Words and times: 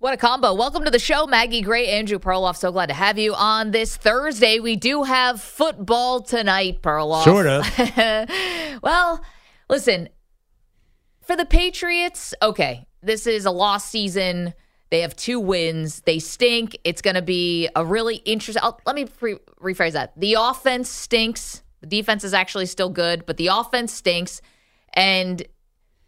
What 0.00 0.14
a 0.14 0.16
combo. 0.16 0.54
Welcome 0.54 0.86
to 0.86 0.90
the 0.90 0.98
show, 0.98 1.26
Maggie 1.26 1.60
Gray, 1.60 1.86
Andrew 1.88 2.18
Perloff. 2.18 2.56
So 2.56 2.72
glad 2.72 2.86
to 2.86 2.94
have 2.94 3.18
you 3.18 3.34
on 3.34 3.70
this 3.70 3.98
Thursday. 3.98 4.58
We 4.58 4.74
do 4.74 5.02
have 5.02 5.42
football 5.42 6.22
tonight, 6.22 6.80
Perloff. 6.80 7.24
Sort 7.24 7.46
of. 7.46 8.80
well, 8.82 9.22
listen, 9.68 10.08
for 11.20 11.36
the 11.36 11.44
Patriots, 11.44 12.32
okay, 12.40 12.86
this 13.02 13.26
is 13.26 13.44
a 13.44 13.50
lost 13.50 13.90
season. 13.90 14.54
They 14.88 15.00
have 15.00 15.14
two 15.16 15.38
wins. 15.38 16.00
They 16.06 16.18
stink. 16.18 16.78
It's 16.82 17.02
going 17.02 17.16
to 17.16 17.22
be 17.22 17.68
a 17.76 17.84
really 17.84 18.16
interesting. 18.24 18.62
I'll, 18.64 18.80
let 18.86 18.96
me 18.96 19.04
pre- 19.04 19.36
rephrase 19.62 19.92
that. 19.92 20.18
The 20.18 20.36
offense 20.40 20.88
stinks. 20.88 21.62
The 21.82 21.86
defense 21.86 22.24
is 22.24 22.32
actually 22.32 22.64
still 22.64 22.88
good, 22.88 23.26
but 23.26 23.36
the 23.36 23.48
offense 23.48 23.92
stinks. 23.92 24.40
And 24.94 25.42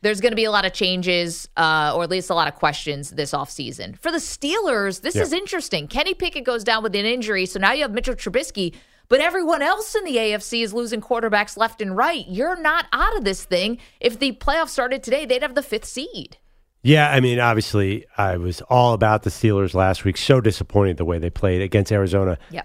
there's 0.03 0.21
going 0.21 0.33
to 0.33 0.37
be 0.37 0.45
a 0.45 0.51
lot 0.51 0.65
of 0.65 0.73
changes, 0.73 1.49
uh, 1.57 1.93
or 1.97 2.03
at 2.03 2.11
least 2.11 2.29
a 2.31 2.35
lot 2.35 2.49
of 2.49 2.55
questions 2.57 3.11
this 3.11 3.33
offseason. 3.33 3.99
For 3.99 4.11
the 4.13 4.19
Steelers, 4.19 5.01
this 5.01 5.15
Yeah. 5.17 5.23
is 5.23 5.33
interesting. 5.33 5.89
Kenny 5.89 6.13
Pickett 6.15 6.45
goes 6.45 6.65
down 6.65 6.83
with 6.83 6.95
an 6.95 7.07
injury, 7.07 7.47
so 7.47 7.59
now 7.59 7.73
you 7.73 7.83
have 7.83 7.93
Mitchell 7.93 8.15
Trubisky, 8.15 8.75
but 9.09 9.21
everyone 9.21 9.63
else 9.63 9.95
in 9.95 10.05
the 10.05 10.17
AFC 10.19 10.63
is 10.63 10.73
losing 10.75 11.01
quarterbacks 11.01 11.57
left 11.57 11.81
and 11.81 11.97
right. 11.97 12.25
You're 12.29 12.61
not 12.61 12.87
out 12.93 13.17
of 13.17 13.25
this 13.25 13.45
thing. 13.45 13.79
If 14.01 14.19
the 14.19 14.33
playoffs 14.33 14.71
started 14.71 15.03
today, 15.03 15.25
they'd 15.25 15.43
have 15.43 15.55
the 15.55 15.63
fifth 15.63 15.85
seed. 15.85 16.37
Yeah, 16.85 17.09
I 17.11 17.21
mean, 17.21 17.39
obviously, 17.39 18.07
I 18.19 18.37
was 18.39 18.61
all 18.63 18.93
about 18.95 19.23
the 19.23 19.31
Steelers 19.31 19.73
last 19.73 20.05
week. 20.05 20.17
So 20.17 20.41
disappointed 20.41 20.97
the 20.97 21.05
way 21.05 21.19
they 21.19 21.31
played 21.31 21.63
against 21.63 21.93
Arizona. 21.93 22.39
Yeah. 22.51 22.63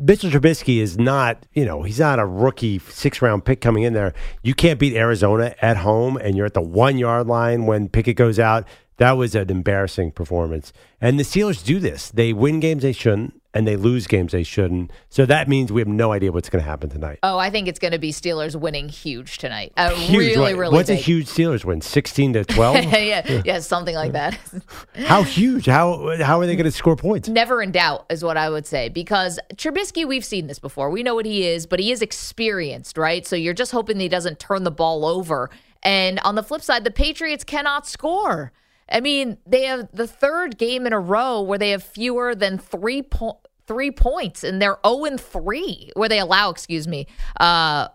Mitchell 0.00 0.30
Trubisky 0.30 0.78
is 0.78 0.96
not, 0.98 1.44
you 1.52 1.66
know, 1.66 1.82
he's 1.82 2.00
not 2.00 2.18
a 2.18 2.24
rookie 2.24 2.78
six 2.78 3.20
round 3.20 3.44
pick 3.44 3.60
coming 3.60 3.82
in 3.82 3.92
there. 3.92 4.14
You 4.42 4.54
can't 4.54 4.80
beat 4.80 4.96
Arizona 4.96 5.54
at 5.60 5.76
home 5.76 6.16
and 6.16 6.36
you're 6.36 6.46
at 6.46 6.54
the 6.54 6.62
one 6.62 6.96
yard 6.96 7.26
line 7.26 7.66
when 7.66 7.90
Pickett 7.90 8.16
goes 8.16 8.38
out. 8.38 8.66
That 8.96 9.12
was 9.12 9.34
an 9.34 9.50
embarrassing 9.50 10.12
performance. 10.12 10.72
And 11.00 11.18
the 11.18 11.22
Steelers 11.22 11.64
do 11.64 11.78
this. 11.78 12.10
They 12.10 12.32
win 12.32 12.60
games 12.60 12.82
they 12.82 12.92
shouldn't 12.92 13.39
and 13.52 13.66
they 13.66 13.76
lose 13.76 14.06
games 14.06 14.32
they 14.32 14.42
shouldn't. 14.44 14.90
So 15.08 15.26
that 15.26 15.48
means 15.48 15.72
we 15.72 15.80
have 15.80 15.88
no 15.88 16.12
idea 16.12 16.30
what's 16.30 16.48
going 16.48 16.62
to 16.62 16.68
happen 16.70 16.88
tonight. 16.88 17.18
Oh, 17.22 17.36
I 17.38 17.50
think 17.50 17.66
it's 17.66 17.78
going 17.80 17.92
to 17.92 17.98
be 17.98 18.12
Steelers 18.12 18.54
winning 18.54 18.88
huge 18.88 19.38
tonight. 19.38 19.72
Uh, 19.76 19.90
Huge. 19.90 20.18
really, 20.18 20.38
What- 20.54 20.56
really 20.56 20.74
What's 20.76 20.88
big. 20.88 20.98
a 20.98 21.02
huge 21.02 21.26
Steelers 21.26 21.64
win? 21.64 21.80
16 21.80 22.34
to 22.34 22.44
12? 22.44 22.76
yeah, 22.92 23.42
yeah, 23.44 23.58
something 23.58 23.94
like 23.96 24.12
that. 24.12 24.38
How 25.06 25.22
huge? 25.22 25.66
How 25.66 26.16
how 26.22 26.40
are 26.40 26.46
they 26.46 26.54
going 26.56 26.64
to 26.64 26.70
score 26.70 26.94
points? 26.96 27.28
Never 27.28 27.60
in 27.62 27.72
doubt 27.72 28.06
is 28.10 28.22
what 28.22 28.36
I 28.36 28.50
would 28.50 28.66
say 28.66 28.88
because 28.88 29.38
Trubisky, 29.54 30.06
we've 30.06 30.24
seen 30.24 30.46
this 30.46 30.58
before. 30.58 30.90
We 30.90 31.02
know 31.02 31.14
what 31.14 31.26
he 31.26 31.46
is, 31.46 31.66
but 31.66 31.80
he 31.80 31.90
is 31.92 32.02
experienced, 32.02 32.96
right? 32.96 33.26
So 33.26 33.34
you're 33.36 33.54
just 33.54 33.72
hoping 33.72 33.98
he 33.98 34.08
doesn't 34.08 34.38
turn 34.38 34.64
the 34.64 34.70
ball 34.70 35.04
over. 35.04 35.50
And 35.82 36.18
on 36.20 36.34
the 36.34 36.42
flip 36.42 36.62
side, 36.62 36.84
the 36.84 36.90
Patriots 36.90 37.42
cannot 37.42 37.86
score. 37.86 38.52
I 38.92 39.00
mean, 39.00 39.38
they 39.46 39.64
have 39.64 39.88
the 39.92 40.06
third 40.06 40.58
game 40.58 40.86
in 40.86 40.92
a 40.92 40.98
row 41.00 41.40
where 41.42 41.58
they 41.58 41.70
have 41.70 41.82
fewer 41.82 42.34
than 42.34 42.58
three 42.58 43.02
po- 43.02 43.40
three 43.70 43.92
points, 43.92 44.42
and 44.44 44.60
they're 44.60 44.78
zero 44.84 45.04
and 45.04 45.20
three, 45.20 45.90
where 45.94 46.08
they 46.08 46.18
allow, 46.18 46.50
excuse 46.50 46.86
me, 46.88 47.06
uh, 47.38 47.86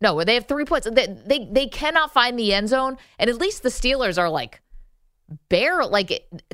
no, 0.00 0.14
where 0.14 0.24
they 0.24 0.34
have 0.34 0.46
three 0.46 0.64
points. 0.64 0.86
They, 0.90 1.06
they 1.26 1.48
they 1.50 1.66
cannot 1.66 2.12
find 2.12 2.38
the 2.38 2.54
end 2.54 2.68
zone, 2.68 2.96
and 3.18 3.28
at 3.28 3.38
least 3.44 3.62
the 3.62 3.68
Steelers 3.70 4.16
are 4.18 4.30
like 4.30 4.60
bare 5.48 5.86
like 5.86 6.10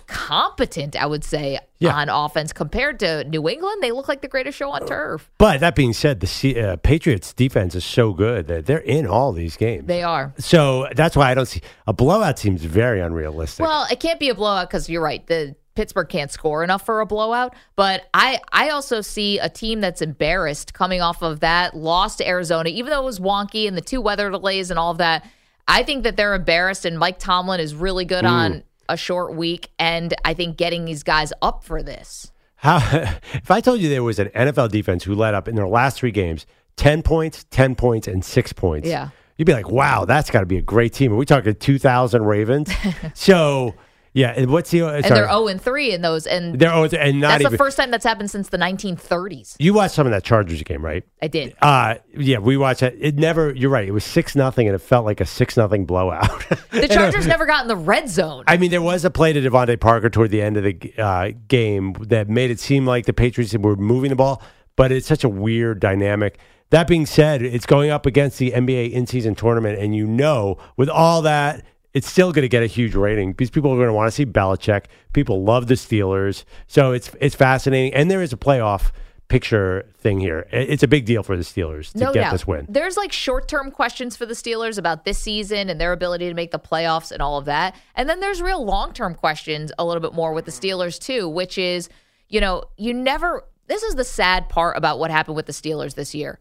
competent 0.07 0.95
i 0.95 1.05
would 1.05 1.25
say 1.25 1.59
Yeah. 1.81 1.93
on 1.97 2.09
offense 2.09 2.53
compared 2.53 3.01
to 3.01 3.25
new 3.25 3.49
england 3.49 3.83
they 3.83 3.91
look 3.91 4.07
like 4.07 4.21
the 4.23 4.29
greatest 4.29 4.57
show 4.57 4.71
on 4.71 4.87
turf 4.87 5.29
But 5.39 5.59
that 5.61 5.75
being 5.75 5.93
said, 5.93 6.21
the 6.21 6.29
C- 6.29 6.59
uh, 6.59 6.77
Patriots 6.77 7.33
defense 7.33 7.75
is 7.75 7.85
so 7.85 8.13
good 8.13 8.47
that 8.47 8.67
they're 8.67 8.79
in 8.79 9.09
all 9.09 9.33
these 9.33 9.57
games. 9.57 9.87
they 9.89 10.05
are 10.05 10.33
so 10.39 10.87
that's 10.95 11.17
why 11.17 11.31
I 11.33 11.35
don't 11.35 11.47
see 11.47 11.63
a 11.89 11.93
blowout 11.93 12.39
seems 12.39 12.63
very 12.65 13.01
unrealistic. 13.01 13.67
well 13.67 13.87
it 13.91 13.99
can't 13.99 14.21
be 14.21 14.29
a 14.29 14.37
blowout 14.37 14.69
because 14.71 14.89
you're 14.89 15.03
right 15.03 15.27
the 15.27 15.57
pittsburgh 15.81 16.11
can't 16.11 16.31
score 16.31 16.63
enough 16.63 16.85
for 16.85 17.01
a 17.01 17.07
blowout 17.07 17.55
but 17.75 18.07
i 18.13 18.39
i 18.53 18.69
also 18.69 19.01
see 19.01 19.39
a 19.39 19.49
team 19.49 19.81
that's 19.81 20.03
embarrassed 20.03 20.75
coming 20.75 21.01
off 21.01 21.23
of 21.23 21.41
that 21.41 21.75
loss 21.75 22.17
to 22.17 22.29
arizona 22.29 22.69
even 22.69 22.91
though 22.91 23.01
it 23.01 23.05
was 23.05 23.19
wonky 23.19 23.67
and 23.67 23.79
the 23.79 23.81
two 23.81 23.99
weather 23.99 24.29
delays 24.29 24.69
and 24.69 24.79
all 24.79 24.91
of 24.91 24.99
that 24.99 25.27
i 25.69 25.83
think 25.83 26.05
that 26.05 26.19
they're 26.19 26.35
embarrassed 26.35 26.85
and 26.85 26.99
mike 26.99 27.19
tomlin 27.19 27.61
is 27.61 27.75
really 27.75 28.05
good 28.05 28.27
on 28.27 28.63
a 28.91 28.97
short 28.97 29.35
week 29.35 29.71
and 29.79 30.13
i 30.23 30.35
think 30.35 30.59
getting 30.59 30.85
these 30.85 31.03
guys 31.03 31.33
up 31.41 31.65
for 31.65 31.83
this 31.83 32.31
How 32.57 32.77
if 33.33 33.51
I 33.51 33.63
told 33.63 33.81
you 33.81 33.89
there 33.89 34.03
was 34.03 34.19
an 34.19 34.29
NFL 34.37 34.71
defense 34.71 35.05
who 35.05 35.15
led 35.15 35.33
up 35.33 35.49
in 35.49 35.55
their 35.55 35.67
last 35.67 35.97
three 35.97 36.11
games 36.11 36.45
ten 36.77 37.03
points, 37.03 37.47
ten 37.51 37.75
points, 37.75 38.07
and 38.07 38.23
six 38.23 38.53
points? 38.53 38.87
Yeah. 38.87 39.09
you'd 39.39 39.47
be 39.47 39.55
like, 39.55 39.71
"Wow, 39.71 40.05
that's 40.05 40.29
got 40.31 40.41
to 40.41 40.47
be 40.47 40.59
a 40.59 40.63
great 40.63 40.93
team." 40.93 41.11
Are 41.11 41.17
we 41.17 41.25
talking 41.25 41.55
two 41.55 41.79
thousand 41.79 42.27
Ravens? 42.27 42.71
so 43.15 43.75
yeah, 44.13 44.35
and 44.37 44.51
what's 44.51 44.71
the? 44.71 44.83
Uh, 44.83 44.93
and 44.93 45.07
sorry, 45.07 45.21
they're 45.21 45.29
0 45.29 45.47
and 45.49 45.61
3 45.61 45.93
in 45.93 46.03
those 46.03 46.27
and 46.27 46.59
they're 46.59 46.73
oh, 46.73 46.85
and 46.85 46.93
not 46.93 47.01
even. 47.03 47.21
That's 47.21 47.41
even. 47.43 47.53
the 47.53 47.59
first 47.59 47.77
time 47.77 47.91
that's 47.91 48.05
happened 48.05 48.31
since 48.31 48.49
the 48.49 48.59
1930s. 48.59 49.57
you 49.59 49.73
watched 49.73 49.95
some 49.95 50.07
of 50.07 50.13
that 50.13 50.25
Chargers 50.25 50.63
game, 50.65 50.85
right? 50.85 51.05
I 51.23 51.29
did. 51.29 51.55
Uh 51.63 51.97
yeah, 52.17 52.39
we 52.39 52.57
watched 52.57 52.83
it. 52.83 52.97
It 52.99 53.17
never. 53.17 53.55
You're 53.55 53.71
right. 53.71 53.87
It 53.87 53.93
was 53.93 54.05
six 54.05 54.35
nothing, 54.35 54.67
and 54.67 54.75
it 54.75 54.81
felt 54.81 55.05
like 55.05 55.21
a 55.21 55.27
six 55.27 55.57
nothing 55.57 55.87
blowout. 55.87 56.31
The 56.71 56.89
Chargers 56.89 57.27
never 57.27 57.47
got 57.47 57.63
in 57.63 57.69
the 57.69 57.77
red 57.77 58.09
zone. 58.09 58.45
I 58.47 58.57
mean, 58.57 58.71
there 58.71 58.81
was 58.81 59.05
a 59.05 59.11
play 59.11 59.33
to 59.33 59.41
DeVante 59.41 59.79
Parker 59.81 60.09
toward 60.09 60.31
the 60.31 60.41
end 60.41 60.57
of 60.57 60.63
the 60.63 60.93
uh, 60.99 61.33
game 61.49 61.93
that 62.09 62.29
made 62.29 62.51
it 62.51 62.61
seem 62.61 62.87
like 62.87 63.07
the 63.07 63.13
Patriots 63.13 63.55
were 63.57 63.77
moving 63.77 64.11
the 64.11 64.17
ball, 64.17 64.43
but 64.77 64.93
it's 64.93 65.07
such 65.07 65.25
a 65.25 65.29
weird 65.29 65.81
dynamic. 65.81 66.39
That 66.71 66.87
being 66.87 67.07
said, 67.07 67.43
it's 67.43 67.67
going 67.67 67.91
up 67.91 68.07
against 68.07 68.39
the 68.39 68.53
NBA 68.53 68.93
in 68.93 69.07
season 69.07 69.35
tournament, 69.35 69.79
and 69.79 69.95
you 69.95 70.07
know, 70.07 70.59
with 70.77 70.89
all 70.89 71.23
that, 71.23 71.65
it's 71.93 72.09
still 72.09 72.33
going 72.33 72.43
to 72.43 72.49
get 72.49 72.63
a 72.63 72.67
huge 72.67 72.95
rating 72.95 73.33
because 73.33 73.51
people 73.51 73.73
are 73.73 73.77
going 73.77 73.89
to 73.89 73.93
want 73.93 74.09
to 74.09 74.13
see 74.13 74.27
Belichick. 74.27 74.87
People 75.13 75.43
love 75.43 75.67
the 75.67 75.75
Steelers, 75.75 76.45
so 76.67 76.93
it's 76.93 77.11
it's 77.21 77.35
fascinating, 77.35 77.95
and 77.95 78.11
there 78.11 78.23
is 78.23 78.33
a 78.33 78.37
playoff 78.37 78.93
picture 79.31 79.89
thing 79.97 80.19
here. 80.19 80.47
It's 80.51 80.83
a 80.83 80.89
big 80.89 81.07
deal 81.07 81.23
for 81.23 81.37
the 81.37 81.45
Steelers 81.45 81.93
to 81.93 81.99
no 81.99 82.13
get 82.13 82.23
doubt. 82.23 82.33
this 82.33 82.47
win. 82.47 82.67
There's 82.69 82.97
like 82.97 83.13
short 83.13 83.49
term 83.49 83.71
questions 83.71 84.17
for 84.17 84.27
the 84.27 84.35
Steelers 84.35 84.77
about 84.77 85.05
this 85.05 85.19
season 85.19 85.71
and 85.71 85.81
their 85.81 85.93
ability 85.93 86.29
to 86.29 86.35
make 86.35 86.51
the 86.51 86.59
playoffs 86.59 87.13
and 87.13 87.23
all 87.23 87.39
of 87.39 87.45
that. 87.47 87.75
And 87.95 88.09
then 88.09 88.21
there's 88.21 88.43
real 88.43 88.63
long 88.65 88.93
term 88.93 89.15
questions 89.15 89.73
a 89.79 89.85
little 89.85 90.03
bit 90.03 90.13
more 90.13 90.35
with 90.35 90.45
the 90.45 90.51
Steelers 90.51 90.99
too, 90.99 91.29
which 91.29 91.57
is, 91.57 91.89
you 92.29 92.41
know, 92.41 92.65
you 92.77 92.93
never 92.93 93.45
this 93.69 93.85
is 93.85 93.95
the 93.95 94.05
sad 94.05 94.49
part 94.49 94.77
about 94.77 94.99
what 94.99 95.13
happened 95.13 95.37
with 95.37 95.47
the 95.47 95.53
Steelers 95.53 95.95
this 95.95 96.13
year. 96.15 96.41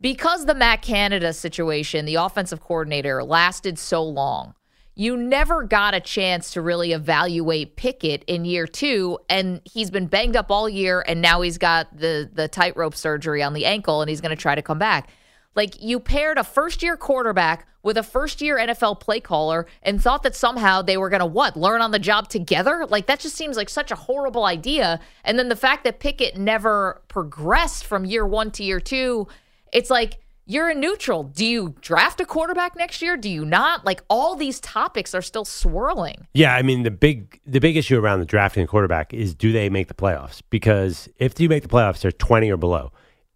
Because 0.00 0.44
the 0.44 0.56
Matt 0.56 0.82
Canada 0.82 1.32
situation, 1.32 2.04
the 2.04 2.16
offensive 2.16 2.60
coordinator, 2.60 3.22
lasted 3.22 3.78
so 3.78 4.02
long, 4.02 4.54
you 4.94 5.16
never 5.16 5.64
got 5.64 5.94
a 5.94 6.00
chance 6.00 6.52
to 6.52 6.60
really 6.60 6.92
evaluate 6.92 7.76
Pickett 7.76 8.22
in 8.24 8.44
year 8.44 8.66
two. 8.66 9.18
And 9.28 9.60
he's 9.64 9.90
been 9.90 10.06
banged 10.06 10.36
up 10.36 10.50
all 10.50 10.68
year, 10.68 11.04
and 11.06 11.20
now 11.20 11.40
he's 11.40 11.58
got 11.58 11.96
the, 11.96 12.30
the 12.32 12.46
tightrope 12.46 12.94
surgery 12.94 13.42
on 13.42 13.54
the 13.54 13.66
ankle, 13.66 14.00
and 14.00 14.08
he's 14.08 14.20
going 14.20 14.34
to 14.34 14.40
try 14.40 14.54
to 14.54 14.62
come 14.62 14.78
back. 14.78 15.10
Like, 15.56 15.82
you 15.82 16.00
paired 16.00 16.38
a 16.38 16.44
first 16.44 16.82
year 16.82 16.96
quarterback 16.96 17.66
with 17.82 17.96
a 17.96 18.02
first 18.02 18.40
year 18.40 18.56
NFL 18.56 18.98
play 19.00 19.20
caller 19.20 19.66
and 19.82 20.02
thought 20.02 20.22
that 20.22 20.34
somehow 20.34 20.82
they 20.82 20.96
were 20.96 21.10
going 21.10 21.20
to 21.20 21.26
what? 21.26 21.56
Learn 21.56 21.80
on 21.80 21.90
the 21.90 21.98
job 21.98 22.28
together? 22.28 22.86
Like, 22.88 23.06
that 23.06 23.20
just 23.20 23.36
seems 23.36 23.56
like 23.56 23.68
such 23.68 23.90
a 23.90 23.96
horrible 23.96 24.44
idea. 24.44 25.00
And 25.24 25.38
then 25.38 25.48
the 25.48 25.56
fact 25.56 25.84
that 25.84 26.00
Pickett 26.00 26.36
never 26.36 27.02
progressed 27.08 27.84
from 27.84 28.04
year 28.04 28.26
one 28.26 28.50
to 28.52 28.64
year 28.64 28.80
two, 28.80 29.28
it's 29.72 29.90
like 29.90 30.18
you're 30.46 30.68
a 30.68 30.74
neutral. 30.74 31.24
Do 31.24 31.44
you 31.44 31.74
draft 31.80 32.20
a 32.20 32.26
quarterback 32.26 32.76
next 32.76 33.00
year? 33.00 33.16
Do 33.16 33.28
you 33.28 33.44
not? 33.44 33.84
Like 33.84 34.02
all 34.08 34.36
these 34.36 34.60
topics 34.60 35.14
are 35.14 35.22
still 35.22 35.44
swirling. 35.44 36.26
Yeah, 36.34 36.54
I 36.54 36.62
mean 36.62 36.82
the 36.82 36.90
big 36.90 37.40
the 37.46 37.60
big 37.60 37.76
issue 37.76 37.98
around 37.98 38.20
the 38.20 38.26
drafting 38.26 38.66
quarterback 38.66 39.14
is 39.14 39.34
do 39.34 39.52
they 39.52 39.70
make 39.70 39.88
the 39.88 39.94
playoffs? 39.94 40.42
Because 40.50 41.08
if 41.18 41.38
you 41.40 41.48
make 41.48 41.62
the 41.62 41.68
playoffs, 41.68 42.00
they're 42.00 42.12
twenty 42.12 42.50
or 42.50 42.56
below. 42.56 42.92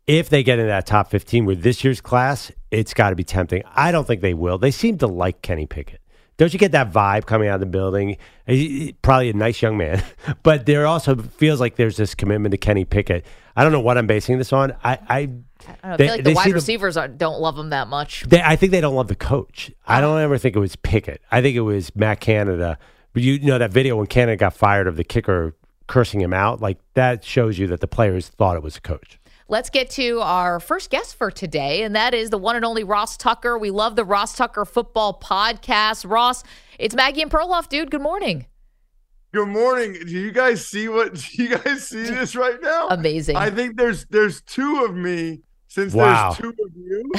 If 0.07 0.31
they 0.31 0.43
get 0.43 0.59
in 0.59 0.67
that 0.67 0.87
top 0.87 1.11
fifteen 1.11 1.45
with 1.45 1.63
this 1.63 1.83
year's 1.85 2.01
class, 2.01 2.53
it's 2.71 2.95
got 2.95 3.11
to 3.11 3.17
be 3.17 3.25
tempting. 3.25 3.63
I 3.75 3.93
don't 3.93 4.07
think 4.07 4.21
they 4.21 4.35
will. 4.35 4.59
They 4.59 4.71
seem 4.71 4.99
to 4.99 5.07
like 5.07 5.43
Kenny 5.43 5.67
Pickett. 5.67 6.01
Don't 6.39 6.53
you 6.53 6.59
get 6.59 6.73
that 6.73 6.91
vibe 6.93 7.27
coming 7.27 7.49
out 7.49 7.55
of 7.57 7.61
the 7.61 7.67
building? 7.67 8.17
He- 8.47 8.95
Probably 9.03 9.29
a 9.29 9.35
nice 9.35 9.61
young 9.61 9.77
man, 9.77 10.03
but 10.43 10.65
there 10.67 10.87
also 10.87 11.17
feels 11.17 11.61
like 11.61 11.77
there's 11.77 11.97
this 11.97 12.15
commitment 12.15 12.53
to 12.53 12.59
Kenny 12.59 12.85
Pickett. 12.85 13.27
I 13.55 13.65
don't 13.65 13.73
know 13.73 13.81
what 13.81 13.99
I'm 13.99 14.07
basing 14.07 14.39
this 14.39 14.53
on. 14.53 14.73
I, 14.83 14.99
I 15.09 15.29
I, 15.83 15.89
don't 15.89 15.91
know, 15.91 15.95
I 15.95 15.97
feel 15.97 16.07
like 16.09 16.25
the 16.25 16.35
wide 16.35 16.53
receivers 16.53 16.97
don't 17.17 17.41
love 17.41 17.59
him 17.59 17.71
that 17.71 17.89
much. 17.89 18.23
They, 18.23 18.41
I 18.41 18.57
think 18.57 18.71
they 18.73 18.81
don't 18.81 18.95
love 18.95 19.09
the 19.09 19.17
coach. 19.17 19.71
I 19.87 19.99
ah. 19.99 20.01
don't 20.01 20.21
ever 20.21 20.39
think 20.39 20.57
it 20.57 20.61
was 20.61 20.77
Pickett. 20.77 21.21
I 21.31 21.43
think 21.43 21.57
it 21.57 21.63
was 21.63 21.95
Matt 21.97 22.21
Canada. 22.21 22.79
But 23.13 23.23
you 23.23 23.41
know 23.41 23.59
that 23.59 23.73
video 23.73 23.97
when 23.97 24.07
Canada 24.07 24.37
got 24.37 24.55
fired 24.55 24.87
of 24.87 24.97
the 24.97 25.05
kicker 25.05 25.57
cursing 25.89 26.21
him 26.21 26.33
out, 26.33 26.61
like 26.61 26.79
that 26.95 27.25
shows 27.25 27.59
you 27.59 27.67
that 27.69 27.81
the 27.81 27.89
players 27.89 28.29
thought 28.29 28.57
it 28.57 28.63
was 28.63 28.77
a 28.77 28.81
coach. 28.81 29.18
Let's 29.51 29.71
get 29.71 29.89
to 29.93 30.21
our 30.21 30.61
first 30.61 30.91
guest 30.91 31.15
for 31.17 31.31
today, 31.31 31.83
and 31.83 31.97
that 31.97 32.13
is 32.13 32.29
the 32.29 32.37
one 32.37 32.55
and 32.57 32.67
only 32.67 32.85
Ross 32.85 33.17
Tucker. 33.17 33.57
We 33.57 33.71
love 33.71 33.97
the 33.97 34.05
Ross 34.05 34.37
Tucker 34.37 34.67
Football 34.67 35.19
Podcast. 35.23 36.09
Ross, 36.09 36.45
it's 36.79 36.95
Maggie 36.95 37.23
and 37.23 37.31
Perloff, 37.31 37.67
dude. 37.71 37.91
Good 37.91 38.03
morning. 38.03 38.45
Good 39.33 39.49
morning. 39.49 39.95
Do 39.95 40.11
you 40.13 40.33
guys 40.33 40.67
see 40.67 40.89
what? 40.89 41.15
Do 41.37 41.43
you 41.43 41.57
guys 41.57 41.89
see 41.89 42.03
this 42.03 42.37
right 42.37 42.61
now? 42.61 42.89
Amazing. 42.89 43.37
I 43.37 43.49
think 43.49 43.79
there's 43.79 44.05
there's 44.11 44.43
two 44.43 44.85
of 44.85 44.95
me 44.95 45.41
since 45.69 45.95
Wow. 45.95 46.33
there's 46.39 46.39
two 46.55 46.65
of 46.65 46.77
you. 46.77 47.11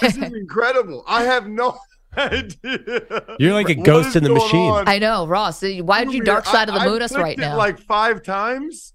This 0.00 0.16
is 0.16 0.32
incredible. 0.34 1.04
I 1.06 1.22
have 1.22 1.46
no 1.48 1.78
idea. 2.16 3.36
You're 3.38 3.54
like 3.54 3.68
a 3.68 3.76
ghost 3.76 4.16
in 4.16 4.24
the 4.24 4.30
machine. 4.30 4.72
on. 4.72 4.88
I 4.88 4.98
know, 4.98 5.28
Ross. 5.28 5.62
Why 5.62 6.02
did 6.04 6.14
you 6.14 6.22
dark 6.24 6.46
side 6.46 6.68
of 6.68 6.74
the 6.74 6.80
I- 6.80 6.84
I 6.86 6.88
moon 6.88 7.02
us 7.02 7.12
clicked 7.12 7.22
right 7.22 7.38
it 7.38 7.40
now? 7.40 7.56
Like 7.56 7.78
five 7.78 8.24
times. 8.24 8.92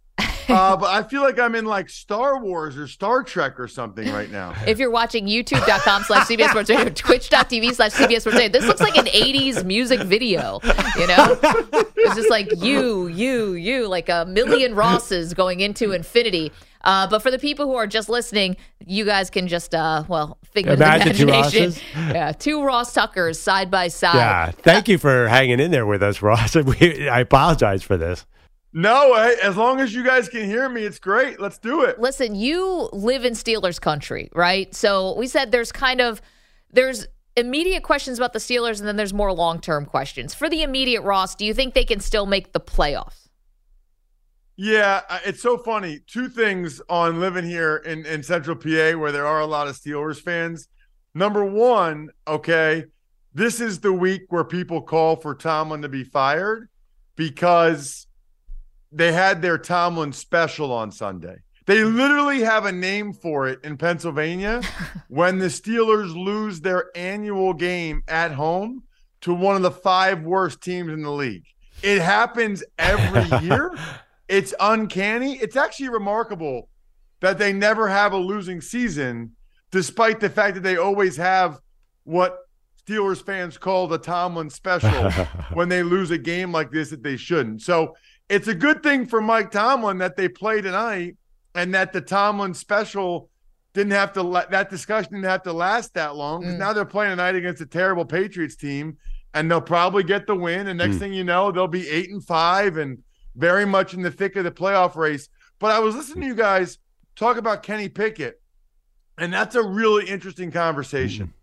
uh, 0.56 0.78
but 0.78 0.90
I 0.90 1.04
feel 1.04 1.22
like 1.22 1.40
I'm 1.40 1.56
in 1.56 1.66
like 1.66 1.90
Star 1.90 2.42
Wars 2.42 2.78
or 2.78 2.88
Star 2.88 3.24
Trek 3.24 3.60
or 3.60 3.68
something 3.68 4.12
right 4.12 4.32
now. 4.32 4.54
if 4.66 4.80
you're 4.80 4.92
watching 4.92 5.28
youtube.com 5.28 6.04
slash 6.04 6.28
CBS 6.28 6.50
Sports 6.50 6.70
Radio, 6.70 6.90
twitch.tv 6.90 7.74
slash 7.74 7.92
CBS 7.92 8.22
Sports 8.22 8.38
Radio, 8.38 8.50
this 8.50 8.66
looks 8.66 8.82
like 8.82 8.98
an 8.98 9.06
80s 9.06 9.64
music 9.66 10.02
video, 10.02 10.60
you 10.98 11.08
know? 11.08 11.38
It's 11.96 12.16
just 12.16 12.30
like 12.30 12.50
you, 12.58 13.08
you, 13.08 13.54
you, 13.54 13.88
like 13.88 14.10
a 14.10 14.26
million 14.26 14.76
Rosses 14.76 15.34
going 15.34 15.60
into 15.60 15.92
infinity. 15.92 16.52
Uh, 16.84 17.08
but 17.08 17.22
for 17.22 17.30
the 17.30 17.38
people 17.40 17.66
who 17.68 17.76
are 17.76 17.88
just 17.88 18.10
listening, 18.10 18.58
you 18.86 19.06
guys 19.06 19.30
can 19.30 19.48
just, 19.48 19.76
uh, 19.76 20.04
well, 20.08 20.38
figure 20.44 20.76
the 20.76 20.84
Imagine 20.84 21.16
two 21.16 21.24
imagination. 21.24 21.64
Rosses. 21.66 21.84
Yeah, 22.16 22.32
two 22.32 22.64
Ross 22.64 22.94
Tuckers 22.94 23.40
side 23.40 23.70
by 23.70 23.88
side. 23.88 24.16
Yeah. 24.16 24.52
Thank 24.52 24.88
you 24.88 24.98
for 24.98 25.28
hanging 25.28 25.60
in 25.60 25.72
there 25.72 25.86
with 25.86 26.02
us, 26.02 26.22
Ross. 26.22 26.56
We, 26.62 27.08
I 27.10 27.20
apologize 27.20 27.84
for 27.84 27.98
this. 27.98 28.26
No, 28.74 29.16
hey, 29.16 29.36
as 29.42 29.58
long 29.58 29.82
as 29.82 29.94
you 29.94 30.04
guys 30.04 30.30
can 30.30 30.46
hear 30.46 30.70
me, 30.70 30.84
it's 30.84 31.00
great. 31.00 31.42
Let's 31.42 31.58
do 31.58 31.84
it. 31.84 32.00
listen, 32.00 32.36
you 32.36 32.90
live 32.94 33.26
in 33.26 33.34
Steelers 33.34 33.82
country, 33.82 34.30
right? 34.34 34.74
So 34.74 35.16
we 35.18 35.28
said 35.28 35.52
there's 35.52 35.72
kind 35.72 36.00
of 36.00 36.22
there's 36.72 37.06
immediate 37.36 37.84
questions 37.84 38.18
about 38.18 38.34
the 38.34 38.40
Steelers 38.40 38.80
and 38.80 38.88
then 38.88 38.96
there's 38.96 39.14
more 39.14 39.34
long-term 39.34 39.86
questions. 39.86 40.34
For 40.34 40.50
the 40.50 40.64
immediate 40.64 41.02
Ross, 41.02 41.36
do 41.36 41.46
you 41.46 41.54
think 41.54 41.74
they 41.74 41.84
can 41.84 42.00
still 42.00 42.26
make 42.26 42.54
the 42.54 42.60
playoffs? 42.60 43.28
Yeah, 44.56 45.02
it's 45.26 45.42
so 45.42 45.58
funny. 45.58 46.00
Two 46.08 46.30
things 46.30 46.82
on 46.90 47.20
living 47.20 47.46
here 47.46 47.78
in, 47.78 48.06
in 48.06 48.22
Central 48.22 48.56
PA 48.56 48.98
where 48.98 49.12
there 49.12 49.26
are 49.26 49.40
a 49.40 49.46
lot 49.46 49.68
of 49.68 49.76
Steelers 49.76 50.22
fans. 50.22 50.68
Number 51.14 51.44
one, 51.44 52.10
okay, 52.28 52.86
this 53.34 53.60
is 53.60 53.80
the 53.80 53.92
week 53.92 54.24
where 54.30 54.44
people 54.44 54.82
call 54.82 55.16
for 55.16 55.34
Tomlin 55.36 55.82
to 55.82 55.90
be 55.90 56.04
fired 56.04 56.70
because 57.16 58.08
they 58.92 59.12
had 59.12 59.42
their 59.42 59.58
Tomlin 59.58 60.14
special 60.14 60.72
on 60.72 60.92
Sunday. 60.92 61.38
They 61.66 61.84
literally 61.84 62.42
have 62.42 62.66
a 62.66 62.72
name 62.72 63.14
for 63.14 63.48
it 63.48 63.60
in 63.64 63.78
Pennsylvania 63.78 64.62
when 65.08 65.38
the 65.38 65.46
Steelers 65.46 66.14
lose 66.14 66.60
their 66.60 66.90
annual 66.96 67.54
game 67.54 68.04
at 68.08 68.32
home 68.32 68.84
to 69.22 69.34
one 69.34 69.56
of 69.56 69.62
the 69.62 69.72
five 69.72 70.24
worst 70.24 70.62
teams 70.62 70.92
in 70.92 71.04
the 71.04 71.12
league. 71.12 71.46
It 71.84 72.02
happens 72.02 72.64
every 72.78 73.38
year. 73.48 73.74
It's 74.28 74.54
uncanny. 74.60 75.38
It's 75.38 75.56
actually 75.56 75.90
remarkable 75.90 76.70
that 77.22 77.38
they 77.38 77.54
never 77.54 77.88
have 77.88 78.14
a 78.14 78.18
losing 78.18 78.62
season, 78.62 79.36
despite 79.72 80.20
the 80.20 80.30
fact 80.30 80.56
that 80.56 80.64
they 80.64 80.78
always 80.78 81.16
have 81.18 81.60
what 82.04 82.38
Steelers 82.86 83.24
fans 83.24 83.58
call 83.58 83.88
the 83.88 83.98
Tomlin 83.98 84.50
special 84.50 85.12
when 85.54 85.70
they 85.70 85.84
lose 85.84 86.12
a 86.12 86.18
game 86.18 86.52
like 86.52 86.72
this 86.72 86.90
that 86.90 87.04
they 87.04 87.16
shouldn't. 87.18 87.62
So 87.62 87.96
it's 88.32 88.48
a 88.48 88.56
good 88.56 88.82
thing 88.82 89.06
for 89.06 89.22
Mike 89.22 89.52
Tomlin 89.52 89.98
that 90.00 90.16
they 90.16 90.28
play 90.30 90.62
tonight 90.62 91.18
and 91.54 91.74
that 91.76 91.92
the 91.94 92.02
Tomlin 92.02 92.54
special 92.54 93.30
didn't 93.74 93.92
have 93.92 94.14
to 94.14 94.24
let 94.24 94.52
that 94.52 94.70
discussion 94.70 95.14
didn't 95.14 95.26
have 95.26 95.44
to 95.44 95.54
last 95.54 95.94
that 95.94 96.16
long 96.16 96.42
because 96.42 96.56
Mm. 96.56 96.60
now 96.60 96.74
they're 96.74 96.86
playing 96.86 97.12
tonight 97.12 97.36
against 97.36 97.62
a 97.62 97.66
terrible 97.66 98.06
Patriots 98.06 98.56
team 98.56 98.98
and 99.34 99.50
they'll 99.50 99.62
probably 99.62 100.04
get 100.04 100.28
the 100.28 100.36
win. 100.36 100.68
And 100.68 100.78
next 100.78 100.96
Mm. 100.96 101.00
thing 101.00 101.14
you 101.14 101.24
know, 101.24 101.52
they'll 101.52 101.68
be 101.68 101.88
eight 101.90 102.10
and 102.10 102.24
five 102.26 102.78
and 102.78 103.00
very 103.36 103.66
much 103.66 103.94
in 103.94 104.02
the 104.02 104.12
thick 104.12 104.36
of 104.36 104.44
the 104.44 104.52
playoff 104.52 104.96
race. 104.96 105.30
But 105.60 105.72
I 105.72 105.80
was 105.80 105.96
listening 105.96 106.22
to 106.22 106.28
you 106.28 106.36
guys 106.36 106.80
talk 107.16 107.38
about 107.38 107.64
Kenny 107.64 107.88
Pickett, 107.90 108.42
and 109.18 109.32
that's 109.34 109.56
a 109.56 109.64
really 109.64 110.06
interesting 110.10 110.52
conversation 110.52 111.34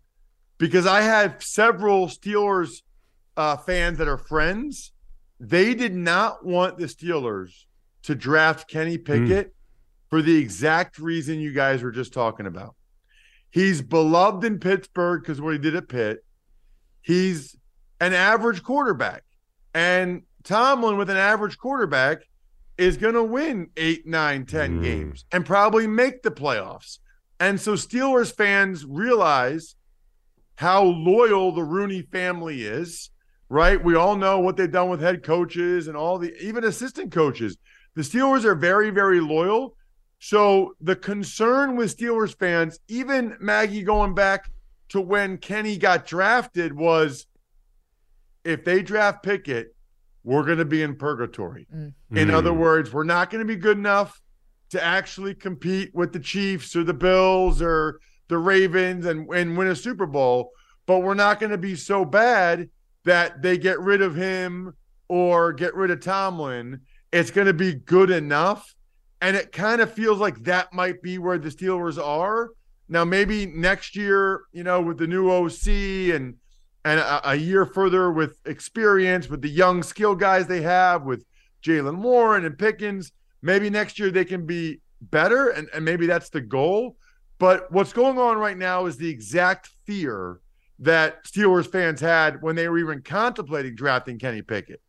because 0.57 0.85
I 0.85 1.01
had 1.01 1.41
several 1.41 2.07
Steelers 2.07 2.81
uh, 3.37 3.55
fans 3.57 3.97
that 3.99 4.07
are 4.07 4.17
friends. 4.17 4.91
They 5.39 5.73
did 5.73 5.95
not 5.95 6.45
want 6.45 6.77
the 6.77 6.85
Steelers 6.85 7.51
to 8.03 8.15
draft 8.15 8.69
Kenny 8.69 8.97
Pickett 8.97 9.53
for 10.09 10.21
the 10.21 10.35
exact 10.37 10.97
reason 10.99 11.39
you 11.39 11.53
guys 11.53 11.81
were 11.83 11.91
just 11.91 12.13
talking 12.13 12.45
about. 12.45 12.75
He's 13.51 13.81
beloved 13.81 14.43
in 14.43 14.59
Pittsburgh 14.59 15.21
because 15.21 15.39
what 15.41 15.53
he 15.53 15.59
did 15.59 15.75
at 15.75 15.87
Pitt. 15.87 16.23
He's 17.01 17.55
an 17.99 18.13
average 18.13 18.63
quarterback. 18.63 19.23
And 19.73 20.23
Tomlin, 20.43 20.97
with 20.97 21.09
an 21.09 21.17
average 21.17 21.57
quarterback, 21.57 22.19
is 22.77 22.97
going 22.97 23.13
to 23.15 23.23
win 23.23 23.69
eight, 23.77 24.07
nine, 24.07 24.45
ten 24.45 24.79
Mm. 24.79 24.83
games 24.83 25.25
and 25.31 25.45
probably 25.45 25.85
make 25.87 26.21
the 26.23 26.31
playoffs. 26.31 26.99
And 27.39 27.59
so 27.59 27.73
Steelers 27.73 28.35
fans 28.35 28.85
realize 28.85 29.75
how 30.55 30.83
loyal 30.83 31.51
the 31.53 31.63
Rooney 31.63 32.01
family 32.01 32.63
is, 32.63 33.09
right? 33.49 33.83
We 33.83 33.95
all 33.95 34.15
know 34.15 34.39
what 34.39 34.55
they've 34.57 34.71
done 34.71 34.89
with 34.89 35.01
head 35.01 35.23
coaches 35.23 35.87
and 35.87 35.97
all 35.97 36.17
the 36.19 36.35
even 36.43 36.63
assistant 36.63 37.11
coaches. 37.11 37.57
The 37.95 38.03
Steelers 38.03 38.45
are 38.45 38.55
very, 38.55 38.91
very 38.91 39.19
loyal. 39.19 39.75
So 40.19 40.75
the 40.81 40.95
concern 40.95 41.75
with 41.75 41.95
Steelers 41.97 42.37
fans, 42.37 42.79
even 42.87 43.35
Maggie 43.39 43.83
going 43.83 44.13
back 44.13 44.51
to 44.89 45.01
when 45.01 45.37
Kenny 45.37 45.77
got 45.77 46.05
drafted, 46.05 46.73
was 46.73 47.25
if 48.43 48.63
they 48.63 48.81
draft 48.81 49.23
Pickett, 49.23 49.75
we're 50.23 50.43
going 50.43 50.57
to 50.57 50.65
be 50.65 50.81
in 50.83 50.95
purgatory. 50.95 51.67
In 51.71 51.93
Mm. 52.11 52.33
other 52.33 52.53
words, 52.53 52.91
we're 52.93 53.03
not 53.03 53.29
going 53.29 53.39
to 53.39 53.47
be 53.47 53.55
good 53.55 53.77
enough 53.77 54.21
to 54.71 54.83
actually 54.83 55.33
compete 55.33 55.89
with 55.95 56.13
the 56.13 56.19
Chiefs 56.19 56.75
or 56.75 56.83
the 56.83 56.93
Bills 56.93 57.61
or 57.61 57.99
the 58.27 58.37
Ravens 58.37 59.05
and, 59.05 59.27
and 59.33 59.57
win 59.57 59.67
a 59.69 59.75
Super 59.75 60.05
Bowl, 60.05 60.51
but 60.85 60.99
we're 60.99 61.13
not 61.15 61.39
going 61.39 61.51
to 61.51 61.57
be 61.57 61.75
so 61.75 62.05
bad 62.05 62.69
that 63.05 63.41
they 63.41 63.57
get 63.57 63.79
rid 63.79 64.01
of 64.01 64.15
him 64.15 64.73
or 65.07 65.53
get 65.53 65.75
rid 65.75 65.91
of 65.91 66.01
Tomlin. 66.01 66.81
It's 67.11 67.31
going 67.31 67.47
to 67.47 67.53
be 67.53 67.73
good 67.73 68.09
enough. 68.09 68.75
And 69.21 69.35
it 69.35 69.51
kind 69.51 69.81
of 69.81 69.91
feels 69.93 70.19
like 70.19 70.43
that 70.43 70.71
might 70.71 71.01
be 71.01 71.17
where 71.17 71.37
the 71.37 71.49
Steelers 71.49 72.01
are. 72.01 72.51
Now, 72.87 73.03
maybe 73.05 73.45
next 73.45 73.95
year, 73.95 74.41
you 74.51 74.63
know, 74.63 74.81
with 74.81 74.97
the 74.97 75.07
new 75.07 75.29
OC 75.29 76.15
and 76.15 76.35
and 76.85 76.99
a, 76.99 77.31
a 77.31 77.35
year 77.35 77.65
further 77.65 78.11
with 78.11 78.39
experience, 78.45 79.29
with 79.29 79.41
the 79.41 79.49
young 79.49 79.83
skill 79.83 80.15
guys 80.15 80.47
they 80.47 80.61
have, 80.61 81.03
with 81.03 81.25
Jaylen 81.61 81.97
Warren 81.97 82.45
and 82.45 82.57
Pickens, 82.57 83.11
maybe 83.41 83.69
next 83.69 83.99
year 83.99 84.11
they 84.11 84.23
can 84.23 84.45
be 84.45 84.79
better, 85.01 85.49
and, 85.49 85.67
and 85.73 85.83
maybe 85.83 86.07
that's 86.07 86.29
the 86.29 86.41
goal. 86.41 86.95
But 87.37 87.71
what's 87.71 87.93
going 87.93 88.17
on 88.17 88.37
right 88.37 88.57
now 88.57 88.85
is 88.85 88.97
the 88.97 89.09
exact 89.09 89.69
fear 89.85 90.39
that 90.79 91.25
Steelers 91.25 91.69
fans 91.69 92.01
had 92.01 92.41
when 92.41 92.55
they 92.55 92.67
were 92.67 92.77
even 92.77 93.01
contemplating 93.01 93.75
drafting 93.75 94.17
Kenny 94.17 94.41
Pickett. 94.41 94.81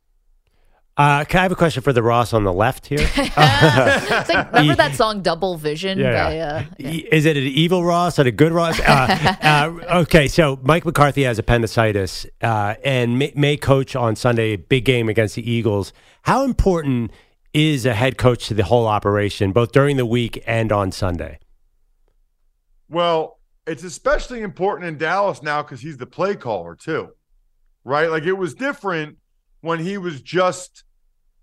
Uh, 0.97 1.25
can 1.25 1.39
I 1.39 1.43
have 1.45 1.53
a 1.53 1.57
question 1.57 1.83
for 1.83 1.95
the 1.95 2.03
Ross 2.03 2.35
on 2.35 2.45
the 2.45 2.53
left 2.53 2.87
here? 2.87 2.99
It's 3.17 4.29
like, 4.29 4.53
remember 4.53 4.75
that 4.75 4.95
song 4.95 5.23
Double 5.23 5.57
Vision? 5.57 5.99
Yeah, 5.99 6.25
by, 6.25 6.37
yeah. 6.37 6.47
uh, 6.47 6.65
yeah. 6.79 7.03
Is 7.11 7.25
it 7.25 7.37
an 7.39 7.45
evil 7.45 7.85
Ross 7.85 8.19
or 8.19 8.27
a 8.27 8.31
good 8.31 8.53
Ross? 8.53 8.79
Uh, 8.81 9.37
uh, 9.43 9.99
okay, 10.01 10.29
so 10.29 10.59
Mike 10.63 10.85
McCarthy 10.85 11.23
has 11.23 11.39
appendicitis 11.39 12.27
uh, 12.43 12.75
and 12.85 13.19
may, 13.19 13.33
may 13.35 13.57
coach 13.57 13.97
on 13.97 14.15
Sunday, 14.15 14.57
big 14.57 14.85
game 14.85 15.09
against 15.09 15.37
the 15.37 15.51
Eagles. 15.51 15.95
How 16.23 16.45
important 16.45 17.13
is 17.55 17.87
a 17.87 17.95
head 17.95 18.19
coach 18.19 18.49
to 18.49 18.55
the 18.55 18.65
whole 18.65 18.87
operation, 18.87 19.53
both 19.53 19.73
during 19.73 19.97
the 19.97 20.07
week 20.07 20.43
and 20.47 20.71
on 20.71 20.93
Sunday? 20.93 21.39
Well, 22.91 23.40
it's 23.71 23.85
especially 23.85 24.41
important 24.41 24.89
in 24.89 24.99
Dallas 24.99 25.45
now 25.45 25.63
because 25.63 25.81
he's 25.81 25.97
the 25.97 26.05
play 26.05 26.35
caller 26.35 26.75
too, 26.75 27.11
right? 27.85 28.11
Like 28.11 28.25
it 28.25 28.33
was 28.33 28.53
different 28.53 29.19
when 29.61 29.79
he 29.79 29.97
was 29.97 30.21
just 30.21 30.83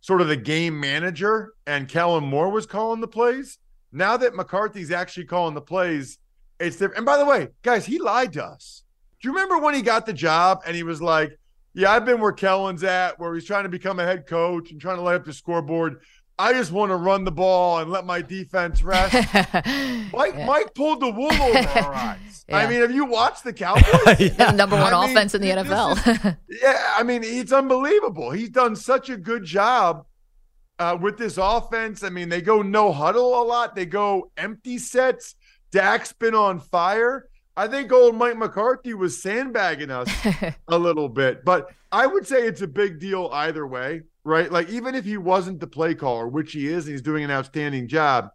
sort 0.01 0.19
of 0.19 0.27
the 0.27 0.35
game 0.35 0.77
manager 0.77 1.53
and 1.65 1.87
Kellen 1.87 2.25
Moore 2.25 2.49
was 2.49 2.65
calling 2.65 2.99
the 2.99 3.07
plays. 3.07 3.59
Now 3.93 4.17
that 4.17 4.35
McCarthy's 4.35 4.91
actually 4.91 5.23
calling 5.23 5.53
the 5.53 5.61
plays, 5.61 6.17
it's 6.59 6.75
different. 6.75 6.97
And 6.97 7.05
by 7.05 7.15
the 7.15 7.23
way, 7.23 7.47
guys, 7.61 7.85
he 7.85 7.97
lied 7.97 8.33
to 8.33 8.43
us. 8.43 8.83
Do 9.21 9.29
you 9.29 9.33
remember 9.33 9.59
when 9.59 9.73
he 9.73 9.81
got 9.81 10.05
the 10.05 10.11
job 10.11 10.63
and 10.67 10.75
he 10.75 10.83
was 10.83 11.01
like, 11.01 11.31
Yeah, 11.73 11.93
I've 11.93 12.03
been 12.03 12.19
where 12.19 12.33
Kellen's 12.33 12.83
at, 12.83 13.17
where 13.17 13.33
he's 13.35 13.45
trying 13.45 13.63
to 13.63 13.69
become 13.69 14.01
a 14.01 14.05
head 14.05 14.27
coach 14.27 14.71
and 14.71 14.81
trying 14.81 14.97
to 14.97 15.01
lay 15.01 15.15
up 15.15 15.23
the 15.23 15.31
scoreboard. 15.31 16.01
I 16.39 16.53
just 16.53 16.71
want 16.71 16.91
to 16.91 16.95
run 16.95 17.23
the 17.23 17.31
ball 17.31 17.79
and 17.79 17.89
let 17.89 18.05
my 18.05 18.21
defense 18.21 18.83
rest. 18.83 19.13
Mike, 20.13 20.33
Yeah. 20.35 20.45
Mike 20.45 20.73
pulled 20.75 20.99
the 21.01 21.09
wool 21.09 21.33
over 21.33 21.57
our 21.79 21.93
eyes. 21.93 22.45
I 22.49 22.67
mean, 22.67 22.81
have 22.81 22.91
you 22.91 23.05
watched 23.05 23.43
the 23.43 23.53
Cowboys? 23.53 23.83
The 24.37 24.51
number 24.55 24.75
one 24.75 24.93
I 24.93 25.01
mean, 25.07 25.17
offense 25.17 25.33
in 25.35 25.41
the 25.41 25.49
NFL. 25.49 26.37
yeah, 26.61 26.93
I 26.95 27.03
mean, 27.03 27.23
it's 27.23 27.51
unbelievable. 27.51 28.31
He's 28.31 28.49
done 28.49 28.75
such 28.75 29.09
a 29.09 29.17
good 29.17 29.43
job 29.43 30.05
uh, 30.79 30.97
with 31.01 31.17
this 31.17 31.37
offense. 31.41 32.03
I 32.03 32.09
mean, 32.09 32.29
they 32.29 32.41
go 32.41 32.61
no 32.61 32.91
huddle 32.91 33.41
a 33.41 33.43
lot, 33.43 33.75
they 33.75 33.85
go 33.87 34.31
empty 34.37 34.77
sets. 34.77 35.35
Dak's 35.71 36.13
been 36.13 36.35
on 36.35 36.59
fire. 36.59 37.27
I 37.57 37.67
think 37.67 37.91
old 37.91 38.15
Mike 38.15 38.37
McCarthy 38.37 38.93
was 38.93 39.19
sandbagging 39.19 39.89
us 39.89 40.07
a 40.67 40.77
little 40.77 41.09
bit, 41.09 41.43
but 41.43 41.71
I 41.91 42.05
would 42.05 42.27
say 42.27 42.45
it's 42.45 42.61
a 42.61 42.67
big 42.67 42.99
deal 42.99 43.31
either 43.33 43.65
way, 43.65 44.03
right? 44.23 44.51
Like, 44.51 44.69
even 44.69 44.93
if 44.93 45.03
he 45.03 45.17
wasn't 45.17 45.59
the 45.59 45.65
play 45.65 45.95
caller, 45.95 46.27
which 46.27 46.53
he 46.53 46.67
is, 46.67 46.85
and 46.85 46.91
he's 46.93 47.01
doing 47.01 47.23
an 47.23 47.31
outstanding 47.31 47.87
job, 47.87 48.29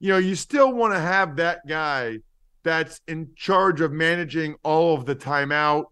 you 0.00 0.08
know, 0.08 0.16
you 0.16 0.34
still 0.34 0.72
want 0.72 0.94
to 0.94 0.98
have 0.98 1.36
that 1.36 1.66
guy 1.68 2.20
that's 2.62 3.02
in 3.06 3.28
charge 3.36 3.82
of 3.82 3.92
managing 3.92 4.56
all 4.62 4.94
of 4.94 5.04
the 5.04 5.14
timeout 5.14 5.84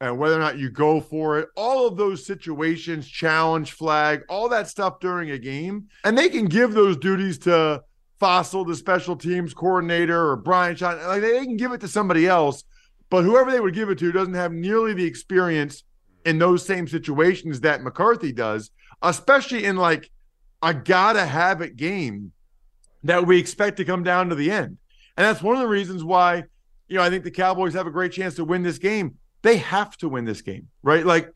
and 0.00 0.18
whether 0.18 0.34
or 0.34 0.40
not 0.40 0.58
you 0.58 0.68
go 0.68 1.00
for 1.00 1.38
it, 1.38 1.48
all 1.56 1.86
of 1.86 1.96
those 1.96 2.26
situations, 2.26 3.06
challenge 3.06 3.72
flag, 3.72 4.22
all 4.28 4.48
that 4.48 4.66
stuff 4.66 4.98
during 4.98 5.30
a 5.30 5.38
game. 5.38 5.88
And 6.04 6.18
they 6.18 6.28
can 6.28 6.46
give 6.46 6.72
those 6.72 6.96
duties 6.96 7.38
to 7.40 7.82
Fassel, 8.20 8.66
the 8.66 8.76
special 8.76 9.16
teams 9.16 9.54
coordinator, 9.54 10.30
or 10.30 10.36
Brian 10.36 10.76
Sean. 10.76 11.02
Like 11.06 11.22
they 11.22 11.44
can 11.44 11.56
give 11.56 11.72
it 11.72 11.80
to 11.80 11.88
somebody 11.88 12.26
else, 12.26 12.64
but 13.08 13.24
whoever 13.24 13.50
they 13.50 13.60
would 13.60 13.74
give 13.74 13.90
it 13.90 13.98
to 13.98 14.12
doesn't 14.12 14.34
have 14.34 14.52
nearly 14.52 14.92
the 14.92 15.04
experience 15.04 15.84
in 16.24 16.38
those 16.38 16.64
same 16.64 16.86
situations 16.86 17.60
that 17.60 17.82
McCarthy 17.82 18.32
does, 18.32 18.70
especially 19.02 19.64
in 19.64 19.76
like 19.76 20.10
a 20.62 20.74
gotta 20.74 21.24
have 21.24 21.62
it 21.62 21.76
game 21.76 22.32
that 23.04 23.26
we 23.26 23.38
expect 23.38 23.78
to 23.78 23.84
come 23.84 24.02
down 24.02 24.28
to 24.28 24.34
the 24.34 24.50
end. 24.50 24.76
And 25.16 25.26
that's 25.26 25.42
one 25.42 25.56
of 25.56 25.62
the 25.62 25.68
reasons 25.68 26.04
why, 26.04 26.44
you 26.88 26.96
know, 26.96 27.02
I 27.02 27.08
think 27.08 27.24
the 27.24 27.30
Cowboys 27.30 27.74
have 27.74 27.86
a 27.86 27.90
great 27.90 28.12
chance 28.12 28.34
to 28.34 28.44
win 28.44 28.62
this 28.62 28.78
game. 28.78 29.16
They 29.42 29.56
have 29.56 29.96
to 29.98 30.08
win 30.08 30.26
this 30.26 30.42
game, 30.42 30.68
right? 30.82 31.04
Like 31.04 31.32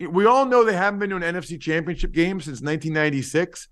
we 0.00 0.24
all 0.24 0.46
know 0.46 0.64
they 0.64 0.72
haven't 0.72 1.00
been 1.00 1.10
to 1.10 1.16
an 1.16 1.22
NFC 1.22 1.60
championship 1.60 2.12
game 2.12 2.40
since 2.40 2.62
1996. 2.62 3.68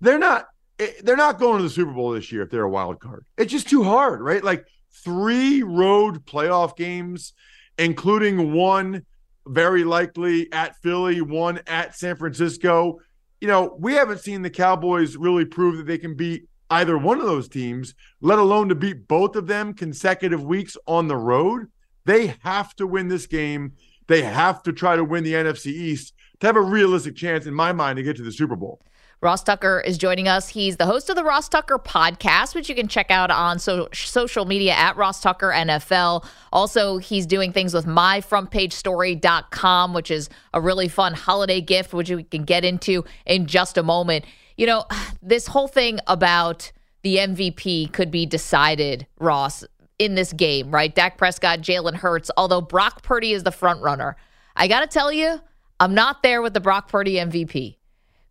They're 0.00 0.18
not 0.18 0.46
eh, 0.78 0.92
they're 1.02 1.16
not 1.16 1.38
going 1.38 1.58
to 1.58 1.62
the 1.62 1.70
Super 1.70 1.92
Bowl 1.92 2.12
this 2.12 2.30
year 2.32 2.42
if 2.42 2.50
they're 2.50 2.62
a 2.62 2.70
wild 2.70 3.00
card. 3.00 3.24
It's 3.36 3.52
just 3.52 3.68
too 3.68 3.84
hard, 3.84 4.20
right? 4.20 4.42
Like 4.42 4.66
three 5.04 5.62
road 5.62 6.24
playoff 6.26 6.76
games, 6.76 7.32
including 7.78 8.52
one 8.52 9.04
very 9.46 9.84
likely 9.84 10.52
at 10.52 10.76
Philly, 10.76 11.20
one 11.20 11.60
at 11.66 11.96
San 11.96 12.16
Francisco. 12.16 13.00
You 13.40 13.48
know, 13.48 13.76
we 13.78 13.94
haven't 13.94 14.20
seen 14.20 14.42
the 14.42 14.50
Cowboys 14.50 15.16
really 15.16 15.44
prove 15.44 15.78
that 15.78 15.86
they 15.86 15.98
can 15.98 16.14
beat 16.14 16.48
either 16.70 16.98
one 16.98 17.18
of 17.18 17.26
those 17.26 17.48
teams, 17.48 17.94
let 18.20 18.38
alone 18.38 18.68
to 18.68 18.74
beat 18.74 19.08
both 19.08 19.36
of 19.36 19.46
them 19.46 19.72
consecutive 19.72 20.42
weeks 20.42 20.76
on 20.86 21.08
the 21.08 21.16
road. 21.16 21.68
They 22.04 22.34
have 22.42 22.74
to 22.76 22.86
win 22.86 23.08
this 23.08 23.26
game. 23.26 23.72
They 24.06 24.22
have 24.22 24.62
to 24.64 24.72
try 24.72 24.96
to 24.96 25.04
win 25.04 25.24
the 25.24 25.34
NFC 25.34 25.66
East 25.66 26.14
to 26.40 26.46
have 26.46 26.56
a 26.56 26.60
realistic 26.60 27.16
chance, 27.16 27.46
in 27.46 27.54
my 27.54 27.72
mind, 27.72 27.96
to 27.96 28.02
get 28.02 28.16
to 28.16 28.22
the 28.22 28.32
Super 28.32 28.56
Bowl. 28.56 28.80
Ross 29.20 29.42
Tucker 29.42 29.80
is 29.80 29.98
joining 29.98 30.28
us. 30.28 30.50
He's 30.50 30.76
the 30.76 30.86
host 30.86 31.10
of 31.10 31.16
the 31.16 31.24
Ross 31.24 31.48
Tucker 31.48 31.76
podcast, 31.76 32.54
which 32.54 32.68
you 32.68 32.76
can 32.76 32.86
check 32.86 33.10
out 33.10 33.32
on 33.32 33.58
so- 33.58 33.88
social 33.92 34.44
media 34.44 34.74
at 34.74 34.96
Ross 34.96 35.20
Tucker 35.20 35.50
NFL. 35.50 36.24
Also, 36.52 36.98
he's 36.98 37.26
doing 37.26 37.52
things 37.52 37.74
with 37.74 37.84
myfrontpagestory.com, 37.84 39.92
which 39.92 40.12
is 40.12 40.30
a 40.54 40.60
really 40.60 40.86
fun 40.86 41.14
holiday 41.14 41.60
gift, 41.60 41.92
which 41.92 42.10
we 42.10 42.22
can 42.22 42.44
get 42.44 42.64
into 42.64 43.04
in 43.26 43.46
just 43.46 43.76
a 43.76 43.82
moment. 43.82 44.24
You 44.56 44.66
know, 44.66 44.84
this 45.20 45.48
whole 45.48 45.66
thing 45.66 45.98
about 46.06 46.70
the 47.02 47.16
MVP 47.16 47.92
could 47.92 48.12
be 48.12 48.24
decided, 48.24 49.04
Ross, 49.18 49.64
in 49.98 50.14
this 50.14 50.32
game, 50.32 50.70
right? 50.70 50.94
Dak 50.94 51.18
Prescott, 51.18 51.60
Jalen 51.60 51.94
Hurts, 51.94 52.30
although 52.36 52.60
Brock 52.60 53.02
Purdy 53.02 53.32
is 53.32 53.42
the 53.42 53.50
front 53.50 53.82
runner. 53.82 54.14
I 54.54 54.68
got 54.68 54.78
to 54.80 54.86
tell 54.86 55.10
you, 55.10 55.40
I'm 55.80 55.94
not 55.94 56.22
there 56.22 56.40
with 56.40 56.54
the 56.54 56.60
Brock 56.60 56.88
Purdy 56.88 57.14
MVP 57.14 57.77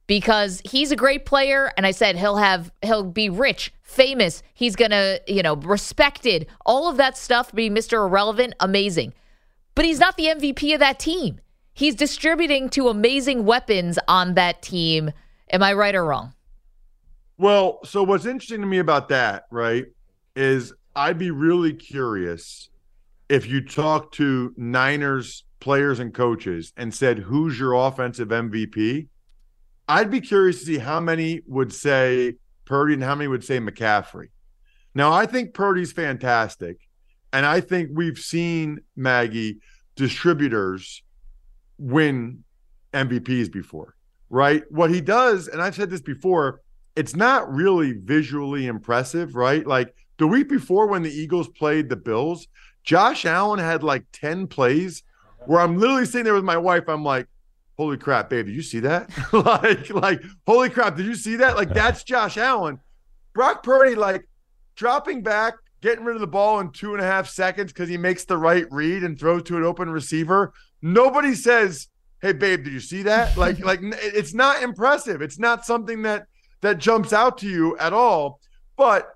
because 0.08 0.62
he's 0.66 0.92
a 0.92 0.96
great 0.96 1.26
player 1.26 1.72
and 1.78 1.86
I 1.86 1.92
said 1.92 2.16
he'll 2.16 2.38
have 2.38 2.72
he'll 2.82 3.04
be 3.04 3.30
rich, 3.30 3.74
famous, 3.84 4.42
he's 4.54 4.76
going 4.76 4.92
to, 4.92 5.22
you 5.28 5.44
know, 5.44 5.56
respected, 5.58 6.48
all 6.66 6.90
of 6.90 6.98
that 6.98 7.18
stuff 7.18 7.54
be 7.54 7.70
Mr. 7.70 8.06
Irrelevant, 8.06 8.54
amazing. 8.60 9.14
But 9.76 9.86
he's 9.86 10.00
not 10.00 10.18
the 10.18 10.26
MVP 10.26 10.74
of 10.74 10.80
that 10.80 10.98
team. 10.98 11.40
He's 11.74 11.94
distributing 11.94 12.70
to 12.70 12.88
amazing 12.90 13.46
weapons 13.46 14.00
on 14.08 14.34
that 14.34 14.64
team. 14.64 15.12
Am 15.52 15.62
I 15.62 15.74
right 15.74 15.94
or 15.94 16.06
wrong? 16.06 16.34
Well, 17.38 17.80
so 17.84 18.02
what's 18.02 18.26
interesting 18.26 18.62
to 18.62 18.68
me 18.68 18.80
about 18.80 19.10
that, 19.10 19.46
right, 19.52 19.86
is 20.36 20.74
I'd 20.96 21.20
be 21.20 21.30
really 21.30 21.74
curious 21.74 22.70
if 23.30 23.48
you 23.48 23.62
talk 23.62 24.12
to 24.14 24.54
Niners 24.58 25.44
players 25.60 26.00
and 26.00 26.14
coaches 26.14 26.74
and 26.76 26.94
said, 26.94 27.20
Who's 27.20 27.60
your 27.60 27.74
offensive 27.74 28.30
MVP? 28.30 29.08
I'd 29.88 30.12
be 30.12 30.22
curious 30.22 30.60
to 30.60 30.66
see 30.66 30.78
how 30.78 31.00
many 31.00 31.42
would 31.48 31.74
say 31.74 32.36
Purdy 32.66 32.94
and 32.94 33.04
how 33.04 33.16
many 33.16 33.28
would 33.28 33.44
say 33.44 33.60
McCaffrey. 33.60 34.28
Now, 34.94 35.14
I 35.14 35.26
think 35.26 35.54
Purdy's 35.54 35.92
fantastic. 35.92 36.78
And 37.34 37.46
I 37.46 37.62
think 37.62 37.92
we've 37.94 38.18
seen 38.18 38.80
Maggie 38.96 39.60
distributors 39.96 41.04
win 41.78 42.44
MVPs 42.94 43.52
before, 43.52 43.96
right? 44.30 44.64
What 44.72 44.90
he 44.90 45.02
does, 45.02 45.48
and 45.48 45.62
I've 45.62 45.76
said 45.76 45.90
this 45.90 46.02
before, 46.02 46.62
it's 46.96 47.16
not 47.16 47.52
really 47.54 47.94
visually 47.94 48.66
impressive, 48.66 49.36
right? 49.36 49.66
Like 49.68 49.94
the 50.18 50.28
week 50.28 50.50
before 50.50 50.88
when 50.88 51.04
the 51.04 51.12
Eagles 51.12 51.48
played 51.50 51.90
the 51.90 51.96
Bills, 51.96 52.48
Josh 52.84 53.26
Allen 53.26 53.60
had 53.60 53.84
like 53.84 54.06
10 54.14 54.48
plays 54.48 55.04
where 55.46 55.60
I'm 55.62 55.78
literally 55.78 56.06
sitting 56.06 56.24
there 56.24 56.34
with 56.34 56.44
my 56.44 56.58
wife. 56.58 56.86
I'm 56.88 57.04
like, 57.04 57.28
holy 57.78 57.98
crap, 57.98 58.30
babe, 58.30 58.48
did 58.48 58.56
you 58.56 58.62
see 58.62 58.80
that? 58.82 59.10
like, 59.34 59.90
like, 59.92 60.22
holy 60.46 60.70
crap, 60.70 60.96
did 60.98 61.06
you 61.06 61.16
see 61.16 61.38
that? 61.38 61.56
Like, 61.56 61.70
that's 61.74 62.04
Josh 62.04 62.38
Allen. 62.38 62.80
Brock 63.34 63.64
Purdy, 63.64 63.96
like, 63.96 64.28
dropping 64.76 65.22
back, 65.22 65.54
getting 65.82 66.04
rid 66.04 66.16
of 66.16 66.22
the 66.22 66.28
ball 66.28 66.60
in 66.60 66.72
two 66.72 66.94
and 66.94 67.02
a 67.02 67.06
half 67.06 67.30
seconds 67.30 67.72
because 67.72 67.88
he 67.90 67.98
makes 67.98 68.26
the 68.26 68.38
right 68.38 68.66
read 68.72 69.04
and 69.04 69.20
throws 69.20 69.44
to 69.44 69.58
an 69.58 69.64
open 69.64 69.90
receiver. 69.90 70.54
Nobody 70.82 71.36
says, 71.36 71.88
"Hey, 72.22 72.34
babe, 72.34 72.64
did 72.64 72.74
you 72.74 72.80
see 72.80 73.04
that?" 73.04 73.38
Like, 73.38 73.60
like 73.60 73.80
it's 73.82 74.34
not 74.34 74.64
impressive. 74.64 75.22
It's 75.22 75.38
not 75.40 75.66
something 75.66 76.02
that 76.04 76.26
that 76.62 76.80
jumps 76.80 77.14
out 77.14 77.38
to 77.40 77.48
you 77.48 77.78
at 77.78 77.94
all. 77.94 78.40
But 78.76 79.08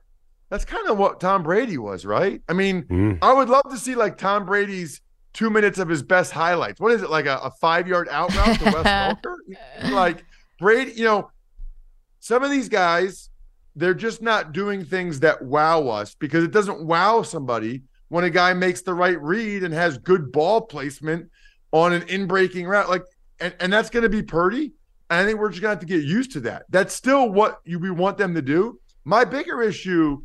that's 0.49 0.65
kind 0.65 0.87
of 0.87 0.97
what 0.99 1.19
Tom 1.19 1.41
Brady 1.43 1.77
was, 1.79 2.05
right? 2.05 2.41
I 2.47 2.53
mean, 2.53 2.83
Mm. 2.83 3.17
I 3.21 3.33
would 3.33 3.49
love 3.49 3.63
to 3.71 3.77
see 3.77 3.95
like 3.95 4.17
Tom 4.17 4.45
Brady's 4.45 5.01
two 5.33 5.49
minutes 5.49 5.79
of 5.79 5.87
his 5.87 6.03
best 6.03 6.31
highlights. 6.31 6.79
What 6.79 6.91
is 6.91 7.01
it 7.01 7.09
like 7.09 7.25
a, 7.25 7.37
a 7.37 7.51
five 7.51 7.87
yard 7.87 8.07
out 8.09 8.35
route 8.35 8.59
to 8.59 8.65
Wes 8.65 8.85
Walker? 8.85 9.37
like 9.91 10.23
Brady, 10.59 10.93
you 10.93 11.03
know, 11.03 11.31
some 12.19 12.43
of 12.43 12.51
these 12.51 12.69
guys, 12.69 13.29
they're 13.75 13.93
just 13.93 14.21
not 14.21 14.51
doing 14.51 14.83
things 14.83 15.21
that 15.21 15.41
wow 15.41 15.87
us 15.87 16.15
because 16.15 16.43
it 16.43 16.51
doesn't 16.51 16.85
wow 16.85 17.21
somebody 17.21 17.83
when 18.09 18.25
a 18.25 18.29
guy 18.29 18.53
makes 18.53 18.81
the 18.81 18.93
right 18.93 19.19
read 19.21 19.63
and 19.63 19.73
has 19.73 19.97
good 19.97 20.31
ball 20.31 20.61
placement 20.61 21.29
on 21.71 21.93
an 21.93 22.03
in 22.03 22.27
breaking 22.27 22.67
route. 22.67 22.89
Like, 22.89 23.03
and, 23.39 23.55
and 23.59 23.71
that's 23.71 23.89
going 23.89 24.03
to 24.03 24.09
be 24.09 24.21
Purdy. 24.21 24.73
And 25.09 25.19
I 25.19 25.25
think 25.25 25.39
we're 25.39 25.49
just 25.49 25.61
going 25.61 25.75
to 25.75 25.75
have 25.75 25.79
to 25.79 25.85
get 25.85 26.05
used 26.05 26.31
to 26.33 26.41
that. 26.41 26.65
That's 26.69 26.93
still 26.93 27.29
what 27.29 27.59
you, 27.65 27.79
we 27.79 27.89
want 27.89 28.17
them 28.17 28.35
to 28.35 28.41
do. 28.41 28.79
My 29.03 29.25
bigger 29.25 29.61
issue, 29.61 30.21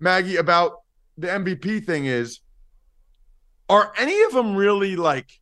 Maggie, 0.00 0.36
about 0.36 0.82
the 1.18 1.28
MVP 1.28 1.84
thing 1.84 2.06
is 2.06 2.40
are 3.74 3.92
any 3.98 4.22
of 4.22 4.32
them 4.32 4.54
really 4.54 4.94
like 4.94 5.40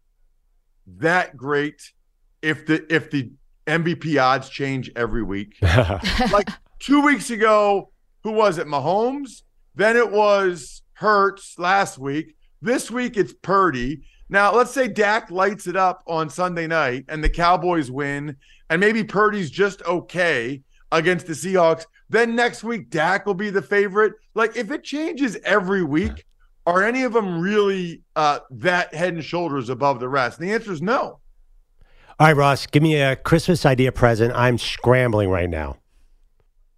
that 0.87 1.37
great 1.37 1.93
if 2.41 2.65
the 2.65 2.83
if 2.93 3.11
the 3.11 3.31
MVP 3.67 4.21
odds 4.21 4.49
change 4.49 4.91
every 4.97 5.23
week? 5.23 5.57
like 6.33 6.49
two 6.79 7.03
weeks 7.03 7.29
ago, 7.29 7.93
who 8.25 8.33
was 8.33 8.57
it? 8.57 8.67
Mahomes. 8.67 9.43
Then 9.75 9.99
it 9.99 10.11
was 10.11 10.81
Hurts 10.95 11.59
last 11.59 11.99
week. 11.99 12.35
This 12.63 12.91
week 12.91 13.19
it's 13.19 13.35
Purdy. 13.35 14.03
Now 14.31 14.55
let's 14.55 14.73
say 14.73 14.89
Dak 14.89 15.31
lights 15.31 15.67
it 15.67 15.77
up 15.77 16.03
on 16.07 16.31
Sunday 16.31 16.67
night 16.67 17.05
and 17.09 17.23
the 17.23 17.29
Cowboys 17.29 17.91
win, 17.91 18.37
and 18.71 18.81
maybe 18.81 19.05
Purdy's 19.05 19.51
just 19.51 19.83
okay 19.83 20.63
against 20.91 21.27
the 21.27 21.35
Seahawks. 21.35 21.85
Then 22.09 22.35
next 22.35 22.65
week 22.65 22.89
Dak 22.89 23.27
will 23.27 23.35
be 23.35 23.51
the 23.51 23.61
favorite. 23.61 24.15
Like 24.35 24.57
if 24.57 24.71
it 24.71 24.85
changes 24.85 25.37
every 25.45 25.83
week, 25.83 26.25
are 26.67 26.83
any 26.83 27.03
of 27.03 27.13
them 27.13 27.41
really 27.41 28.03
uh, 28.17 28.41
that 28.51 28.93
head 28.95 29.15
and 29.15 29.25
shoulders 29.25 29.69
above 29.69 30.01
the 30.01 30.09
rest? 30.09 30.39
And 30.39 30.49
the 30.49 30.53
answer 30.53 30.73
is 30.73 30.83
no. 30.83 31.21
All 32.21 32.27
right, 32.29 32.37
Ross, 32.37 32.67
give 32.67 32.83
me 32.83 33.01
a 33.01 33.17
Christmas 33.17 33.65
idea 33.67 33.91
present. 33.91 34.33
I'm 34.35 34.59
scrambling 34.59 35.31
right 35.31 35.51
now. 35.51 35.79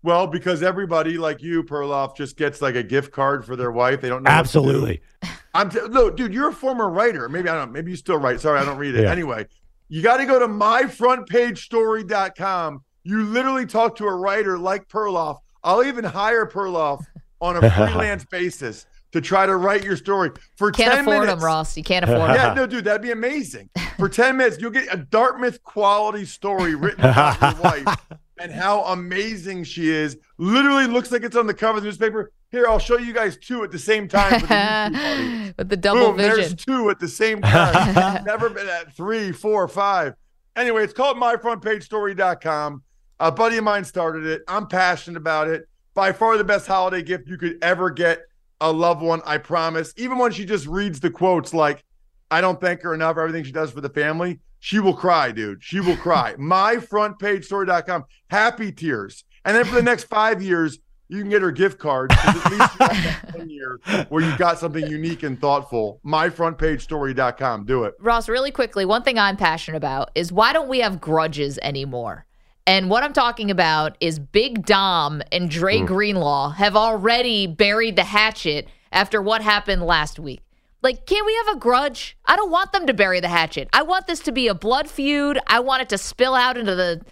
Well, 0.03 0.27
because 0.27 0.63
everybody 0.63 1.19
like 1.19 1.43
you, 1.43 1.63
Perloff, 1.65 2.17
just 2.17 2.37
gets 2.37 2.63
like 2.63 2.77
a 2.77 2.83
gift 2.83 3.11
card 3.11 3.45
for 3.45 3.57
their 3.57 3.73
wife. 3.73 4.01
They 4.01 4.09
don't 4.09 4.23
know. 4.23 4.31
to 4.31 4.35
do. 4.35 4.39
Absolutely. 4.39 5.03
I'm 5.55 5.71
t- 5.71 5.81
no, 5.89 6.11
dude. 6.11 6.33
You're 6.35 6.51
a 6.51 6.53
former 6.53 6.89
writer. 6.91 7.29
Maybe 7.29 7.49
I 7.49 7.55
don't. 7.55 7.73
Maybe 7.73 7.91
you 7.91 7.97
still 7.97 8.19
write. 8.19 8.41
Sorry, 8.41 8.61
I 8.61 8.65
don't 8.65 8.79
read 8.79 8.95
it. 8.95 9.03
Yeah. 9.05 9.11
Anyway, 9.11 9.47
you 9.89 10.03
got 10.03 10.19
to 10.19 10.27
go 10.27 10.39
to 10.39 10.47
myfrontpagestory.com. 10.47 12.85
You 13.03 13.25
literally 13.25 13.67
talk 13.67 13.97
to 13.97 14.07
a 14.07 14.15
writer 14.15 14.57
like 14.59 14.87
Perloff. 14.89 15.39
I'll 15.63 15.85
even 15.85 16.05
hire 16.05 16.47
Perloff 16.47 17.03
on 17.41 17.57
a 17.57 17.71
freelance 17.71 18.25
basis 18.27 18.87
to 19.15 19.21
try 19.21 19.47
to 19.47 19.57
write 19.57 19.85
your 19.85 19.97
story 19.97 20.31
for 20.57 20.71
Can't 20.73 20.91
10 20.91 21.01
afford 21.03 21.21
minutes. 21.21 21.41
them, 21.41 21.45
Ross. 21.47 21.77
You 21.77 21.85
can't 21.85 22.05
afford 22.05 22.31
them. 22.31 22.35
Yeah, 22.35 22.53
no, 22.53 22.67
dude, 22.67 22.85
that'd 22.85 23.01
be 23.01 23.13
amazing. 23.13 23.71
For 23.97 24.09
10 24.09 24.37
minutes, 24.37 24.59
you'll 24.61 24.73
get 24.73 24.93
a 24.93 24.97
Dartmouth 24.99 25.63
quality 25.63 26.25
story 26.25 26.75
written 26.75 27.01
about 27.05 27.41
your 27.41 27.63
wife 27.85 27.97
and 28.41 28.51
how 28.51 28.83
amazing 28.87 29.63
she 29.63 29.89
is. 29.89 30.17
Literally 30.37 30.87
looks 30.89 31.13
like 31.13 31.23
it's 31.23 31.37
on 31.37 31.47
the 31.47 31.55
cover 31.55 31.79
of 31.79 31.85
the 31.85 31.89
newspaper. 31.89 32.33
Here, 32.51 32.67
I'll 32.69 32.81
show 32.81 32.99
you 32.99 33.13
guys 33.13 33.37
two 33.37 33.63
at 33.63 33.71
the 33.71 33.79
same 33.79 34.09
time. 34.09 34.41
For 34.41 34.47
the 34.49 35.55
With 35.59 35.69
the 35.69 35.77
double 35.77 36.09
Boom, 36.09 36.17
there's 36.17 36.39
vision. 36.39 36.57
two 36.57 36.91
at 36.91 36.99
the 36.99 37.07
same 37.09 37.41
time. 37.41 38.25
Never 38.27 38.51
been 38.51 38.69
at 38.69 38.93
three, 38.97 39.31
four, 39.31 39.69
five. 39.69 40.15
Anyway, 40.57 40.83
it's 40.83 40.93
called 40.93 41.17
myfrontpagestory.com. 41.19 42.83
A 43.21 43.31
buddy 43.33 43.57
of 43.59 43.65
mine 43.65 43.85
started 43.85 44.27
it. 44.27 44.43
I'm 44.49 44.67
passionate 44.67 45.17
about 45.17 45.49
it. 45.49 45.69
By 45.95 46.13
far 46.13 46.37
the 46.37 46.45
best 46.45 46.67
holiday 46.67 47.03
gift 47.03 47.29
you 47.29 47.39
could 47.39 47.59
ever 47.63 47.89
get 47.91 48.23
a 48.65 48.73
loved 48.73 49.03
one, 49.03 49.21
I 49.27 49.39
promise. 49.39 49.93
Even 49.97 50.19
when 50.19 50.33
she 50.33 50.45
just 50.45 50.67
reads 50.67 50.99
the 50.99 51.11
quotes 51.11 51.53
like, 51.53 51.85
I 52.31 52.41
don't 52.41 52.61
thank 52.61 52.81
her 52.81 52.95
enough 52.95 53.15
for 53.15 53.21
everything 53.21 53.45
she 53.45 53.53
does 53.53 53.71
for 53.71 53.83
the 53.83 53.91
family, 53.91 54.41
she 54.59 54.81
will 54.81 54.95
cry, 54.95 55.33
dude. 55.33 55.63
She 55.63 55.81
will 55.81 55.97
cry. 55.97 56.35
myfrontpagestory.com. 56.39 58.05
Happy 58.31 58.73
tears. 58.73 59.25
And 59.45 59.55
then 59.55 59.67
for 59.67 59.75
the 59.75 59.83
next 59.83 60.05
five 60.05 60.43
years, 60.43 60.79
you 61.09 61.21
can 61.21 61.29
get 61.29 61.43
her 61.43 61.51
gift 61.51 61.79
card. 61.79 62.13
At 62.13 62.35
least 62.35 62.51
you 62.51 62.59
have 62.59 62.79
that 62.79 63.35
one 63.37 63.51
year 63.51 63.79
where 64.09 64.25
you 64.25 64.37
got 64.39 64.59
something 64.59 64.87
unique 64.87 65.23
and 65.23 65.39
thoughtful. 65.39 66.01
Myfrontpagestory.com. 66.05 67.67
Do 67.67 67.85
it. 67.85 67.95
Ross, 68.01 68.27
really 68.31 68.51
quickly, 68.51 68.87
one 68.87 69.03
thing 69.03 69.19
I'm 69.19 69.37
passionate 69.37 69.77
about 69.77 70.11
is 70.15 70.33
why 70.33 70.55
don't 70.55 70.69
we 70.69 70.81
have 70.81 71.03
grudges 71.03 71.59
anymore? 71.59 72.25
And 72.67 72.89
what 72.89 73.03
I'm 73.03 73.13
talking 73.13 73.51
about 73.51 73.97
is 74.01 74.19
Big 74.19 74.65
Dom 74.65 75.23
and 75.31 75.51
Dre 75.51 75.81
Greenlaw 75.81 76.51
have 76.51 76.77
already 76.77 77.47
buried 77.47 77.97
the 77.97 78.05
hatchet 78.05 78.69
after 78.91 79.21
what 79.21 79.43
happened 79.43 79.83
last 79.83 80.19
week. 80.19 80.41
Like, 80.81 81.07
can't 81.07 81.27
we 81.27 81.35
have 81.47 81.57
a 81.57 81.59
grudge? 81.59 82.17
I 82.25 82.37
don't 82.37 82.51
want 82.51 82.73
them 82.73 82.87
to 82.87 82.95
bury 82.95 83.21
the 83.21 83.29
hatchet. 83.29 83.69
I 83.73 83.83
want 83.83 84.07
this 84.07 84.21
to 84.21 84.33
be 84.33 84.49
a 84.49 84.55
blood 84.55 84.89
feud. 84.89 85.39
I 85.47 85.61
want 85.61 85.83
it 85.83 85.89
to 85.91 85.99
spill 85.99 86.35
out 86.35 86.57
into 86.57 86.75
the 86.75 87.03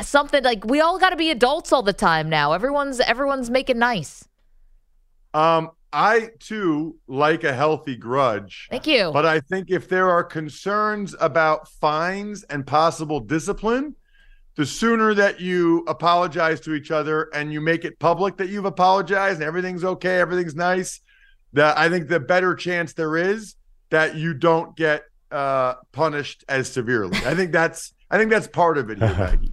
something 0.00 0.42
like 0.42 0.64
we 0.64 0.80
all 0.80 0.98
got 0.98 1.10
to 1.10 1.16
be 1.16 1.30
adults 1.30 1.72
all 1.72 1.82
the 1.82 1.92
time 1.92 2.28
now. 2.28 2.52
Everyone's 2.52 3.00
everyone's 3.00 3.50
making 3.50 3.78
nice. 3.78 4.26
Um, 5.32 5.70
I 5.92 6.30
too 6.38 6.96
like 7.08 7.44
a 7.44 7.52
healthy 7.52 7.96
grudge. 7.96 8.68
Thank 8.70 8.86
you. 8.86 9.10
But 9.12 9.26
I 9.26 9.40
think 9.40 9.70
if 9.70 9.88
there 9.88 10.10
are 10.10 10.24
concerns 10.24 11.14
about 11.20 11.68
fines 11.68 12.42
and 12.44 12.66
possible 12.66 13.20
discipline, 13.20 13.96
the 14.56 14.64
sooner 14.64 15.14
that 15.14 15.40
you 15.40 15.84
apologize 15.88 16.60
to 16.60 16.74
each 16.74 16.90
other 16.90 17.28
and 17.34 17.52
you 17.52 17.60
make 17.60 17.84
it 17.84 17.98
public 17.98 18.36
that 18.36 18.48
you've 18.48 18.64
apologized 18.64 19.36
and 19.36 19.44
everything's 19.44 19.84
okay, 19.84 20.20
everything's 20.20 20.54
nice, 20.54 21.00
that 21.52 21.76
I 21.76 21.88
think 21.88 22.08
the 22.08 22.20
better 22.20 22.54
chance 22.54 22.92
there 22.92 23.16
is 23.16 23.56
that 23.90 24.14
you 24.14 24.34
don't 24.34 24.76
get 24.76 25.04
uh, 25.30 25.74
punished 25.92 26.44
as 26.48 26.70
severely. 26.70 27.18
I 27.24 27.34
think 27.34 27.52
that's 27.52 27.92
I 28.10 28.18
think 28.18 28.30
that's 28.30 28.46
part 28.46 28.78
of 28.78 28.90
it 28.90 28.98
here, 28.98 29.08
Maggie. 29.18 29.52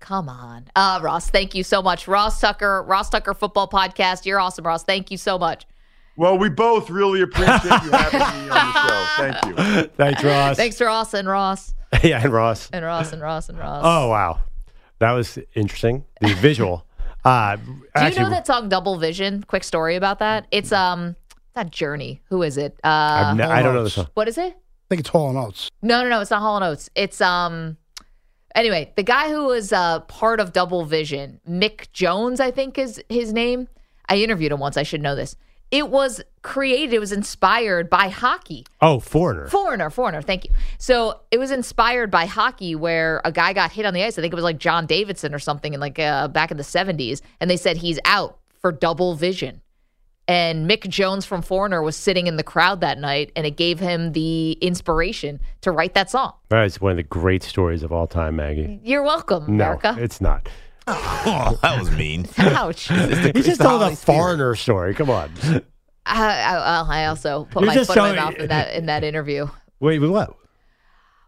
Come 0.00 0.28
on. 0.28 0.66
Uh, 0.74 1.00
Ross, 1.02 1.28
thank 1.28 1.54
you 1.54 1.62
so 1.62 1.82
much. 1.82 2.08
Ross 2.08 2.40
Tucker, 2.40 2.82
Ross 2.84 3.10
Tucker 3.10 3.34
Football 3.34 3.68
Podcast. 3.68 4.24
You're 4.24 4.40
awesome, 4.40 4.66
Ross. 4.66 4.84
Thank 4.84 5.10
you 5.10 5.18
so 5.18 5.38
much. 5.38 5.66
Well, 6.16 6.38
we 6.38 6.48
both 6.48 6.88
really 6.88 7.20
appreciate 7.20 7.64
you 7.64 7.90
having 7.90 8.20
me 8.20 8.50
on 8.50 8.72
the 8.72 8.88
show. 9.48 9.52
Thank 9.52 9.84
you. 9.84 9.90
Thanks, 9.96 10.24
Ross. 10.24 10.56
Thanks, 10.56 10.80
Ross 10.80 11.14
and 11.14 11.28
Ross 11.28 11.74
yeah, 12.02 12.20
and 12.22 12.32
Ross. 12.32 12.68
and 12.72 12.84
Ross 12.84 13.12
and 13.12 13.22
Ross 13.22 13.48
and 13.48 13.58
Ross. 13.58 13.82
Oh, 13.84 14.08
wow. 14.08 14.40
That 14.98 15.12
was 15.12 15.38
interesting. 15.54 16.04
The 16.20 16.34
visual. 16.34 16.84
Uh, 17.24 17.56
Do 17.56 18.08
you 18.08 18.14
know 18.20 18.30
that 18.30 18.46
song 18.46 18.68
Double 18.70 18.96
Vision? 18.96 19.42
Quick 19.42 19.62
story 19.64 19.96
about 19.96 20.20
that. 20.20 20.46
It's 20.50 20.72
um 20.72 21.14
not 21.56 21.70
Journey. 21.70 22.22
Who 22.28 22.42
is 22.42 22.56
it? 22.56 22.78
Uh 22.84 22.86
I've 22.88 23.36
ne- 23.36 23.42
I 23.44 23.60
don't 23.60 23.74
know 23.74 23.82
the 23.84 23.90
song. 23.90 24.06
what 24.14 24.28
is 24.28 24.38
it? 24.38 24.54
I 24.54 24.86
think 24.88 25.00
it's 25.00 25.08
Hall 25.10 25.28
and 25.28 25.36
Oates. 25.36 25.68
No, 25.82 26.02
no, 26.02 26.08
no, 26.08 26.20
it's 26.20 26.30
not 26.30 26.40
Hall 26.40 26.56
and 26.56 26.64
Oates. 26.64 26.88
It's 26.94 27.20
um 27.20 27.76
anyway, 28.54 28.92
the 28.96 29.02
guy 29.02 29.28
who 29.30 29.46
was 29.46 29.72
uh 29.72 30.00
part 30.00 30.38
of 30.40 30.52
Double 30.52 30.84
Vision, 30.86 31.40
Mick 31.46 31.90
Jones, 31.92 32.40
I 32.40 32.50
think 32.52 32.78
is 32.78 33.02
his 33.10 33.32
name. 33.32 33.68
I 34.08 34.18
interviewed 34.18 34.52
him 34.52 34.60
once, 34.60 34.76
I 34.78 34.84
should 34.84 35.02
know 35.02 35.16
this. 35.16 35.36
It 35.70 35.90
was 35.90 36.22
created, 36.42 36.94
it 36.94 36.98
was 36.98 37.12
inspired 37.12 37.90
by 37.90 38.08
hockey. 38.08 38.64
Oh, 38.80 39.00
Foreigner. 39.00 39.48
Foreigner, 39.48 39.90
foreigner, 39.90 40.22
thank 40.22 40.44
you. 40.46 40.50
So 40.78 41.20
it 41.30 41.36
was 41.38 41.50
inspired 41.50 42.10
by 42.10 42.24
hockey 42.24 42.74
where 42.74 43.20
a 43.24 43.30
guy 43.32 43.52
got 43.52 43.72
hit 43.72 43.84
on 43.84 43.92
the 43.92 44.02
ice. 44.02 44.18
I 44.18 44.22
think 44.22 44.32
it 44.32 44.36
was 44.36 44.44
like 44.44 44.58
John 44.58 44.86
Davidson 44.86 45.34
or 45.34 45.38
something 45.38 45.74
in 45.74 45.80
like 45.80 45.98
uh, 45.98 46.28
back 46.28 46.50
in 46.50 46.56
the 46.56 46.62
70s. 46.62 47.20
And 47.40 47.50
they 47.50 47.56
said 47.58 47.76
he's 47.76 47.98
out 48.06 48.38
for 48.60 48.72
double 48.72 49.14
vision. 49.14 49.60
And 50.26 50.68
Mick 50.68 50.86
Jones 50.88 51.24
from 51.26 51.40
Foreigner 51.42 51.82
was 51.82 51.96
sitting 51.96 52.26
in 52.26 52.36
the 52.36 52.42
crowd 52.42 52.80
that 52.82 52.98
night 52.98 53.32
and 53.36 53.46
it 53.46 53.56
gave 53.56 53.78
him 53.80 54.12
the 54.12 54.52
inspiration 54.52 55.40
to 55.62 55.70
write 55.70 55.94
that 55.94 56.10
song. 56.10 56.32
That 56.50 56.64
is 56.64 56.80
one 56.80 56.92
of 56.92 56.96
the 56.96 57.02
great 57.02 57.42
stories 57.42 57.82
of 57.82 57.92
all 57.92 58.06
time, 58.06 58.36
Maggie. 58.36 58.78
You're 58.82 59.02
welcome, 59.02 59.44
No, 59.56 59.64
America. 59.64 59.96
it's 59.98 60.20
not. 60.20 60.48
Oh, 61.30 61.58
that 61.62 61.78
was 61.78 61.90
mean. 61.90 62.26
Ouch. 62.38 62.90
I, 62.90 63.32
He 63.34 63.42
just 63.42 63.60
told 63.60 63.74
a 63.82 63.84
holiday 63.84 63.94
spirit. 63.94 64.18
foreigner 64.18 64.54
story. 64.54 64.94
Come 64.94 65.10
on. 65.10 65.30
I, 66.06 66.52
well, 66.54 66.86
I 66.90 67.06
also 67.06 67.44
put 67.50 67.62
You're 67.62 67.66
my 67.68 67.74
just 67.74 67.88
foot 67.88 67.98
in 67.98 68.02
my 68.02 68.14
telling- 68.14 68.32
mouth 68.32 68.40
in 68.42 68.48
that, 68.48 68.74
in 68.74 68.86
that 68.86 69.04
interview. 69.04 69.46
Wait, 69.80 69.98
what? 69.98 70.34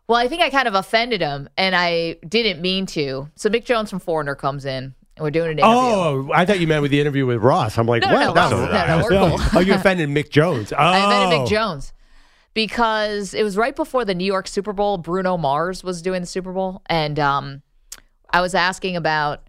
Well, 0.09 0.18
I 0.18 0.27
think 0.27 0.42
I 0.42 0.51
kind 0.51 0.66
of 0.66 0.75
offended 0.75 1.20
him 1.20 1.49
and 1.57 1.77
I 1.77 2.14
didn't 2.27 2.61
mean 2.62 2.87
to. 2.87 3.29
So 3.37 3.49
Mick 3.51 3.64
Jones 3.64 3.90
from 3.90 4.01
Foreigner 4.01 4.35
comes 4.35 4.64
in 4.64 4.85
and 4.85 4.94
we're 5.25 5.31
doing 5.31 5.51
an 5.53 5.59
interview. 5.59 5.77
Oh, 5.77 6.31
I 6.33 6.46
thought 6.46 6.59
you 6.61 6.66
meant 6.66 6.83
with 6.83 6.90
the 6.90 7.01
interview 7.01 7.27
with 7.27 7.38
Ross. 7.42 7.77
I'm 7.79 7.87
like, 7.87 8.03
No, 8.03 8.09
no, 8.11 8.33
what? 8.33 8.51
no, 8.51 8.66
That 8.68 8.88
Ross- 8.88 9.03
was- 9.05 9.11
no, 9.12 9.27
no, 9.29 9.33
we're 9.35 9.38
cool. 9.38 9.49
Oh, 9.55 9.61
you 9.61 9.75
offended 9.75 10.09
Mick 10.09 10.31
Jones. 10.31 10.73
Oh, 10.73 10.77
I 10.79 10.99
offended 10.99 11.40
Mick 11.40 11.49
Jones 11.49 11.92
because 12.55 13.35
it 13.35 13.42
was 13.42 13.57
right 13.57 13.77
before 13.77 14.05
the 14.05 14.14
New 14.14 14.25
York 14.25 14.49
Super 14.49 14.73
Bowl. 14.73 14.99
Bruno 14.99 15.37
Mars 15.37 15.85
was 15.85 16.03
doing 16.03 16.23
the 16.23 16.27
Super 16.27 16.53
Bowl, 16.53 16.83
and 16.87 17.18
um, 17.20 17.62
I 18.33 18.40
was 18.40 18.55
asking 18.55 18.96
about, 18.96 19.42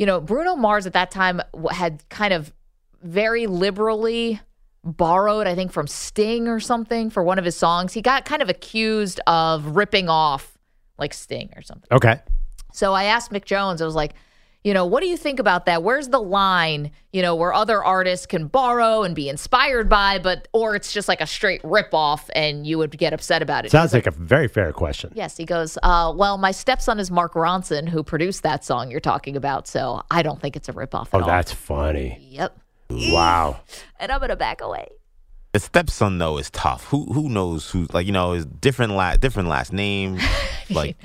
you 0.00 0.06
know, 0.06 0.18
Bruno 0.18 0.56
Mars 0.56 0.86
at 0.86 0.94
that 0.94 1.10
time 1.10 1.42
had 1.70 2.02
kind 2.08 2.32
of 2.32 2.54
very 3.02 3.46
liberally 3.46 4.40
borrowed, 4.82 5.46
I 5.46 5.54
think, 5.54 5.72
from 5.72 5.86
Sting 5.86 6.48
or 6.48 6.58
something 6.58 7.10
for 7.10 7.22
one 7.22 7.38
of 7.38 7.44
his 7.44 7.54
songs. 7.54 7.92
He 7.92 8.00
got 8.00 8.24
kind 8.24 8.40
of 8.40 8.48
accused 8.48 9.20
of 9.26 9.76
ripping 9.76 10.08
off 10.08 10.56
like 10.96 11.12
Sting 11.12 11.52
or 11.54 11.60
something. 11.60 11.86
Okay. 11.92 12.18
So 12.72 12.94
I 12.94 13.04
asked 13.04 13.30
Mick 13.30 13.44
Jones, 13.44 13.82
I 13.82 13.84
was 13.84 13.94
like, 13.94 14.14
you 14.64 14.74
know, 14.74 14.84
what 14.84 15.02
do 15.02 15.08
you 15.08 15.16
think 15.16 15.38
about 15.38 15.64
that? 15.66 15.82
Where's 15.82 16.08
the 16.08 16.20
line, 16.20 16.90
you 17.12 17.22
know, 17.22 17.34
where 17.34 17.52
other 17.54 17.82
artists 17.82 18.26
can 18.26 18.46
borrow 18.46 19.02
and 19.04 19.14
be 19.14 19.28
inspired 19.28 19.88
by, 19.88 20.18
but, 20.18 20.48
or 20.52 20.76
it's 20.76 20.92
just 20.92 21.08
like 21.08 21.20
a 21.22 21.26
straight 21.26 21.60
rip 21.64 21.94
off 21.94 22.28
and 22.34 22.66
you 22.66 22.76
would 22.76 22.96
get 22.98 23.12
upset 23.14 23.40
about 23.40 23.64
it? 23.64 23.70
Sounds 23.70 23.94
like 23.94 24.06
a 24.06 24.10
very 24.10 24.48
fair 24.48 24.72
question. 24.72 25.12
Yes, 25.14 25.36
he 25.36 25.44
goes, 25.46 25.78
uh, 25.82 26.12
well, 26.14 26.36
my 26.36 26.50
stepson 26.50 26.98
is 26.98 27.10
Mark 27.10 27.32
Ronson, 27.34 27.88
who 27.88 28.02
produced 28.02 28.42
that 28.42 28.62
song 28.64 28.90
you're 28.90 29.00
talking 29.00 29.34
about. 29.36 29.66
So 29.66 30.02
I 30.10 30.22
don't 30.22 30.40
think 30.40 30.56
it's 30.56 30.68
a 30.68 30.72
rip 30.72 30.94
off 30.94 31.08
Oh, 31.14 31.18
at 31.18 31.22
all. 31.22 31.28
that's 31.28 31.52
funny. 31.52 32.18
Yep. 32.30 32.58
Wow. 32.90 33.60
And 33.98 34.10
I'm 34.10 34.18
going 34.18 34.30
to 34.30 34.36
back 34.36 34.60
away. 34.62 34.88
The 35.52 35.58
stepson 35.60 36.18
though 36.18 36.38
is 36.38 36.48
tough. 36.50 36.84
Who 36.86 37.06
who 37.12 37.28
knows 37.28 37.70
who 37.70 37.86
like 37.92 38.06
you 38.06 38.12
know 38.12 38.32
is 38.34 38.46
different 38.46 38.92
last 38.94 39.20
different 39.20 39.48
last 39.48 39.72
name. 39.72 40.18
Like 40.70 40.96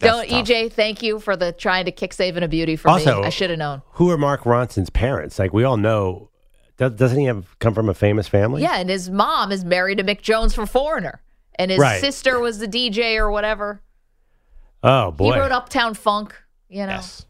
Don't, 0.00 0.28
tough. 0.28 0.46
EJ, 0.46 0.72
thank 0.72 1.02
you 1.02 1.18
for 1.20 1.36
the 1.36 1.52
trying 1.52 1.84
to 1.84 1.92
kick 1.92 2.12
saving 2.12 2.42
a 2.42 2.48
beauty 2.48 2.76
for 2.76 2.88
Also- 2.90 3.20
me. 3.20 3.26
I 3.26 3.30
should 3.30 3.50
have 3.50 3.58
known. 3.58 3.82
Who 3.92 4.10
are 4.10 4.18
Mark 4.18 4.42
Ronson's 4.42 4.90
parents? 4.90 5.38
Like 5.38 5.52
we 5.52 5.64
all 5.64 5.76
know, 5.76 6.30
doesn't 6.76 7.18
he 7.18 7.26
have 7.26 7.58
come 7.60 7.74
from 7.74 7.88
a 7.88 7.94
famous 7.94 8.26
family? 8.28 8.62
Yeah, 8.62 8.76
and 8.78 8.90
his 8.90 9.08
mom 9.08 9.52
is 9.52 9.64
married 9.64 9.98
to 9.98 10.04
Mick 10.04 10.20
Jones 10.22 10.54
from 10.54 10.66
Foreigner. 10.66 11.20
And 11.56 11.70
his 11.70 11.78
Right. 11.78 12.00
sister 12.00 12.40
was 12.40 12.58
the 12.58 12.66
DJ 12.66 13.16
or 13.16 13.30
whatever. 13.30 13.80
Oh 14.82 15.12
boy. 15.12 15.32
He 15.34 15.38
wrote 15.38 15.52
Uptown 15.52 15.94
Funk, 15.94 16.34
you 16.68 16.84
know. 16.84 16.92
yes, 16.94 17.24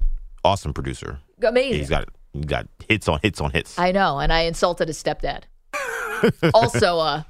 awesome 0.44 0.72
producer. 0.72 1.18
Amazing. 1.42 1.78
He's 1.78 1.90
got 1.90 2.08
he's 2.32 2.46
got 2.46 2.66
hits 2.88 3.06
on 3.06 3.20
hits 3.22 3.40
on 3.40 3.50
hits. 3.50 3.78
I 3.78 3.92
know, 3.92 4.18
and 4.18 4.32
I 4.32 4.40
insulted 4.42 4.88
his 4.88 5.00
stepdad. 5.02 5.42
also 6.54 6.98
a 6.98 7.26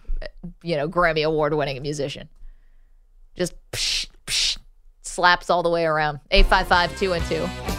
you 0.63 0.77
know, 0.77 0.89
Grammy 0.89 1.25
award 1.25 1.53
winning 1.55 1.83
musician. 1.83 2.29
Just 3.37 3.55
psh, 3.73 4.07
psh, 4.07 4.09
slaps 5.15 5.49
all 5.51 5.63
the 5.63 5.71
way 5.71 5.85
around. 5.85 6.21
855 6.31 6.99
2 6.99 7.13
and 7.13 7.25
2. 7.27 7.75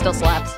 still 0.00 0.14
slaps. 0.14 0.56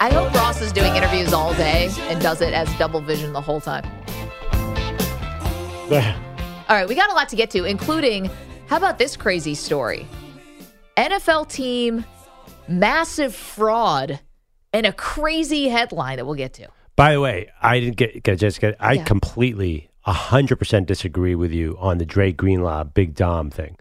I 0.00 0.10
hope 0.12 0.32
Ross 0.34 0.60
is 0.60 0.72
doing 0.72 0.94
interviews 0.94 1.32
all 1.32 1.52
day 1.54 1.90
and 2.02 2.20
does 2.20 2.40
it 2.40 2.54
as 2.54 2.72
double 2.78 3.00
vision 3.00 3.32
the 3.32 3.40
whole 3.40 3.60
time. 3.60 3.84
All 6.68 6.76
right, 6.76 6.88
we 6.88 6.94
got 6.94 7.10
a 7.10 7.14
lot 7.14 7.28
to 7.30 7.36
get 7.36 7.50
to, 7.50 7.64
including 7.64 8.30
how 8.68 8.76
about 8.76 8.98
this 8.98 9.16
crazy 9.16 9.54
story? 9.54 10.06
NFL 10.96 11.48
team, 11.48 12.04
massive 12.68 13.34
fraud, 13.34 14.20
and 14.74 14.84
a 14.84 14.92
crazy 14.92 15.68
headline 15.68 16.16
that 16.18 16.26
we'll 16.26 16.34
get 16.34 16.52
to. 16.54 16.68
By 16.96 17.12
the 17.12 17.20
way, 17.20 17.50
I 17.62 17.80
didn't 17.80 17.96
get, 17.96 18.22
get 18.22 18.38
get. 18.60 18.76
I 18.78 18.92
Yeah. 18.94 19.04
completely, 19.04 19.88
hundred 20.02 20.56
percent 20.56 20.86
disagree 20.86 21.34
with 21.34 21.52
you 21.52 21.76
on 21.80 21.98
the 21.98 22.04
Dre 22.04 22.32
Greenlaw 22.32 22.84
Big 22.84 23.14
Dom 23.14 23.50
thing. 23.50 23.76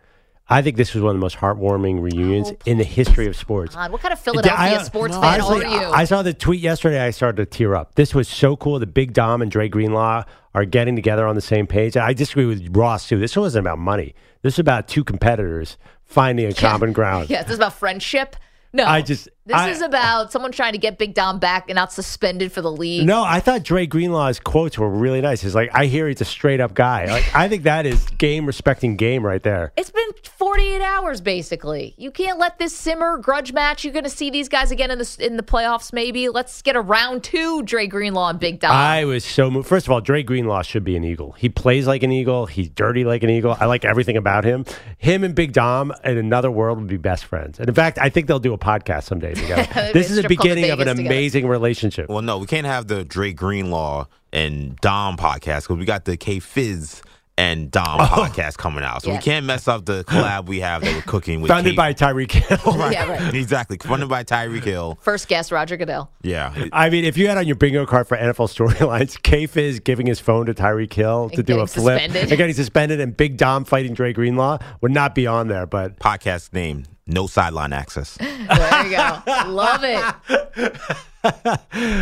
I 0.49 0.61
think 0.61 0.75
this 0.77 0.93
was 0.93 1.01
one 1.01 1.11
of 1.11 1.15
the 1.15 1.21
most 1.21 1.37
heartwarming 1.37 2.01
reunions 2.01 2.51
Oh, 2.51 2.57
in 2.65 2.77
the 2.77 2.83
history 2.83 3.27
of 3.27 3.35
sports. 3.35 3.75
God, 3.75 3.91
what 3.91 4.01
kind 4.01 4.13
of 4.13 4.19
Philadelphia 4.19 4.79
I- 4.79 4.83
sports 4.83 5.15
fan 5.15 5.41
honestly, 5.41 5.65
are 5.65 5.69
you? 5.69 5.87
I 5.87 6.01
I 6.01 6.05
saw 6.05 6.21
the 6.21 6.33
tweet 6.33 6.59
yesterday. 6.61 6.99
I 7.01 7.11
started 7.11 7.37
to 7.37 7.45
tear 7.57 7.75
up. 7.75 7.95
This 7.95 8.13
was 8.13 8.27
so 8.27 8.55
cool. 8.57 8.77
The 8.79 8.85
Big 8.85 9.13
Dom 9.13 9.41
and 9.41 9.49
Dre 9.49 9.67
Greenlaw 9.69 10.23
are 10.53 10.65
getting 10.65 10.95
together 10.95 11.25
on 11.27 11.35
the 11.35 11.41
same 11.41 11.65
page. 11.65 11.97
I 11.97 12.13
disagree 12.13 12.45
with 12.45 12.75
Ross 12.75 13.07
too. 13.07 13.19
This 13.19 13.35
wasn't 13.35 13.65
about 13.65 13.79
money. 13.79 14.13
This 14.43 14.53
is 14.55 14.59
about 14.59 14.87
two 14.87 15.03
competitors 15.03 15.77
finding 16.03 16.45
a 16.47 16.53
common 16.53 16.93
ground. 16.93 17.29
yeah, 17.31 17.41
this 17.43 17.53
is 17.53 17.57
about 17.57 17.73
friendship. 17.73 18.35
No, 18.73 18.85
I 18.85 19.01
just- 19.01 19.29
this 19.45 19.55
I- 19.57 19.69
is 19.69 19.81
about 19.81 20.31
someone 20.31 20.51
trying 20.51 20.71
to 20.71 20.77
get 20.77 20.97
Big 20.97 21.13
Dom 21.13 21.37
back 21.39 21.65
and 21.69 21.75
not 21.75 21.91
suspended 21.91 22.51
for 22.51 22.61
the 22.61 22.71
league. 22.71 23.05
No, 23.05 23.23
I 23.23 23.39
thought 23.39 23.63
Dre 23.63 23.85
Greenlaw's 23.85 24.39
quotes 24.39 24.77
were 24.77 24.89
really 24.89 25.19
nice. 25.21 25.41
He's 25.41 25.53
like, 25.55 25.69
I 25.73 25.85
hear 25.87 26.07
he's 26.07 26.21
a 26.21 26.25
straight 26.25 26.59
up 26.61 26.73
guy. 26.73 27.05
Like, 27.05 27.35
I 27.35 27.49
think 27.49 27.63
that 27.63 27.85
is 27.85 28.03
game 28.17 28.45
respecting 28.45 28.95
game 28.95 29.25
right 29.25 29.43
there. 29.43 29.73
It's 29.75 29.91
been 29.91 30.07
48 30.37 30.81
hours 30.81 31.19
basically. 31.21 31.93
You 31.97 32.09
can't 32.11 32.39
let 32.39 32.57
this 32.57 32.75
simmer 32.75 33.17
grudge 33.17 33.51
match. 33.51 33.83
You're 33.83 33.93
going 33.93 34.03
to 34.05 34.09
see 34.09 34.29
these 34.29 34.47
guys 34.47 34.71
again 34.71 34.91
in 34.91 34.99
the 34.99 35.17
in 35.19 35.37
the 35.37 35.43
playoffs 35.43 35.91
maybe. 35.91 36.29
Let's 36.29 36.61
get 36.61 36.75
a 36.75 36.81
round 36.81 37.23
2 37.23 37.63
Dre 37.63 37.87
Greenlaw 37.87 38.29
and 38.29 38.39
Big 38.39 38.59
Dom. 38.61 38.71
I 38.71 39.03
was 39.05 39.25
so 39.25 39.51
moved. 39.51 39.67
First 39.67 39.87
of 39.87 39.91
all, 39.91 39.99
Dre 40.01 40.23
Greenlaw 40.23 40.61
should 40.61 40.83
be 40.83 40.95
an 40.95 41.03
Eagle. 41.03 41.33
He 41.33 41.49
plays 41.49 41.85
like 41.85 42.03
an 42.03 42.11
Eagle. 42.11 42.45
He's 42.45 42.69
dirty 42.69 43.03
like 43.03 43.23
an 43.23 43.29
Eagle. 43.29 43.57
I 43.59 43.65
like 43.65 43.83
everything 43.83 44.15
about 44.17 44.45
him. 44.45 44.65
Him 44.97 45.23
and 45.23 45.35
Big 45.35 45.51
Dom 45.51 45.93
in 46.03 46.17
another 46.17 46.49
world 46.49 46.79
would 46.79 46.87
be 46.87 46.97
best 46.97 47.25
friends. 47.25 47.59
And 47.59 47.67
in 47.67 47.75
fact, 47.75 47.97
I 47.99 48.09
think 48.09 48.27
they'll 48.27 48.39
do 48.39 48.53
a 48.53 48.57
podcast 48.57 49.03
someday 49.03 49.32
together. 49.41 49.91
this 49.93 50.09
is 50.09 50.17
the 50.17 50.23
Strip 50.23 50.37
club 50.37 50.47
in 50.47 50.55
beginning 50.55 50.71
of 50.71 50.79
an 50.79 50.87
together. 50.87 51.07
amazing 51.07 51.47
relationship. 51.47 52.09
Well, 52.09 52.21
no, 52.21 52.37
we 52.37 52.47
can't 52.47 52.67
have 52.67 52.87
the 52.87 53.03
Dre 53.03 53.33
Greenlaw 53.33 54.05
and 54.31 54.75
Dom 54.77 55.17
podcast 55.17 55.63
because 55.63 55.77
we 55.77 55.85
got 55.85 56.05
the 56.05 56.17
K 56.17 56.39
Fizz 56.39 57.01
and 57.35 57.71
Dom 57.71 57.99
Oh. 57.99 58.03
podcast 58.05 58.57
coming 58.57 58.83
out. 58.83 59.01
So 59.01 59.09
Yeah. 59.09 59.17
we 59.17 59.23
can't 59.23 59.43
mess 59.47 59.67
up 59.67 59.85
the 59.85 60.03
collab 60.03 60.45
we 60.45 60.59
have 60.59 60.83
that 60.83 60.93
we're 60.93 61.01
cooking 61.01 61.41
with 61.41 61.49
Founded 61.49 61.71
K- 61.73 61.77
by 61.77 61.91
Tyreek 61.91 62.31
Hill. 62.31 62.73
Right. 62.77 62.93
Yeah, 62.93 63.09
right. 63.09 63.33
exactly. 63.33 63.77
Funded 63.79 64.07
by 64.07 64.23
Tyreek 64.23 64.63
Hill. 64.63 64.99
First 65.01 65.27
guest 65.27 65.51
Roger 65.51 65.75
Goodell. 65.75 66.11
Yeah. 66.21 66.53
I 66.71 66.91
mean, 66.91 67.05
if 67.05 67.17
you 67.17 67.27
had 67.27 67.39
on 67.39 67.47
your 67.47 67.55
bingo 67.55 67.87
card 67.87 68.07
for 68.07 68.15
NFL 68.17 68.49
storylines, 68.55 69.19
K 69.23 69.47
Fizz 69.47 69.79
giving 69.79 70.05
his 70.05 70.19
phone 70.19 70.45
to 70.45 70.53
Tyreek 70.53 70.93
Hill 70.93 71.29
to 71.31 71.37
And 71.37 71.45
do 71.47 71.59
a 71.59 71.65
flip 71.65 71.99
suspended. 72.01 72.29
and 72.29 72.37
getting 72.37 72.53
suspended, 72.53 72.99
and 73.01 73.17
Big 73.17 73.37
Dom 73.37 73.65
fighting 73.65 73.95
Dre 73.95 74.13
Greenlaw 74.13 74.59
would 74.81 74.91
not 74.91 75.15
be 75.15 75.25
on 75.25 75.47
there. 75.47 75.65
But 75.65 75.97
Podcast 75.99 76.53
name 76.53 76.83
No 77.05 77.27
Sideline 77.27 77.73
Access. 77.73 78.17
There 78.53 78.85
you 78.85 78.91
go. 78.97 79.21
Love 79.47 79.83
it. 79.83 80.03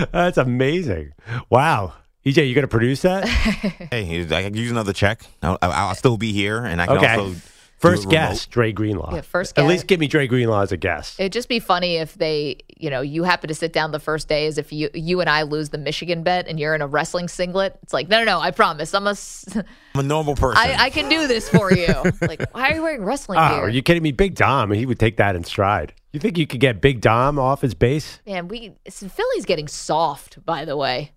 that's 0.12 0.38
amazing. 0.38 1.14
Wow. 1.50 1.94
EJ, 2.26 2.48
you 2.48 2.54
going 2.56 2.64
to 2.64 2.68
produce 2.68 3.02
that? 3.02 3.28
hey, 3.28 4.22
I 4.24 4.44
can 4.44 4.56
use 4.56 4.70
another 4.72 4.94
check. 4.94 5.24
I'll, 5.42 5.58
I'll 5.62 5.96
still 5.96 6.18
be 6.18 6.32
here, 6.34 6.64
and 6.64 6.80
I 6.82 6.86
can 6.88 6.98
Okay. 6.98 7.16
also. 7.16 7.36
Do 7.82 7.88
First 7.90 8.04
it 8.04 8.08
remote. 8.08 8.12
guest, 8.12 8.52
Dre 8.52 8.72
Greenlaw. 8.72 9.16
Yeah, 9.16 9.22
first 9.22 9.52
At 9.58 9.64
guest. 9.64 9.70
least 9.70 9.88
give 9.88 10.00
me 10.00 10.08
Dre 10.08 10.28
Greenlaw 10.28 10.62
as 10.62 10.72
a 10.72 10.78
guest. 10.78 11.20
It'd 11.20 11.34
just 11.34 11.50
be 11.50 11.60
funny 11.60 11.98
if 11.98 12.14
they, 12.16 12.58
you 12.78 12.90
know, 12.90 13.02
you 13.02 13.24
happen 13.24 13.48
to 13.48 13.56
sit 13.56 13.74
down 13.74 13.92
the 13.92 14.00
first 14.00 14.28
day 14.28 14.46
as 14.48 14.58
if 14.58 14.72
you 14.72 14.90
you 14.94 15.20
and 15.22 15.30
I 15.30 15.42
lose 15.44 15.70
the 15.70 15.78
Michigan 15.78 16.24
bet 16.24 16.48
and 16.48 16.60
you're 16.60 16.76
in 16.76 16.82
a 16.82 16.88
wrestling 16.88 17.28
singlet. 17.28 17.78
It's 17.84 17.94
like, 17.94 18.08
no, 18.08 18.20
no, 18.20 18.26
no, 18.26 18.40
I 18.40 18.52
promise. 18.52 18.94
I'm 18.94 19.08
a, 19.08 19.12
s- 19.12 19.46
I'm 19.56 20.00
a 20.00 20.04
normal 20.04 20.36
person. 20.36 20.58
I, 20.64 20.86
I 20.86 20.90
can 20.90 21.10
do 21.10 21.28
this 21.28 21.50
for 21.50 21.74
you. 21.74 21.88
like, 22.22 22.54
why 22.54 22.72
are 22.72 22.76
you 22.76 22.82
wearing 22.84 23.04
wrestling 23.04 23.40
Oh, 23.40 23.50
gear? 23.50 23.60
are 23.66 23.70
you 23.70 23.82
kidding 23.82 24.04
me? 24.04 24.12
Big 24.12 24.36
Dom, 24.36 24.72
he 24.72 24.86
would 24.86 25.00
take 25.00 25.18
that 25.18 25.36
in 25.36 25.44
stride. 25.44 25.94
You 26.14 26.20
think 26.20 26.38
you 26.38 26.46
could 26.46 26.60
get 26.60 26.82
Big 26.82 27.02
Dom 27.02 27.40
off 27.40 27.62
his 27.62 27.74
base? 27.74 28.20
Man, 28.28 28.48
we 28.48 28.74
Philly's 28.90 29.46
getting 29.46 29.68
soft, 29.68 30.46
by 30.46 30.66
the 30.66 30.76
way. 30.78 31.12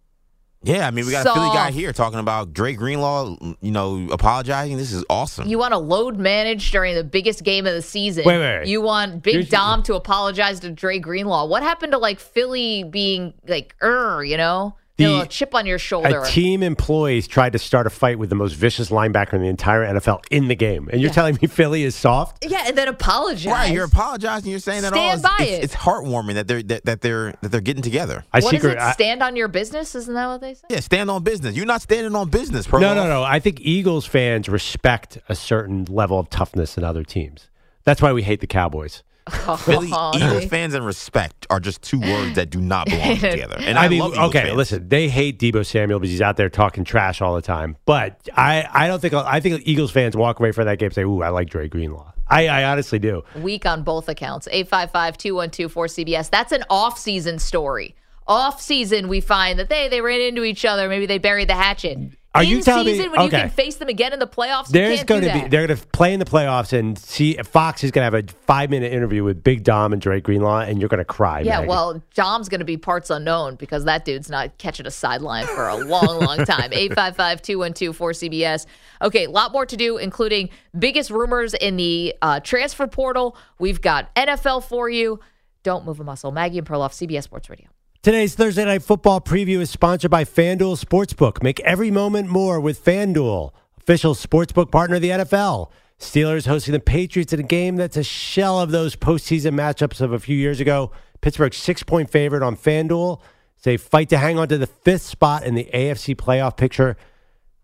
Yeah, 0.64 0.86
I 0.86 0.90
mean, 0.90 1.06
we 1.06 1.12
got 1.12 1.26
a 1.26 1.32
Philly 1.32 1.48
guy 1.48 1.70
here 1.70 1.92
talking 1.92 2.18
about 2.18 2.52
Dre 2.52 2.72
Greenlaw, 2.74 3.36
you 3.60 3.70
know, 3.70 4.08
apologizing. 4.10 4.76
This 4.76 4.92
is 4.92 5.04
awesome. 5.10 5.46
You 5.48 5.58
want 5.58 5.72
to 5.72 5.78
load 5.78 6.18
manage 6.18 6.70
during 6.70 6.94
the 6.94 7.04
biggest 7.04 7.44
game 7.44 7.66
of 7.66 7.74
the 7.74 7.82
season. 7.82 8.24
Wait, 8.24 8.38
wait, 8.38 8.58
wait. 8.60 8.66
You 8.68 8.80
want 8.80 9.22
Big 9.22 9.34
Here's- 9.34 9.48
Dom 9.48 9.82
to 9.84 9.94
apologize 9.94 10.60
to 10.60 10.70
Dre 10.70 10.98
Greenlaw. 10.98 11.46
What 11.46 11.62
happened 11.62 11.92
to 11.92 11.98
like 11.98 12.18
Philly 12.18 12.84
being 12.84 13.34
like, 13.46 13.76
er, 13.82 14.24
you 14.24 14.36
know, 14.36 14.76
The- 14.96 15.04
you 15.04 15.20
a 15.22 15.26
chip 15.26 15.54
on 15.56 15.66
your 15.66 15.78
shoulder? 15.78 16.20
A 16.22 16.26
team 16.26 16.62
employees 16.62 17.26
tried 17.26 17.52
to 17.54 17.58
start 17.58 17.86
a 17.86 17.90
fight 17.90 18.18
with 18.18 18.28
the 18.30 18.36
most 18.36 18.52
vicious 18.52 18.90
linebacker 18.90 19.32
in 19.32 19.42
the 19.42 19.48
entire 19.48 19.84
NFL 19.84 20.22
in 20.30 20.46
the 20.46 20.54
game. 20.54 20.88
And 20.92 21.00
you're 21.00 21.10
telling 21.10 21.36
me 21.42 21.48
Philly 21.48 21.82
is 21.82 21.96
soft? 21.96 22.44
yeah, 22.48 22.64
and 22.68 22.78
then 22.78 22.86
apologize. 22.86 23.46
Right, 23.46 23.72
you're 23.72 23.86
apologizing. 23.86 24.50
You're 24.50 24.60
saying 24.60 24.82
that 24.82 24.92
all. 24.92 24.98
Stand 24.98 25.20
It's, 25.20 25.22
by 25.28 25.44
it's, 25.44 25.52
it. 25.52 25.64
it's 25.64 25.74
heartwarming 25.74 26.34
that 26.34 26.46
they're 26.46 26.62
that, 26.62 26.84
that 26.84 27.00
they're 27.00 27.34
that 27.42 27.48
they're 27.50 27.60
getting 27.60 27.82
together. 27.82 28.24
I 28.32 28.38
what 28.38 28.54
is 28.54 28.60
secret. 28.60 28.74
it? 28.74 28.78
I- 28.78 28.92
Stand 28.92 29.22
on 29.22 29.34
your 29.34 29.48
business? 29.48 29.94
Isn't 29.96 30.14
that 30.14 30.26
what 30.28 30.40
they 30.40 30.54
say? 30.54 30.62
Yeah, 30.70 30.80
stand 30.80 31.10
on 31.10 31.24
business. 31.24 31.56
You're 31.56 31.66
not 31.66 31.82
standing 31.82 32.14
on 32.14 32.30
business, 32.30 32.66
bro. 32.68 32.78
no, 32.80 32.94
no, 32.94 33.08
no. 33.08 33.24
I 33.24 33.40
think 33.40 33.60
Eagles 33.62 34.06
fans 34.06 34.48
respect 34.48 35.18
a 35.28 35.34
certain 35.34 35.86
level 35.86 36.20
of 36.20 36.30
toughness 36.30 36.78
in 36.78 36.84
other 36.84 37.02
teams. 37.02 37.48
That's 37.82 38.00
why 38.00 38.12
we 38.12 38.22
hate 38.22 38.40
the 38.40 38.46
Cowboys. 38.46 39.02
Philly 39.58 39.88
Oh, 39.92 40.12
Eagles 40.14 40.44
fans 40.46 40.74
and 40.74 40.84
respect 40.84 41.46
are 41.48 41.58
just 41.60 41.80
two 41.82 41.98
words 42.00 42.34
that 42.34 42.50
do 42.50 42.60
not 42.60 42.86
belong 42.86 43.16
together. 43.18 43.56
And 43.58 43.78
I, 43.78 43.86
I 43.86 43.88
mean, 43.88 44.00
love 44.00 44.12
okay, 44.30 44.42
fans. 44.44 44.56
listen, 44.56 44.88
they 44.88 45.08
hate 45.08 45.38
Deebo 45.38 45.64
Samuel 45.64 45.98
because 45.98 46.10
he's 46.10 46.20
out 46.20 46.36
there 46.36 46.50
talking 46.50 46.84
trash 46.84 47.22
all 47.22 47.34
the 47.34 47.42
time. 47.42 47.76
But 47.86 48.28
I, 48.36 48.68
I 48.70 48.86
don't 48.86 49.00
think 49.00 49.14
I 49.14 49.40
think 49.40 49.62
Eagles 49.64 49.90
fans 49.90 50.16
walk 50.16 50.40
away 50.40 50.52
from 50.52 50.66
that 50.66 50.78
game 50.78 50.86
and 50.86 50.94
say, 50.94 51.02
"Ooh, 51.04 51.22
I 51.22 51.30
like 51.30 51.48
Dre 51.48 51.68
Greenlaw." 51.68 52.12
I, 52.28 52.48
I 52.48 52.64
honestly 52.64 52.98
do. 52.98 53.22
Weak 53.36 53.66
on 53.66 53.82
both 53.82 54.08
accounts. 54.08 54.48
855-212-4CBS. 54.48 56.30
That's 56.30 56.52
an 56.52 56.64
off-season 56.70 57.38
story. 57.38 57.94
Off 58.26 58.60
season, 58.62 59.08
we 59.08 59.20
find 59.20 59.58
that 59.58 59.68
they 59.68 59.88
they 59.88 60.00
ran 60.00 60.20
into 60.22 60.44
each 60.44 60.64
other. 60.64 60.88
Maybe 60.88 61.04
they 61.04 61.18
buried 61.18 61.48
the 61.48 61.54
hatchet. 61.54 61.98
Are 62.34 62.42
in 62.42 62.48
you 62.48 62.62
telling 62.62 62.86
me- 62.86 62.96
season, 62.96 63.12
when 63.12 63.22
you 63.22 63.30
can 63.30 63.48
face 63.48 63.76
them 63.76 63.88
again 63.88 64.12
in 64.12 64.18
the 64.18 64.26
playoffs, 64.26 64.68
There's 64.68 65.04
going 65.04 65.22
to 65.22 65.32
be 65.32 65.48
they're 65.48 65.66
going 65.68 65.78
to 65.78 65.86
play 65.88 66.12
in 66.12 66.18
the 66.18 66.24
playoffs 66.26 66.72
and 66.76 66.98
see 66.98 67.34
Fox 67.34 67.84
is 67.84 67.92
going 67.92 68.10
to 68.10 68.16
have 68.16 68.24
a 68.24 68.32
five 68.46 68.70
minute 68.70 68.92
interview 68.92 69.22
with 69.22 69.44
Big 69.44 69.62
Dom 69.62 69.92
and 69.92 70.02
Dre 70.02 70.20
Greenlaw, 70.20 70.60
and 70.60 70.80
you're 70.80 70.88
going 70.88 70.98
to 70.98 71.04
cry. 71.04 71.40
Yeah, 71.40 71.58
Maggie. 71.58 71.68
well, 71.68 72.02
Dom's 72.14 72.48
going 72.48 72.58
to 72.58 72.64
be 72.64 72.76
parts 72.76 73.10
unknown 73.10 73.54
because 73.54 73.84
that 73.84 74.04
dude's 74.04 74.28
not 74.28 74.58
catching 74.58 74.86
a 74.86 74.90
sideline 74.90 75.46
for 75.46 75.68
a 75.68 75.76
long, 75.76 76.20
long 76.20 76.44
time. 76.44 76.72
855 76.72 77.40
212 77.42 77.96
4CBS. 77.96 78.66
Okay, 79.02 79.24
a 79.24 79.30
lot 79.30 79.52
more 79.52 79.64
to 79.66 79.76
do, 79.76 79.96
including 79.98 80.48
biggest 80.76 81.10
rumors 81.10 81.54
in 81.54 81.76
the 81.76 82.14
uh, 82.20 82.40
transfer 82.40 82.88
portal. 82.88 83.36
We've 83.60 83.80
got 83.80 84.12
NFL 84.16 84.64
for 84.64 84.90
you. 84.90 85.20
Don't 85.62 85.86
move 85.86 86.00
a 86.00 86.04
muscle. 86.04 86.32
Maggie 86.32 86.58
and 86.58 86.66
Perloff, 86.66 86.90
CBS 86.92 87.22
Sports 87.22 87.48
Radio. 87.48 87.68
Today's 88.04 88.34
Thursday 88.34 88.66
Night 88.66 88.82
Football 88.82 89.22
preview 89.22 89.60
is 89.60 89.70
sponsored 89.70 90.10
by 90.10 90.24
FanDuel 90.24 90.78
Sportsbook. 90.78 91.42
Make 91.42 91.58
every 91.60 91.90
moment 91.90 92.28
more 92.28 92.60
with 92.60 92.84
FanDuel, 92.84 93.50
official 93.78 94.14
sportsbook 94.14 94.70
partner 94.70 94.96
of 94.96 95.00
the 95.00 95.08
NFL. 95.08 95.70
Steelers 95.98 96.46
hosting 96.46 96.72
the 96.72 96.80
Patriots 96.80 97.32
in 97.32 97.40
a 97.40 97.44
game 97.44 97.76
that's 97.76 97.96
a 97.96 98.02
shell 98.02 98.60
of 98.60 98.72
those 98.72 98.94
postseason 98.94 99.54
matchups 99.54 100.02
of 100.02 100.12
a 100.12 100.18
few 100.18 100.36
years 100.36 100.60
ago. 100.60 100.92
Pittsburgh 101.22 101.54
six 101.54 101.82
point 101.82 102.10
favorite 102.10 102.42
on 102.42 102.58
FanDuel. 102.58 103.22
They 103.62 103.78
fight 103.78 104.10
to 104.10 104.18
hang 104.18 104.38
on 104.38 104.48
to 104.48 104.58
the 104.58 104.66
fifth 104.66 105.04
spot 105.04 105.44
in 105.44 105.54
the 105.54 105.70
AFC 105.72 106.14
playoff 106.14 106.58
picture. 106.58 106.98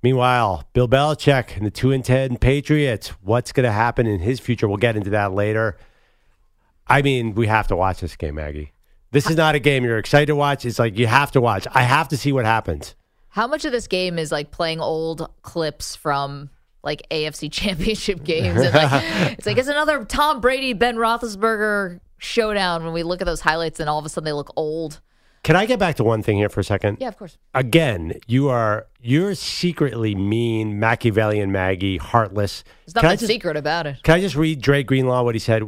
Meanwhile, 0.03 0.65
Bill 0.73 0.89
Belichick 0.89 1.55
and 1.59 1.67
the 1.67 1.71
two 1.71 1.93
and 1.93 2.03
ten 2.03 2.39
Patriots. 2.39 3.09
What's 3.21 3.53
going 3.53 3.65
to 3.65 3.73
happen 3.73 4.07
in 4.07 4.21
his 4.21 4.41
future? 4.41 4.67
We'll 4.67 4.79
get 4.79 4.97
into 4.97 5.11
that 5.11 5.35
later. 5.35 5.77
I 6.87 7.03
mean, 7.03 7.35
we 7.35 7.47
have 7.49 7.69
to 7.69 7.77
watch 7.77 8.01
this 8.01 8.17
game, 8.17 8.37
Maggie. 8.37 8.73
This 9.13 9.29
is 9.29 9.37
not 9.37 9.55
a 9.55 9.59
game 9.59 9.85
you're 9.85 9.99
excited 9.99 10.27
to 10.27 10.37
watch. 10.37 10.65
It's 10.65 10.79
like 10.79 10.97
you 10.97 11.07
have 11.07 11.33
to 11.33 11.41
watch. 11.41 11.67
I 11.73 11.83
have 11.83 12.09
to 12.09 12.17
see 12.17 12.33
what 12.33 12.45
happens. 12.45 12.95
How 13.29 13.47
much 13.47 13.65
of 13.65 13.73
this 13.73 13.87
game 13.87 14.19
is 14.19 14.31
like 14.31 14.51
playing 14.51 14.81
old 14.81 15.29
clips 15.43 15.97
from 15.97 16.51
like 16.83 17.03
AFC 17.11 17.51
championship 17.53 18.23
games? 18.23 18.61
And 18.61 18.75
like, 18.75 18.91
it's 19.39 19.47
like 19.47 19.59
it's 19.59 19.69
another 19.69 20.05
Tom 20.05 20.41
Brady, 20.41 20.73
Ben 20.73 20.97
Roethlisberger 20.97 22.01
showdown 22.19 22.85
when 22.85 22.93
we 22.93 23.03
look 23.03 23.21
at 23.21 23.25
those 23.25 23.41
highlights 23.41 23.81
and 23.81 23.89
all 23.89 23.99
of 23.99 24.05
a 24.05 24.09
sudden 24.09 24.25
they 24.25 24.33
look 24.33 24.53
old. 24.57 25.01
Can 25.43 25.57
I 25.57 25.65
get 25.65 25.79
back 25.79 25.97
to 25.97 26.05
one 26.05 26.23
thing 26.23 26.37
here 26.37 26.51
for 26.51 26.61
a 26.61 26.65
second? 26.65 26.99
Yeah, 27.01 27.09
of 27.09 27.17
course. 27.17 27.39
Again, 27.55 28.13
you 28.27 28.51
are 28.51 28.87
you're 29.01 29.35
secretly 29.35 30.15
mean, 30.15 30.79
Machiavellian, 30.79 31.51
Maggie, 31.51 31.97
heartless. 31.97 32.63
There's 32.85 32.95
nothing 32.95 33.11
just, 33.13 33.27
secret 33.27 33.57
about 33.57 33.87
it. 33.87 34.03
Can 34.03 34.15
I 34.15 34.21
just 34.21 34.37
read 34.37 34.61
Dre 34.61 34.83
Greenlaw 34.83 35.25
what 35.25 35.35
he 35.35 35.39
said? 35.39 35.65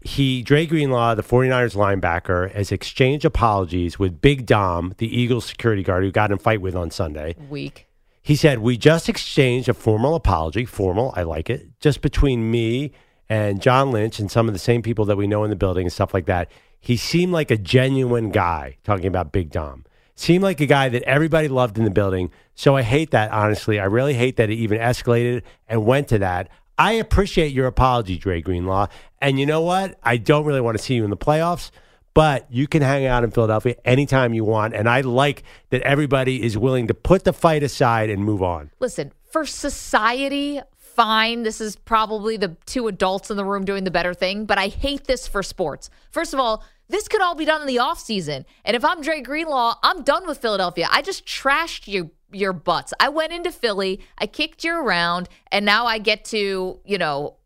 He 0.00 0.42
Dre 0.42 0.66
Greenlaw, 0.66 1.14
the 1.14 1.22
49ers 1.22 1.74
linebacker, 1.74 2.52
has 2.52 2.70
exchanged 2.70 3.24
apologies 3.24 3.98
with 3.98 4.20
Big 4.20 4.46
Dom, 4.46 4.94
the 4.98 5.20
Eagles 5.20 5.44
security 5.44 5.82
guard 5.82 6.04
who 6.04 6.12
got 6.12 6.30
in 6.30 6.36
a 6.36 6.38
fight 6.38 6.60
with 6.60 6.76
on 6.76 6.90
Sunday. 6.90 7.34
Weak. 7.50 7.86
He 8.22 8.36
said, 8.36 8.58
We 8.58 8.76
just 8.76 9.08
exchanged 9.08 9.68
a 9.68 9.74
formal 9.74 10.14
apology. 10.14 10.64
Formal, 10.64 11.12
I 11.16 11.22
like 11.22 11.50
it. 11.50 11.66
Just 11.80 12.00
between 12.00 12.50
me 12.50 12.92
and 13.28 13.60
John 13.60 13.90
Lynch 13.90 14.18
and 14.18 14.30
some 14.30 14.48
of 14.48 14.54
the 14.54 14.58
same 14.58 14.82
people 14.82 15.04
that 15.06 15.16
we 15.16 15.26
know 15.26 15.44
in 15.44 15.50
the 15.50 15.56
building 15.56 15.86
and 15.86 15.92
stuff 15.92 16.14
like 16.14 16.26
that. 16.26 16.50
He 16.80 16.96
seemed 16.96 17.32
like 17.32 17.50
a 17.50 17.56
genuine 17.56 18.30
guy 18.30 18.76
talking 18.84 19.06
about 19.06 19.32
Big 19.32 19.50
Dom. 19.50 19.84
Seemed 20.14 20.42
like 20.42 20.60
a 20.60 20.66
guy 20.66 20.88
that 20.88 21.02
everybody 21.04 21.48
loved 21.48 21.78
in 21.78 21.84
the 21.84 21.90
building. 21.90 22.30
So 22.54 22.76
I 22.76 22.82
hate 22.82 23.12
that, 23.12 23.30
honestly. 23.30 23.78
I 23.78 23.84
really 23.84 24.14
hate 24.14 24.36
that 24.36 24.50
it 24.50 24.54
even 24.54 24.78
escalated 24.78 25.42
and 25.66 25.86
went 25.86 26.08
to 26.08 26.18
that. 26.18 26.48
I 26.78 26.92
appreciate 26.92 27.52
your 27.52 27.66
apology, 27.66 28.16
Dre 28.16 28.40
Greenlaw. 28.40 28.86
And 29.20 29.40
you 29.40 29.46
know 29.46 29.60
what? 29.62 29.98
I 30.02 30.16
don't 30.16 30.44
really 30.44 30.60
want 30.60 30.78
to 30.78 30.82
see 30.82 30.94
you 30.94 31.04
in 31.04 31.10
the 31.10 31.16
playoffs, 31.16 31.70
but 32.14 32.46
you 32.50 32.68
can 32.68 32.82
hang 32.82 33.04
out 33.04 33.24
in 33.24 33.32
Philadelphia 33.32 33.74
anytime 33.84 34.32
you 34.32 34.44
want. 34.44 34.74
And 34.74 34.88
I 34.88 35.00
like 35.00 35.42
that 35.70 35.82
everybody 35.82 36.42
is 36.42 36.56
willing 36.56 36.86
to 36.86 36.94
put 36.94 37.24
the 37.24 37.32
fight 37.32 37.62
aside 37.62 38.10
and 38.10 38.24
move 38.24 38.42
on. 38.42 38.70
Listen, 38.78 39.12
for 39.30 39.44
society, 39.44 40.60
fine. 40.76 41.42
This 41.42 41.60
is 41.60 41.76
probably 41.76 42.36
the 42.36 42.56
two 42.66 42.88
adults 42.88 43.30
in 43.30 43.36
the 43.36 43.44
room 43.44 43.64
doing 43.64 43.84
the 43.84 43.90
better 43.90 44.14
thing, 44.14 44.46
but 44.46 44.58
I 44.58 44.68
hate 44.68 45.04
this 45.04 45.26
for 45.26 45.42
sports. 45.42 45.90
First 46.10 46.32
of 46.32 46.40
all, 46.40 46.64
this 46.88 47.06
could 47.06 47.20
all 47.20 47.34
be 47.34 47.44
done 47.44 47.60
in 47.60 47.66
the 47.66 47.76
offseason. 47.76 48.44
And 48.64 48.74
if 48.74 48.84
I'm 48.84 49.02
Dre 49.02 49.20
Greenlaw, 49.20 49.78
I'm 49.82 50.02
done 50.02 50.26
with 50.26 50.38
Philadelphia. 50.38 50.88
I 50.90 51.02
just 51.02 51.26
trashed 51.26 51.86
you 51.86 52.10
your 52.32 52.52
butts. 52.52 52.92
I 53.00 53.08
went 53.08 53.32
into 53.32 53.50
Philly, 53.50 54.00
I 54.18 54.26
kicked 54.26 54.64
you 54.64 54.74
around, 54.74 55.28
and 55.50 55.64
now 55.64 55.86
I 55.86 55.98
get 55.98 56.24
to, 56.26 56.80
you 56.84 56.98
know, 56.98 57.36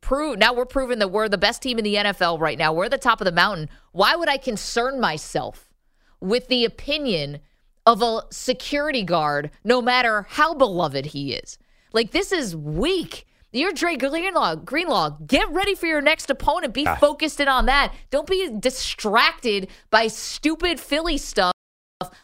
prove 0.00 0.38
now 0.38 0.52
we're 0.52 0.66
proving 0.66 0.98
that 0.98 1.08
we're 1.08 1.28
the 1.28 1.38
best 1.38 1.62
team 1.62 1.78
in 1.78 1.84
the 1.84 1.94
NFL 1.94 2.40
right 2.40 2.58
now. 2.58 2.72
We're 2.72 2.88
the 2.88 2.98
top 2.98 3.20
of 3.20 3.24
the 3.24 3.32
mountain. 3.32 3.68
Why 3.92 4.16
would 4.16 4.28
I 4.28 4.36
concern 4.36 5.00
myself 5.00 5.70
with 6.20 6.48
the 6.48 6.64
opinion 6.64 7.40
of 7.84 8.02
a 8.02 8.22
security 8.30 9.02
guard, 9.02 9.50
no 9.64 9.82
matter 9.82 10.26
how 10.30 10.54
beloved 10.54 11.06
he 11.06 11.34
is? 11.34 11.58
Like 11.92 12.10
this 12.12 12.32
is 12.32 12.56
weak. 12.56 13.26
You're 13.54 13.72
Dre 13.72 13.96
Greenlaw. 13.96 14.56
Greenlaw, 14.56 15.18
get 15.26 15.50
ready 15.50 15.74
for 15.74 15.86
your 15.86 16.00
next 16.00 16.30
opponent. 16.30 16.72
Be 16.72 16.86
ah. 16.86 16.96
focused 16.96 17.38
in 17.38 17.48
on 17.48 17.66
that. 17.66 17.92
Don't 18.10 18.26
be 18.26 18.50
distracted 18.58 19.68
by 19.90 20.06
stupid 20.06 20.80
Philly 20.80 21.18
stuff 21.18 21.51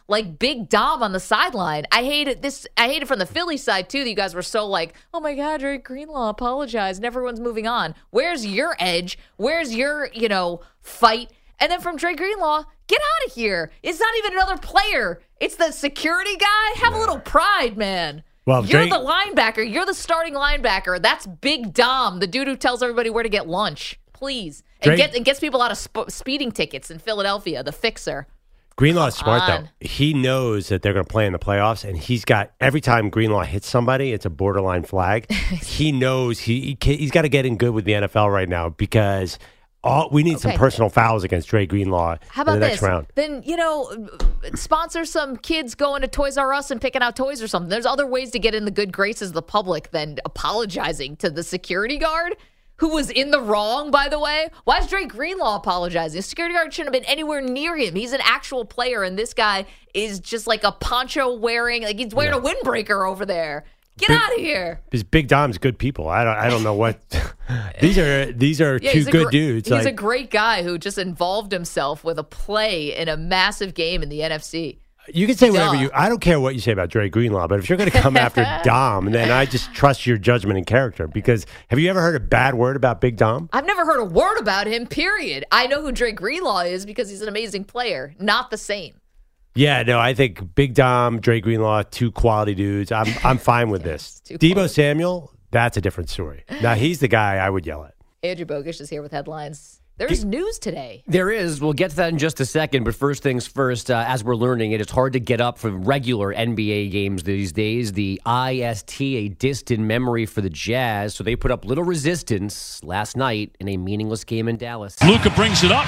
like 0.07 0.39
Big 0.39 0.69
Dom 0.69 1.03
on 1.03 1.11
the 1.11 1.19
sideline. 1.19 1.85
I 1.91 2.03
hate 2.03 2.27
it. 2.27 2.41
This 2.41 2.67
I 2.77 2.87
hate 2.87 3.01
it 3.01 3.07
from 3.07 3.19
the 3.19 3.25
Philly 3.25 3.57
side 3.57 3.89
too. 3.89 4.03
That 4.03 4.09
you 4.09 4.15
guys 4.15 4.35
were 4.35 4.41
so 4.41 4.65
like, 4.65 4.93
oh 5.13 5.19
my 5.19 5.35
God, 5.35 5.59
Dre 5.59 5.77
Greenlaw 5.77 6.29
apologized, 6.29 6.99
and 6.99 7.05
everyone's 7.05 7.39
moving 7.39 7.67
on. 7.67 7.95
Where's 8.09 8.45
your 8.45 8.75
edge? 8.79 9.17
Where's 9.37 9.75
your 9.75 10.09
you 10.13 10.27
know 10.27 10.61
fight? 10.81 11.31
And 11.59 11.71
then 11.71 11.81
from 11.81 11.97
Dre 11.97 12.15
Greenlaw, 12.15 12.63
get 12.87 13.01
out 13.01 13.27
of 13.27 13.33
here. 13.33 13.71
It's 13.83 13.99
not 13.99 14.13
even 14.19 14.33
another 14.33 14.57
player. 14.57 15.21
It's 15.39 15.55
the 15.55 15.71
security 15.71 16.37
guy. 16.37 16.71
Have 16.75 16.93
a 16.93 16.99
little 16.99 17.19
pride, 17.19 17.77
man. 17.77 18.23
Well, 18.45 18.65
you're 18.65 18.87
Dre- 18.87 18.89
the 18.89 18.95
linebacker. 18.95 19.69
You're 19.71 19.85
the 19.85 19.93
starting 19.93 20.33
linebacker. 20.33 21.01
That's 21.01 21.27
Big 21.27 21.73
Dom, 21.73 22.19
the 22.19 22.27
dude 22.27 22.47
who 22.47 22.55
tells 22.55 22.81
everybody 22.81 23.09
where 23.09 23.23
to 23.23 23.29
get 23.29 23.47
lunch. 23.47 23.99
Please, 24.13 24.63
and 24.81 24.89
Dre- 24.89 24.97
get 24.97 25.15
and 25.15 25.23
gets 25.23 25.39
people 25.39 25.61
out 25.61 25.71
of 25.71 25.77
sp- 25.77 26.09
speeding 26.09 26.51
tickets 26.51 26.89
in 26.89 26.99
Philadelphia. 26.99 27.61
The 27.63 27.71
fixer. 27.71 28.27
Greenlaw 28.79 29.07
is 29.07 29.15
smart 29.15 29.41
on. 29.41 29.63
though. 29.63 29.69
He 29.81 30.13
knows 30.13 30.69
that 30.69 30.81
they're 30.81 30.93
going 30.93 31.03
to 31.05 31.11
play 31.11 31.25
in 31.25 31.33
the 31.33 31.39
playoffs, 31.39 31.83
and 31.83 31.97
he's 31.97 32.23
got 32.23 32.53
every 32.61 32.79
time 32.79 33.09
Greenlaw 33.09 33.43
hits 33.43 33.67
somebody, 33.67 34.13
it's 34.13 34.25
a 34.25 34.29
borderline 34.29 34.83
flag. 34.83 35.29
he 35.33 35.91
knows 35.91 36.39
he, 36.39 36.77
he 36.81 36.95
he's 36.95 37.11
got 37.11 37.23
to 37.23 37.29
get 37.29 37.45
in 37.45 37.57
good 37.57 37.71
with 37.71 37.83
the 37.83 37.91
NFL 37.91 38.31
right 38.31 38.47
now 38.47 38.69
because 38.69 39.37
all 39.83 40.07
we 40.13 40.23
need 40.23 40.39
some 40.39 40.53
personal 40.53 40.89
fouls 40.89 41.25
against 41.25 41.49
Dre 41.49 41.65
Greenlaw 41.65 42.19
How 42.29 42.43
about 42.43 42.53
in 42.53 42.59
the 42.61 42.67
next 42.67 42.79
this? 42.79 42.87
round. 42.87 43.07
Then 43.15 43.43
you 43.45 43.57
know, 43.57 44.07
sponsor 44.55 45.03
some 45.03 45.35
kids 45.35 45.75
going 45.75 46.01
to 46.01 46.07
Toys 46.07 46.37
R 46.37 46.53
Us 46.53 46.71
and 46.71 46.79
picking 46.79 47.01
out 47.01 47.17
toys 47.17 47.41
or 47.41 47.49
something. 47.49 47.69
There's 47.69 47.85
other 47.85 48.07
ways 48.07 48.31
to 48.31 48.39
get 48.39 48.55
in 48.55 48.63
the 48.63 48.71
good 48.71 48.93
graces 48.93 49.31
of 49.31 49.33
the 49.33 49.41
public 49.41 49.91
than 49.91 50.19
apologizing 50.23 51.17
to 51.17 51.29
the 51.29 51.43
security 51.43 51.97
guard 51.97 52.37
who 52.79 52.89
was 52.89 53.09
in 53.09 53.31
the 53.31 53.41
wrong. 53.41 53.91
By 53.91 54.09
the 54.09 54.19
way, 54.19 54.49
why 54.63 54.79
is 54.79 54.87
Dre 54.87 55.05
Greenlaw 55.05 55.57
apologizing? 55.57 56.21
Security 56.21 56.55
guard 56.55 56.73
shouldn't 56.73 56.93
have 56.93 57.01
been 57.03 57.09
anywhere 57.09 57.41
near 57.41 57.75
him. 57.77 57.95
He's 57.95 58.13
an 58.13 58.21
actual 58.23 58.65
player, 58.65 59.03
and 59.03 59.17
this 59.17 59.33
guy 59.33 59.65
is 59.93 60.19
just 60.19 60.47
like 60.47 60.63
a 60.63 60.71
poncho 60.71 61.33
wearing, 61.35 61.83
like 61.83 61.97
he's 61.97 62.13
wearing 62.13 62.33
a 62.33 62.41
windbreaker 62.41 63.07
over 63.09 63.25
there. 63.25 63.65
Get 63.97 64.07
Big- 64.07 64.17
out 64.17 64.31
of 64.33 64.39
here. 64.39 64.79
Because 64.85 65.03
Big 65.03 65.27
Dom's 65.27 65.57
good 65.57 65.77
people. 65.77 66.07
I 66.07 66.23
don't 66.23 66.37
I 66.37 66.49
don't 66.49 66.63
know 66.63 66.73
what 66.73 67.01
these 67.81 67.97
are. 67.97 68.31
These 68.31 68.61
are 68.61 68.77
Yeah, 68.81 68.91
two 68.93 69.03
good 69.05 69.25
gr- 69.25 69.31
dudes. 69.31 69.67
He's 69.67 69.85
a 69.85 69.91
great 69.91 70.31
guy 70.31 70.63
who 70.63 70.77
just 70.77 70.97
involved 70.97 71.51
himself 71.51 72.03
with 72.05 72.17
a 72.17 72.23
play 72.23 72.95
in 72.95 73.09
a 73.09 73.17
massive 73.17 73.73
game 73.73 74.01
in 74.01 74.07
the 74.07 74.19
NFC. 74.19 74.77
You 75.13 75.27
can 75.27 75.37
say 75.37 75.49
whatever 75.49 75.75
Duh. 75.75 75.81
you. 75.81 75.91
I 75.93 76.09
don't 76.09 76.19
care 76.19 76.39
what 76.39 76.55
you 76.55 76.61
say 76.61 76.71
about 76.71 76.89
Dre 76.89 77.09
Greenlaw, 77.09 77.47
but 77.47 77.59
if 77.59 77.69
you're 77.69 77.77
going 77.77 77.89
to 77.91 78.01
come 78.01 78.17
after 78.17 78.43
Dom, 78.63 79.11
then 79.11 79.31
I 79.31 79.45
just 79.45 79.73
trust 79.73 80.05
your 80.05 80.17
judgment 80.17 80.57
and 80.57 80.65
character. 80.65 81.07
Because 81.07 81.45
have 81.69 81.79
you 81.79 81.89
ever 81.89 82.01
heard 82.01 82.15
a 82.15 82.19
bad 82.19 82.55
word 82.55 82.75
about 82.75 83.01
Big 83.01 83.17
Dom? 83.17 83.49
I've 83.53 83.65
never 83.65 83.85
heard 83.85 83.99
a 83.99 84.05
word 84.05 84.37
about 84.39 84.67
him, 84.67 84.87
period. 84.87 85.45
I 85.51 85.67
know 85.67 85.81
who 85.81 85.91
Dre 85.91 86.11
Greenlaw 86.11 86.61
is 86.61 86.85
because 86.85 87.09
he's 87.09 87.21
an 87.21 87.27
amazing 87.27 87.65
player. 87.65 88.13
Not 88.19 88.51
the 88.51 88.57
same. 88.57 88.99
Yeah, 89.55 89.83
no, 89.83 89.99
I 89.99 90.13
think 90.13 90.55
Big 90.55 90.73
Dom, 90.75 91.19
Dre 91.19 91.41
Greenlaw, 91.41 91.83
two 91.83 92.11
quality 92.11 92.55
dudes. 92.55 92.91
I'm 92.91 93.07
I'm 93.23 93.37
fine 93.37 93.69
with 93.69 93.83
this. 93.89 94.21
Deebo 94.25 94.53
quality. 94.53 94.73
Samuel, 94.73 95.33
that's 95.51 95.75
a 95.77 95.81
different 95.81 96.09
story. 96.09 96.43
Now 96.61 96.75
he's 96.75 96.99
the 96.99 97.07
guy 97.07 97.37
I 97.37 97.49
would 97.49 97.65
yell 97.65 97.83
at. 97.83 97.95
Andrew 98.21 98.45
Bogish 98.45 98.81
is 98.81 98.89
here 98.89 99.01
with 99.01 99.11
headlines. 99.11 99.78
There's 99.99 100.23
news 100.23 100.59
today. 100.59 101.03
There 101.07 101.29
is. 101.29 101.59
We'll 101.59 101.73
get 101.73 101.89
to 101.89 101.97
that 101.97 102.13
in 102.13 102.17
just 102.17 102.39
a 102.39 102.45
second. 102.45 102.85
But 102.85 102.95
first 102.95 103.21
things 103.21 103.45
first, 103.45 103.91
uh, 103.91 104.05
as 104.07 104.23
we're 104.23 104.37
learning, 104.37 104.71
it 104.71 104.79
is 104.79 104.89
hard 104.89 105.11
to 105.11 105.19
get 105.19 105.41
up 105.41 105.57
from 105.57 105.83
regular 105.83 106.33
NBA 106.33 106.89
games 106.89 107.23
these 107.23 107.51
days. 107.51 107.91
The 107.91 108.21
IST, 108.25 109.01
a 109.01 109.27
distant 109.27 109.81
memory 109.81 110.25
for 110.25 110.39
the 110.39 110.49
Jazz. 110.49 111.15
So 111.15 111.25
they 111.25 111.35
put 111.35 111.51
up 111.51 111.65
little 111.65 111.83
resistance 111.83 112.81
last 112.81 113.17
night 113.17 113.53
in 113.59 113.67
a 113.67 113.75
meaningless 113.75 114.23
game 114.23 114.47
in 114.47 114.55
Dallas. 114.55 114.95
Luka 115.03 115.31
brings 115.31 115.65
it 115.65 115.71
up 115.73 115.83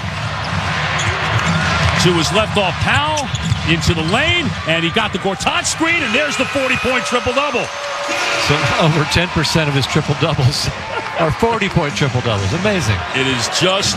to 2.03 2.11
his 2.11 2.29
left 2.33 2.57
off 2.57 2.73
Powell 2.83 3.29
into 3.71 3.93
the 3.93 4.03
lane, 4.11 4.49
and 4.67 4.83
he 4.83 4.89
got 4.89 5.13
the 5.13 5.19
Gortat 5.19 5.63
screen, 5.65 6.03
and 6.03 6.13
there's 6.13 6.35
the 6.35 6.45
40 6.45 6.75
point 6.77 7.05
triple 7.05 7.31
double. 7.31 7.63
So 7.63 8.55
over 8.81 9.05
10% 9.05 9.69
of 9.69 9.73
his 9.73 9.87
triple 9.87 10.15
doubles 10.19 10.67
are 11.21 11.31
40 11.31 11.69
point 11.69 11.95
triple 11.95 12.21
doubles. 12.21 12.51
Amazing. 12.53 12.97
It 13.13 13.27
is 13.27 13.47
just 13.59 13.95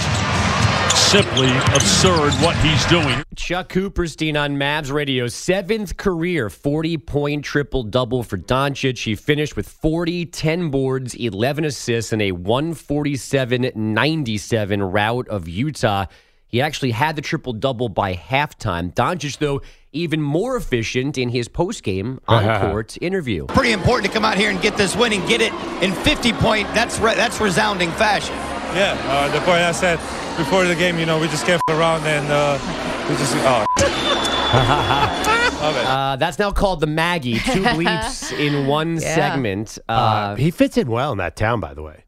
simply 0.94 1.48
absurd 1.74 2.32
what 2.34 2.54
he's 2.58 2.84
doing. 2.84 3.24
Chuck 3.34 3.70
Cooperstein 3.70 4.38
on 4.38 4.56
Mavs 4.56 4.92
Radio, 4.92 5.26
seventh 5.26 5.96
career 5.96 6.50
40 6.50 6.98
point 6.98 7.44
triple 7.44 7.82
double 7.82 8.22
for 8.22 8.36
Doncic. 8.36 9.02
He 9.02 9.14
finished 9.14 9.56
with 9.56 9.66
40, 9.66 10.26
10 10.26 10.70
boards, 10.70 11.14
11 11.14 11.64
assists, 11.64 12.12
and 12.12 12.20
a 12.20 12.32
147 12.32 13.72
97 13.74 14.82
rout 14.82 15.26
of 15.28 15.48
Utah. 15.48 16.04
He 16.46 16.60
actually 16.60 16.90
had 16.90 17.16
the 17.16 17.22
triple 17.22 17.54
double 17.54 17.88
by 17.88 18.14
halftime. 18.14 18.94
Doncic, 18.94 19.38
though, 19.38 19.62
even 19.94 20.20
more 20.20 20.56
efficient 20.56 21.16
in 21.18 21.28
his 21.28 21.48
postgame 21.48 22.18
on 22.28 22.60
court 22.60 22.96
interview. 23.00 23.46
pretty 23.46 23.72
important 23.72 24.06
to 24.06 24.12
come 24.12 24.24
out 24.24 24.36
here 24.36 24.50
and 24.50 24.60
get 24.60 24.76
this 24.76 24.94
win 24.96 25.12
and 25.12 25.26
get 25.28 25.40
it 25.40 25.52
in 25.82 25.92
50 25.92 26.32
point. 26.34 26.66
That's 26.74 26.98
re- 26.98 27.14
that's 27.14 27.40
resounding 27.40 27.90
fashion. 27.92 28.34
Yeah, 28.76 28.98
uh, 29.08 29.28
the 29.32 29.38
point 29.40 29.60
I 29.62 29.72
said 29.72 29.98
before 30.36 30.64
the 30.64 30.74
game, 30.74 30.98
you 30.98 31.06
know, 31.06 31.20
we 31.20 31.28
just 31.28 31.46
came 31.46 31.60
around 31.70 32.04
and 32.06 32.26
uh, 32.30 32.58
we 33.08 33.16
just, 33.16 33.34
oh. 33.38 33.64
Uh, 35.64 36.16
that's 36.16 36.38
now 36.38 36.50
called 36.50 36.80
the 36.80 36.86
Maggie. 36.86 37.38
Two 37.38 37.62
bleeps 37.74 38.36
in 38.38 38.66
one 38.66 38.96
Yeah. 39.00 39.14
segment. 39.14 39.78
Uh, 39.88 39.92
Uh, 39.92 40.34
he 40.36 40.50
fits 40.50 40.76
in 40.76 40.88
well 40.88 41.12
in 41.12 41.18
that 41.18 41.36
town, 41.36 41.58
by 41.60 41.72
the 41.74 41.82
way. 41.82 42.03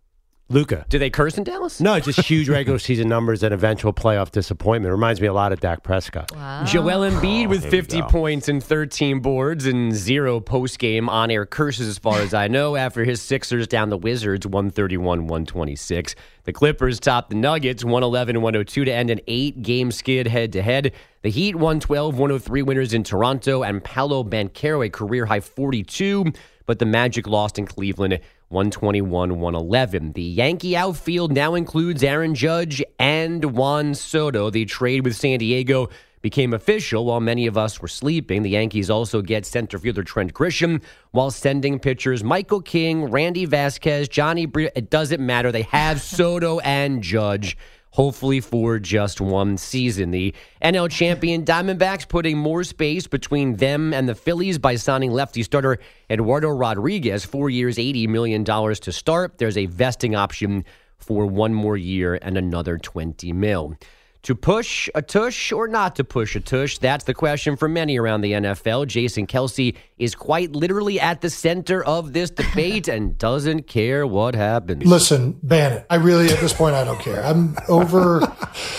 Luka. 0.48 0.86
do 0.88 0.98
they 0.98 1.10
curse 1.10 1.36
in 1.36 1.42
Dallas? 1.42 1.80
No, 1.80 1.98
just 1.98 2.20
huge 2.20 2.48
regular 2.48 2.78
season 2.80 3.08
numbers 3.08 3.42
and 3.42 3.52
eventual 3.52 3.92
playoff 3.92 4.30
disappointment. 4.30 4.92
Reminds 4.92 5.20
me 5.20 5.26
a 5.26 5.32
lot 5.32 5.52
of 5.52 5.58
Dak 5.58 5.82
Prescott. 5.82 6.30
Wow. 6.32 6.64
Joel 6.64 7.10
Embiid 7.10 7.48
with 7.48 7.68
50 7.68 8.02
points 8.02 8.48
and 8.48 8.62
13 8.62 9.18
boards 9.18 9.66
and 9.66 9.92
zero 9.92 10.38
post 10.38 10.78
game 10.78 11.08
on 11.08 11.32
air 11.32 11.46
curses, 11.46 11.88
as 11.88 11.98
far 11.98 12.20
as 12.20 12.32
I 12.32 12.46
know, 12.46 12.76
after 12.76 13.04
his 13.04 13.20
Sixers 13.20 13.66
down 13.66 13.90
the 13.90 13.98
Wizards 13.98 14.46
131 14.46 15.26
126. 15.26 16.14
The 16.44 16.52
Clippers 16.52 17.00
topped 17.00 17.30
the 17.30 17.36
Nuggets 17.36 17.82
111 17.84 18.40
102 18.40 18.84
to 18.84 18.92
end 18.92 19.10
an 19.10 19.20
eight 19.26 19.62
game 19.62 19.90
skid 19.90 20.28
head 20.28 20.52
to 20.52 20.62
head. 20.62 20.92
The 21.22 21.30
Heat 21.30 21.56
112 21.56 22.14
103 22.18 22.62
winners 22.62 22.94
in 22.94 23.02
Toronto 23.02 23.64
and 23.64 23.82
Paolo 23.82 24.22
Banchero 24.22 24.86
a 24.86 24.90
career 24.90 25.26
high 25.26 25.40
42, 25.40 26.26
but 26.66 26.78
the 26.78 26.86
Magic 26.86 27.26
lost 27.26 27.58
in 27.58 27.66
Cleveland 27.66 28.20
121 28.48 29.40
111. 29.40 30.12
The 30.12 30.22
Yankee 30.22 30.76
outfield 30.76 31.32
now 31.32 31.54
includes 31.54 32.04
Aaron 32.04 32.34
Judge 32.34 32.82
and 32.98 33.56
Juan 33.56 33.94
Soto. 33.94 34.50
The 34.50 34.64
trade 34.66 35.04
with 35.04 35.16
San 35.16 35.38
Diego 35.38 35.88
became 36.22 36.52
official 36.52 37.04
while 37.04 37.20
many 37.20 37.46
of 37.46 37.56
us 37.56 37.80
were 37.80 37.88
sleeping. 37.88 38.42
The 38.42 38.50
Yankees 38.50 38.90
also 38.90 39.22
get 39.22 39.46
center 39.46 39.78
fielder 39.78 40.02
Trent 40.02 40.34
Grisham 40.34 40.82
while 41.12 41.30
sending 41.30 41.78
pitchers 41.78 42.24
Michael 42.24 42.60
King, 42.60 43.04
Randy 43.04 43.44
Vasquez, 43.44 44.08
Johnny 44.08 44.44
Bria. 44.46 44.70
It 44.74 44.90
doesn't 44.90 45.24
matter. 45.24 45.52
They 45.52 45.62
have 45.62 46.00
Soto 46.16 46.58
and 46.60 47.02
Judge. 47.02 47.56
Hopefully 47.96 48.40
for 48.40 48.78
just 48.78 49.22
one 49.22 49.56
season. 49.56 50.10
The 50.10 50.34
NL 50.62 50.90
champion 50.90 51.46
Diamondbacks 51.46 52.06
putting 52.06 52.36
more 52.36 52.62
space 52.62 53.06
between 53.06 53.56
them 53.56 53.94
and 53.94 54.06
the 54.06 54.14
Phillies 54.14 54.58
by 54.58 54.76
signing 54.76 55.12
lefty 55.12 55.42
starter 55.42 55.78
Eduardo 56.10 56.50
Rodriguez, 56.50 57.24
four 57.24 57.48
years, 57.48 57.78
$80 57.78 58.06
million 58.08 58.44
to 58.44 58.92
start. 58.92 59.38
There's 59.38 59.56
a 59.56 59.64
vesting 59.64 60.14
option 60.14 60.66
for 60.98 61.24
one 61.24 61.54
more 61.54 61.78
year 61.78 62.18
and 62.20 62.36
another 62.36 62.76
20 62.76 63.32
mil. 63.32 63.78
To 64.26 64.34
push 64.34 64.90
a 64.92 65.02
tush 65.02 65.52
or 65.52 65.68
not 65.68 65.94
to 65.94 66.02
push 66.02 66.34
a 66.34 66.40
tush? 66.40 66.78
That's 66.78 67.04
the 67.04 67.14
question 67.14 67.56
for 67.56 67.68
many 67.68 67.96
around 67.96 68.22
the 68.22 68.32
NFL. 68.32 68.88
Jason 68.88 69.28
Kelce 69.28 69.76
is 69.98 70.16
quite 70.16 70.50
literally 70.50 70.98
at 70.98 71.20
the 71.20 71.30
center 71.30 71.84
of 71.84 72.12
this 72.12 72.30
debate 72.30 72.88
and 72.88 73.16
doesn't 73.16 73.68
care 73.68 74.04
what 74.04 74.34
happens. 74.34 74.84
Listen, 74.84 75.38
ban 75.44 75.74
it. 75.74 75.86
I 75.88 75.94
really, 75.94 76.28
at 76.28 76.40
this 76.40 76.52
point, 76.52 76.74
I 76.74 76.82
don't 76.82 76.98
care. 76.98 77.24
I'm 77.24 77.56
over 77.68 78.18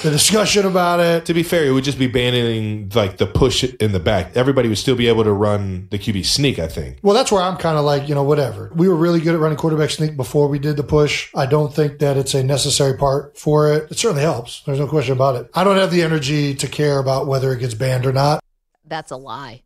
the 0.03 0.11
discussion 0.11 0.65
about 0.65 0.99
it. 0.99 1.25
To 1.27 1.33
be 1.33 1.43
fair, 1.43 1.65
it 1.65 1.71
would 1.71 1.85
just 1.85 1.97
be 1.97 2.07
banning 2.07 2.91
like 2.93 3.15
the 3.15 3.25
push 3.25 3.63
in 3.63 3.93
the 3.93 4.01
back. 4.01 4.35
Everybody 4.35 4.67
would 4.67 4.77
still 4.77 4.97
be 4.97 5.07
able 5.07 5.23
to 5.23 5.31
run 5.31 5.87
the 5.91 5.97
QB 5.97 6.25
sneak, 6.25 6.59
I 6.59 6.67
think. 6.67 6.97
Well, 7.03 7.15
that's 7.15 7.31
where 7.31 7.41
I'm 7.41 7.55
kind 7.55 7.77
of 7.77 7.85
like, 7.85 8.09
you 8.09 8.15
know, 8.15 8.23
whatever. 8.23 8.69
We 8.75 8.89
were 8.89 8.97
really 8.97 9.21
good 9.21 9.33
at 9.33 9.39
running 9.39 9.57
quarterback 9.57 9.91
sneak 9.91 10.17
before 10.17 10.49
we 10.49 10.59
did 10.59 10.75
the 10.75 10.83
push. 10.83 11.31
I 11.33 11.45
don't 11.45 11.73
think 11.73 11.99
that 11.99 12.17
it's 12.17 12.33
a 12.33 12.43
necessary 12.43 12.97
part 12.97 13.37
for 13.37 13.71
it. 13.71 13.89
It 13.89 13.97
certainly 13.97 14.23
helps. 14.23 14.61
There's 14.63 14.79
no 14.79 14.87
question 14.87 15.13
about 15.13 15.35
it. 15.35 15.36
I 15.53 15.63
don't 15.63 15.77
have 15.77 15.91
the 15.91 16.01
energy 16.03 16.53
to 16.55 16.67
care 16.67 16.99
about 16.99 17.27
whether 17.27 17.51
it 17.53 17.59
gets 17.59 17.73
banned 17.73 18.05
or 18.05 18.13
not. 18.13 18.43
That's 18.85 19.11
a 19.11 19.17
lie. 19.17 19.63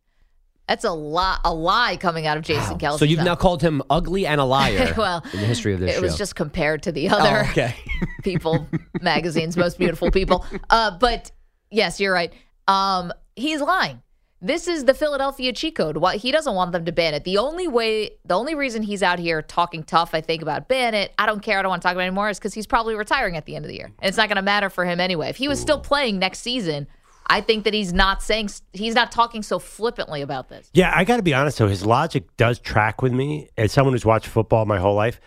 That's 0.68 0.84
a 0.84 0.90
lie. 0.92 1.38
A 1.44 1.52
lie 1.52 1.96
coming 1.96 2.26
out 2.26 2.36
of 2.36 2.44
Jason 2.44 2.78
Kelce. 2.78 2.98
So 2.98 3.04
you've 3.04 3.24
now 3.24 3.34
called 3.34 3.60
him 3.62 3.82
ugly 3.90 4.26
and 4.26 4.40
a 4.40 4.44
liar 4.44 4.94
well, 4.96 5.22
in 5.32 5.40
the 5.40 5.46
history 5.46 5.74
of 5.74 5.80
this 5.80 5.90
it 5.90 5.94
show. 5.96 6.02
was 6.02 6.16
just 6.16 6.34
compared 6.36 6.84
to 6.84 6.92
the 6.92 7.08
other 7.08 7.44
Oh, 7.46 7.50
okay. 7.50 7.74
people 8.22 8.66
magazine's 9.00 9.56
most 9.56 9.78
beautiful 9.78 10.10
people. 10.10 10.46
Uh, 10.70 10.96
but 10.98 11.30
yes, 11.70 12.00
you're 12.00 12.12
right. 12.12 12.32
Um, 12.68 13.12
he's 13.36 13.60
lying. 13.60 14.00
This 14.44 14.66
is 14.66 14.86
the 14.86 14.94
Philadelphia 14.94 15.52
cheat 15.52 15.76
code. 15.76 15.98
Why 15.98 16.16
he 16.16 16.32
doesn't 16.32 16.54
want 16.54 16.72
them 16.72 16.84
to 16.84 16.90
ban 16.90 17.14
it. 17.14 17.22
The 17.22 17.38
only 17.38 17.68
way, 17.68 18.10
the 18.24 18.34
only 18.34 18.56
reason 18.56 18.82
he's 18.82 19.00
out 19.00 19.20
here 19.20 19.40
talking 19.40 19.84
tough, 19.84 20.14
I 20.14 20.20
think 20.20 20.42
about 20.42 20.66
ban 20.66 20.94
it. 20.94 21.14
I 21.16 21.26
don't 21.26 21.40
care. 21.40 21.60
I 21.60 21.62
don't 21.62 21.70
want 21.70 21.80
to 21.80 21.86
talk 21.86 21.94
about 21.94 22.02
it 22.02 22.08
anymore. 22.08 22.28
Is 22.28 22.40
because 22.40 22.52
he's 22.52 22.66
probably 22.66 22.96
retiring 22.96 23.36
at 23.36 23.46
the 23.46 23.54
end 23.54 23.64
of 23.64 23.68
the 23.68 23.76
year, 23.76 23.86
and 23.86 24.08
it's 24.08 24.16
not 24.16 24.28
going 24.28 24.36
to 24.36 24.42
matter 24.42 24.68
for 24.68 24.84
him 24.84 24.98
anyway. 24.98 25.28
If 25.28 25.36
he 25.36 25.46
was 25.46 25.60
still 25.60 25.78
playing 25.78 26.18
next 26.18 26.40
season, 26.40 26.88
I 27.28 27.40
think 27.40 27.62
that 27.64 27.72
he's 27.72 27.92
not 27.92 28.20
saying 28.20 28.50
he's 28.72 28.96
not 28.96 29.12
talking 29.12 29.44
so 29.44 29.60
flippantly 29.60 30.22
about 30.22 30.48
this. 30.48 30.68
Yeah, 30.74 30.92
I 30.92 31.04
got 31.04 31.18
to 31.18 31.22
be 31.22 31.34
honest 31.34 31.58
though. 31.58 31.68
His 31.68 31.86
logic 31.86 32.36
does 32.36 32.58
track 32.58 33.00
with 33.00 33.12
me 33.12 33.48
as 33.56 33.70
someone 33.70 33.94
who's 33.94 34.04
watched 34.04 34.26
football 34.26 34.66
my 34.66 34.80
whole 34.80 34.96
life. 34.96 35.20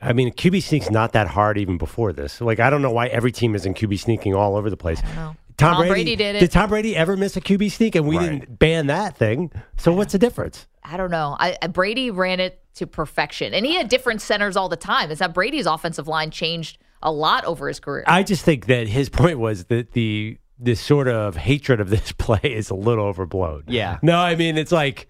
I 0.00 0.14
mean, 0.14 0.32
QB 0.32 0.62
sneak's 0.64 0.90
not 0.90 1.12
that 1.12 1.28
hard 1.28 1.58
even 1.58 1.78
before 1.78 2.12
this. 2.12 2.40
Like, 2.40 2.58
I 2.58 2.70
don't 2.70 2.82
know 2.82 2.90
why 2.90 3.06
every 3.06 3.30
team 3.30 3.54
isn't 3.54 3.76
QB 3.76 4.00
sneaking 4.00 4.34
all 4.34 4.56
over 4.56 4.68
the 4.68 4.76
place. 4.76 5.00
Tom, 5.56 5.76
Tom 5.76 5.88
Brady 5.88 6.16
did 6.16 6.36
it. 6.36 6.40
Did 6.40 6.50
Tom 6.52 6.68
Brady 6.70 6.96
ever 6.96 7.16
miss 7.16 7.36
a 7.36 7.40
QB 7.40 7.70
sneak? 7.70 7.94
And 7.94 8.06
we 8.06 8.16
Right. 8.16 8.30
didn't 8.40 8.58
ban 8.58 8.86
that 8.88 9.16
thing. 9.16 9.50
So 9.76 9.92
what's 9.92 10.12
the 10.12 10.18
difference? 10.18 10.66
I 10.84 10.96
don't 10.96 11.10
know. 11.10 11.36
I, 11.38 11.56
I- 11.62 11.66
Brady 11.68 12.10
ran 12.10 12.40
it 12.40 12.58
to 12.76 12.86
perfection, 12.86 13.52
and 13.54 13.66
he 13.66 13.74
had 13.76 13.88
different 13.88 14.20
centers 14.22 14.56
all 14.56 14.68
the 14.68 14.76
time. 14.76 15.10
It's 15.10 15.20
that 15.20 15.34
Brady's 15.34 15.66
offensive 15.66 16.08
line 16.08 16.30
changed 16.30 16.78
a 17.02 17.12
lot 17.12 17.44
over 17.44 17.68
his 17.68 17.80
career. 17.80 18.04
I 18.06 18.22
just 18.22 18.44
think 18.44 18.66
that 18.66 18.88
his 18.88 19.08
point 19.08 19.38
was 19.38 19.64
that 19.64 19.92
the 19.92 20.38
this 20.58 20.80
sort 20.80 21.08
of 21.08 21.36
hatred 21.36 21.80
of 21.80 21.90
this 21.90 22.12
play 22.18 22.38
is 22.44 22.70
a 22.70 22.74
little 22.74 23.04
overblown. 23.04 23.64
Yeah. 23.66 23.98
No, 24.02 24.18
I 24.18 24.36
mean 24.36 24.56
it's 24.56 24.70
like 24.72 25.08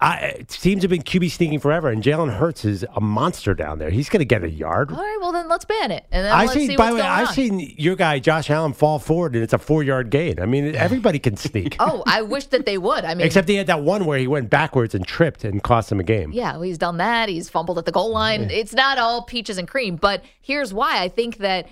I 0.00 0.44
teams 0.46 0.82
have 0.84 0.90
been 0.90 1.02
QB 1.02 1.30
sneaking 1.32 1.58
forever, 1.58 1.88
and 1.88 2.02
Jalen 2.04 2.36
Hurts 2.36 2.64
is 2.64 2.86
a 2.94 3.00
monster 3.00 3.52
down 3.52 3.80
there. 3.80 3.90
He's 3.90 4.08
going 4.08 4.20
to 4.20 4.24
get 4.24 4.44
a 4.44 4.50
yard. 4.50 4.92
all 4.92 4.96
right, 4.96 5.18
well 5.20 5.32
then 5.32 5.48
let's 5.48 5.64
ban 5.64 5.90
it, 5.90 6.04
and 6.12 6.24
then 6.24 6.32
I 6.32 6.42
let's 6.42 6.52
seen, 6.52 6.68
see 6.68 6.76
by 6.76 6.90
the 6.90 6.96
way, 6.96 7.00
I've 7.02 7.28
on. 7.28 7.34
seen 7.34 7.74
your 7.76 7.96
guy 7.96 8.20
Josh 8.20 8.48
Allen 8.48 8.74
fall 8.74 9.00
forward, 9.00 9.34
and 9.34 9.42
it's 9.42 9.52
a 9.52 9.58
four 9.58 9.82
yard 9.82 10.10
gain. 10.10 10.38
I 10.40 10.46
mean, 10.46 10.74
everybody 10.76 11.18
can 11.18 11.36
sneak. 11.36 11.74
Oh, 11.80 12.04
I 12.06 12.22
wish 12.22 12.46
that 12.46 12.64
they 12.64 12.78
would. 12.78 13.04
I 13.04 13.14
mean, 13.14 13.26
Except 13.26 13.48
he 13.48 13.56
had 13.56 13.66
that 13.66 13.82
one 13.82 14.04
where 14.04 14.18
he 14.18 14.28
went 14.28 14.50
backwards 14.50 14.94
and 14.94 15.04
tripped 15.04 15.42
and 15.42 15.62
cost 15.62 15.90
him 15.90 15.98
a 15.98 16.04
game. 16.04 16.30
Yeah, 16.32 16.52
well, 16.52 16.62
he's 16.62 16.78
done 16.78 16.98
that. 16.98 17.28
He's 17.28 17.48
fumbled 17.48 17.78
at 17.78 17.84
the 17.84 17.92
goal 17.92 18.12
line. 18.12 18.50
It's 18.50 18.74
not 18.74 18.98
all 18.98 19.22
peaches 19.22 19.58
and 19.58 19.66
cream, 19.66 19.96
but 19.96 20.22
here's 20.40 20.72
why 20.72 21.02
I 21.02 21.08
think 21.08 21.38
that, 21.38 21.66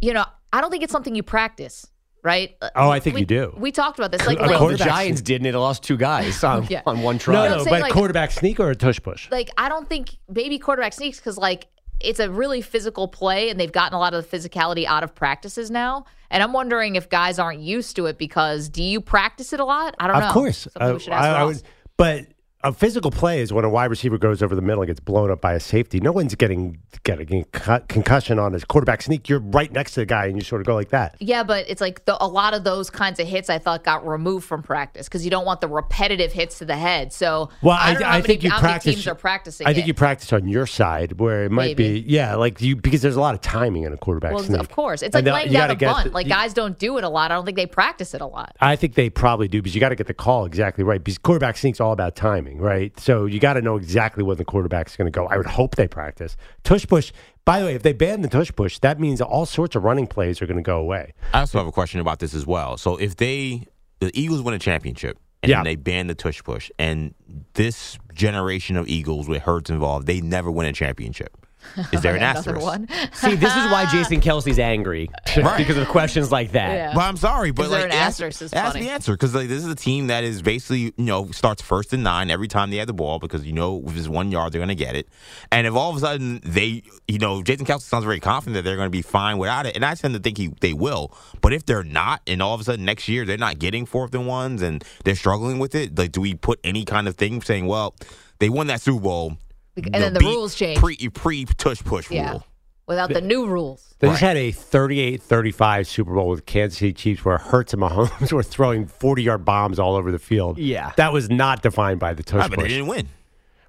you 0.00 0.12
know, 0.12 0.26
I 0.52 0.60
don't 0.60 0.70
think 0.70 0.82
it's 0.84 0.92
something 0.92 1.14
you 1.14 1.22
practice, 1.22 1.86
right? 2.24 2.56
Oh, 2.74 2.88
I 2.90 2.98
think 2.98 3.14
we, 3.14 3.20
you 3.20 3.26
do. 3.26 3.54
We 3.56 3.70
talked 3.70 3.98
about 3.98 4.10
this. 4.10 4.26
Like, 4.26 4.38
A 4.38 4.42
like, 4.42 4.50
Well, 4.50 4.58
the 4.58 4.64
quarterback 4.64 4.88
Giants 4.88 5.20
did, 5.20 5.36
and 5.42 5.46
it 5.46 5.56
lost 5.56 5.82
two 5.84 5.96
guys 5.96 6.42
on, 6.52 6.66
Yeah. 6.68 6.82
on 6.86 7.02
one 7.02 7.18
try. 7.18 7.46
I'm 7.46 7.58
no, 7.58 7.64
but 7.64 7.82
like- 7.82 7.92
quarterback 7.92 8.32
sneak 8.32 8.58
or 8.58 8.70
a 8.70 8.74
tush 8.74 9.00
push? 9.00 9.30
like 9.30 9.50
I 9.58 9.68
don't 9.68 9.88
think 9.88 10.16
maybe 10.28 10.58
quarterback 10.58 10.94
sneaks 10.94 11.18
because 11.20 11.36
like 11.38 11.68
it's 12.00 12.18
a 12.18 12.28
really 12.28 12.60
physical 12.60 13.06
play 13.06 13.50
and 13.50 13.60
they've 13.60 13.70
gotten 13.70 13.94
a 13.94 13.98
lot 14.00 14.14
of 14.14 14.28
the 14.28 14.36
physicality 14.36 14.84
out 14.84 15.04
of 15.04 15.14
practices 15.14 15.70
now. 15.70 16.04
And 16.30 16.42
I'm 16.42 16.52
wondering 16.52 16.96
if 16.96 17.08
guys 17.08 17.38
aren't 17.38 17.60
used 17.60 17.94
to 17.96 18.06
it 18.06 18.18
because 18.18 18.68
do 18.68 18.82
you 18.82 19.00
practice 19.00 19.52
it 19.52 19.60
a 19.60 19.64
lot? 19.64 19.94
I 20.00 20.08
don't 20.08 20.18
know. 20.18 20.26
Of 20.26 20.32
course. 20.32 20.66
Uh, 20.74 20.90
we 20.94 20.98
should 21.00 21.12
ask 21.12 21.24
I- 21.24 21.40
I 21.40 21.44
would- 21.44 21.62
but 21.96 22.26
a 22.64 22.72
physical 22.72 23.10
play 23.10 23.40
is 23.40 23.52
when 23.52 23.64
a 23.64 23.68
wide 23.68 23.90
receiver 23.90 24.18
goes 24.18 24.42
over 24.42 24.54
the 24.54 24.62
middle 24.62 24.82
and 24.82 24.88
gets 24.88 24.98
blown 25.00 25.30
up 25.30 25.40
by 25.40 25.52
a 25.52 25.60
safety. 25.60 26.00
No 26.00 26.10
one's 26.12 26.34
getting 26.34 26.78
getting 27.04 27.44
a 27.66 27.80
concussion 27.80 28.38
on 28.38 28.52
his 28.54 28.64
quarterback 28.64 29.02
sneak. 29.02 29.28
You're 29.28 29.40
right 29.40 29.70
next 29.70 29.92
to 29.94 30.00
the 30.00 30.06
guy 30.06 30.26
and 30.26 30.36
you 30.36 30.42
sort 30.42 30.62
of 30.62 30.66
go 30.66 30.74
like 30.74 30.88
that. 30.88 31.16
Yeah, 31.20 31.42
but 31.42 31.66
it's 31.68 31.80
like 31.82 32.04
the, 32.06 32.16
a 32.22 32.26
lot 32.26 32.54
of 32.54 32.64
those 32.64 32.88
kinds 32.88 33.20
of 33.20 33.26
hits 33.28 33.50
I 33.50 33.58
thought 33.58 33.84
got 33.84 34.06
removed 34.06 34.46
from 34.46 34.62
practice 34.62 35.06
because 35.06 35.24
you 35.24 35.30
don't 35.30 35.44
want 35.44 35.60
the 35.60 35.68
repetitive 35.68 36.32
hits 36.32 36.58
to 36.58 36.64
the 36.64 36.76
head. 36.76 37.12
So 37.12 37.50
Well, 37.62 37.76
I, 37.78 37.90
I, 37.92 37.94
I, 37.94 38.10
many, 38.12 38.22
think 38.22 38.42
you 38.42 38.50
practice. 38.50 38.94
teams 38.94 39.06
are 39.06 39.14
practicing. 39.14 39.66
I 39.66 39.74
think 39.74 39.84
it. 39.84 39.88
you 39.88 39.94
practice 39.94 40.32
on 40.32 40.48
your 40.48 40.66
side 40.66 41.18
where 41.20 41.44
it 41.44 41.50
might 41.50 41.76
Maybe. 41.76 42.00
be, 42.02 42.10
yeah, 42.10 42.34
like 42.36 42.60
you 42.62 42.76
because 42.76 43.02
there's 43.02 43.16
a 43.16 43.20
lot 43.20 43.34
of 43.34 43.42
timing 43.42 43.82
in 43.82 43.92
a 43.92 43.98
quarterback 43.98 44.32
Well, 44.32 44.42
sneak. 44.42 44.60
of 44.60 44.70
course, 44.70 45.02
it's 45.02 45.14
like 45.14 45.24
laying 45.26 45.52
down 45.52 45.70
a 45.70 45.76
bunt. 45.76 46.04
the- 46.08 46.10
like 46.14 46.26
you- 46.26 46.32
guys 46.32 46.54
don't 46.54 46.78
do 46.78 46.96
it 46.96 47.04
a 47.04 47.08
lot. 47.10 47.30
I 47.30 47.34
don't 47.34 47.44
think 47.44 47.56
they 47.56 47.66
practice 47.66 48.14
it 48.14 48.22
a 48.22 48.26
lot. 48.26 48.56
I 48.60 48.76
think 48.76 48.94
they 48.94 49.10
probably 49.10 49.48
do 49.48 49.60
because 49.60 49.74
you 49.74 49.80
got 49.80 49.90
to 49.90 49.96
get 49.96 50.06
the 50.06 50.14
call 50.14 50.46
exactly 50.46 50.82
right. 50.82 51.02
Because 51.04 51.18
quarterback 51.18 51.56
sneak's 51.58 51.80
all 51.80 51.92
about 51.92 52.16
timing, 52.16 52.53
right? 52.58 52.98
So 53.00 53.26
you 53.26 53.38
got 53.40 53.54
to 53.54 53.62
know 53.62 53.76
exactly 53.76 54.22
when 54.24 54.36
the 54.36 54.44
quarterback's 54.44 54.96
going 54.96 55.10
to 55.10 55.16
go. 55.16 55.26
I 55.26 55.36
would 55.36 55.46
hope 55.46 55.76
they 55.76 55.88
practice 55.88 56.36
tush 56.62 56.86
push. 56.86 57.12
By 57.44 57.60
the 57.60 57.66
way, 57.66 57.74
if 57.74 57.82
they 57.82 57.92
ban 57.92 58.22
the 58.22 58.28
tush 58.28 58.50
push, 58.56 58.78
that 58.78 58.98
means 58.98 59.20
all 59.20 59.44
sorts 59.46 59.76
of 59.76 59.84
running 59.84 60.06
plays 60.06 60.40
are 60.40 60.46
going 60.46 60.56
to 60.56 60.62
go 60.62 60.78
away. 60.78 61.12
I 61.32 61.40
also 61.40 61.58
have 61.58 61.66
a 61.66 61.72
question 61.72 62.00
about 62.00 62.18
this 62.18 62.34
as 62.34 62.46
well. 62.46 62.76
So 62.78 62.96
if 62.96 63.16
they 63.16 63.66
the 64.00 64.10
Eagles 64.18 64.42
win 64.42 64.54
a 64.54 64.58
championship 64.58 65.18
and 65.42 65.50
Yeah. 65.50 65.62
they 65.62 65.76
ban 65.76 66.06
the 66.06 66.14
tush 66.14 66.42
push, 66.42 66.70
and 66.78 67.14
this 67.54 67.98
generation 68.14 68.76
of 68.76 68.88
Eagles 68.88 69.28
with 69.28 69.42
Hurts 69.42 69.68
involved, 69.70 70.06
they 70.06 70.20
never 70.20 70.50
win 70.50 70.66
a 70.66 70.72
championship. 70.72 71.36
Is 71.92 72.00
there 72.02 72.14
an 72.14 72.22
Another 72.22 72.38
asterisk? 72.56 72.62
one. 72.62 72.88
See, 73.12 73.34
this 73.36 73.54
is 73.56 73.70
why 73.70 73.86
Jason 73.90 74.20
Kelce's 74.20 74.58
angry 74.58 75.10
Right. 75.36 75.58
because 75.58 75.76
of 75.76 75.88
questions 75.88 76.30
like 76.30 76.52
that. 76.52 76.74
Yeah. 76.74 76.92
But 76.94 77.00
I'm 77.02 77.16
sorry, 77.16 77.50
but 77.50 77.64
Is 77.64 77.70
there 77.70 77.80
like 77.80 77.90
an 77.90 77.96
ask, 77.96 78.06
asterisk 78.22 78.42
is 78.42 78.52
ask 78.52 78.72
funny. 78.72 78.84
the 78.86 78.90
answer 78.92 79.12
because 79.12 79.34
like 79.34 79.48
this 79.48 79.64
is 79.64 79.70
a 79.70 79.74
team 79.74 80.06
that 80.08 80.24
is 80.24 80.42
basically 80.42 80.80
you 80.80 80.92
know 80.98 81.30
starts 81.32 81.62
first 81.62 81.92
and 81.92 82.02
nine 82.04 82.30
every 82.30 82.48
time 82.48 82.70
they 82.70 82.76
have 82.76 82.86
the 82.86 82.92
ball 82.92 83.18
because 83.18 83.44
you 83.44 83.52
know 83.52 83.74
with 83.74 83.94
this 83.94 84.08
one 84.08 84.30
yard 84.30 84.52
they're 84.52 84.58
going 84.60 84.68
to 84.68 84.74
get 84.74 84.94
it, 84.96 85.08
and 85.50 85.66
if 85.66 85.74
all 85.74 85.90
of 85.90 85.96
a 85.96 86.00
sudden 86.00 86.40
they 86.44 86.82
you 87.08 87.18
know 87.18 87.42
Jason 87.42 87.66
Kelce 87.66 87.82
sounds 87.82 88.04
very 88.04 88.20
confident 88.20 88.54
that 88.54 88.62
they're 88.62 88.76
going 88.76 88.86
to 88.86 88.90
be 88.90 89.02
fine 89.02 89.38
without 89.38 89.66
it, 89.66 89.74
and 89.74 89.84
I 89.84 89.94
tend 89.94 90.14
to 90.14 90.20
think 90.20 90.38
he 90.38 90.48
they 90.60 90.72
will. 90.72 91.12
But 91.40 91.52
if 91.52 91.66
they're 91.66 91.82
not, 91.84 92.20
and 92.26 92.40
all 92.42 92.54
of 92.54 92.60
a 92.60 92.64
sudden 92.64 92.84
next 92.84 93.08
year 93.08 93.24
they're 93.24 93.36
not 93.38 93.58
getting 93.58 93.86
fourth 93.86 94.14
and 94.14 94.26
ones 94.26 94.62
and 94.62 94.84
they're 95.04 95.14
struggling 95.16 95.58
with 95.58 95.74
it, 95.74 95.98
like 95.98 96.12
do 96.12 96.20
we 96.20 96.34
put 96.34 96.60
any 96.64 96.84
kind 96.84 97.08
of 97.08 97.16
thing 97.16 97.42
saying 97.42 97.66
well 97.66 97.94
they 98.38 98.48
won 98.48 98.66
that 98.66 98.80
Super 98.80 99.00
Bowl 99.00 99.38
And 99.76 99.86
you 99.86 100.00
then 100.00 100.14
the 100.14 100.20
beat 100.20 100.26
rules 100.26 100.54
change. 100.54 100.78
pre 100.78 100.96
pre 101.08 101.44
tush 101.44 101.82
push 101.82 102.10
Yeah. 102.10 102.30
rule. 102.32 102.46
Without 102.86 103.08
the 103.08 103.22
new 103.22 103.46
rules. 103.46 103.94
They 103.98 104.08
just 104.08 104.20
had 104.20 104.36
a 104.36 104.52
38-35 104.52 105.86
Super 105.86 106.14
Bowl 106.14 106.28
with 106.28 106.44
Kansas 106.46 106.78
City 106.78 106.92
Chiefs 106.92 107.24
where 107.24 107.38
Hurts 107.38 107.72
and 107.72 107.82
Mahomes 107.82 108.30
were 108.32 108.42
throwing 108.42 108.86
40-yard 108.86 109.44
bombs 109.44 109.78
all 109.78 109.96
over 109.96 110.12
the 110.12 110.18
field. 110.18 110.58
Yeah. 110.58 110.92
That 110.96 111.12
was 111.12 111.30
not 111.30 111.62
defined 111.62 111.98
by 112.00 112.12
the 112.12 112.22
tush 112.22 112.40
Right, 112.42 112.50
but 112.50 112.60
they 112.60 112.68
didn't 112.68 112.86
win. 112.88 113.08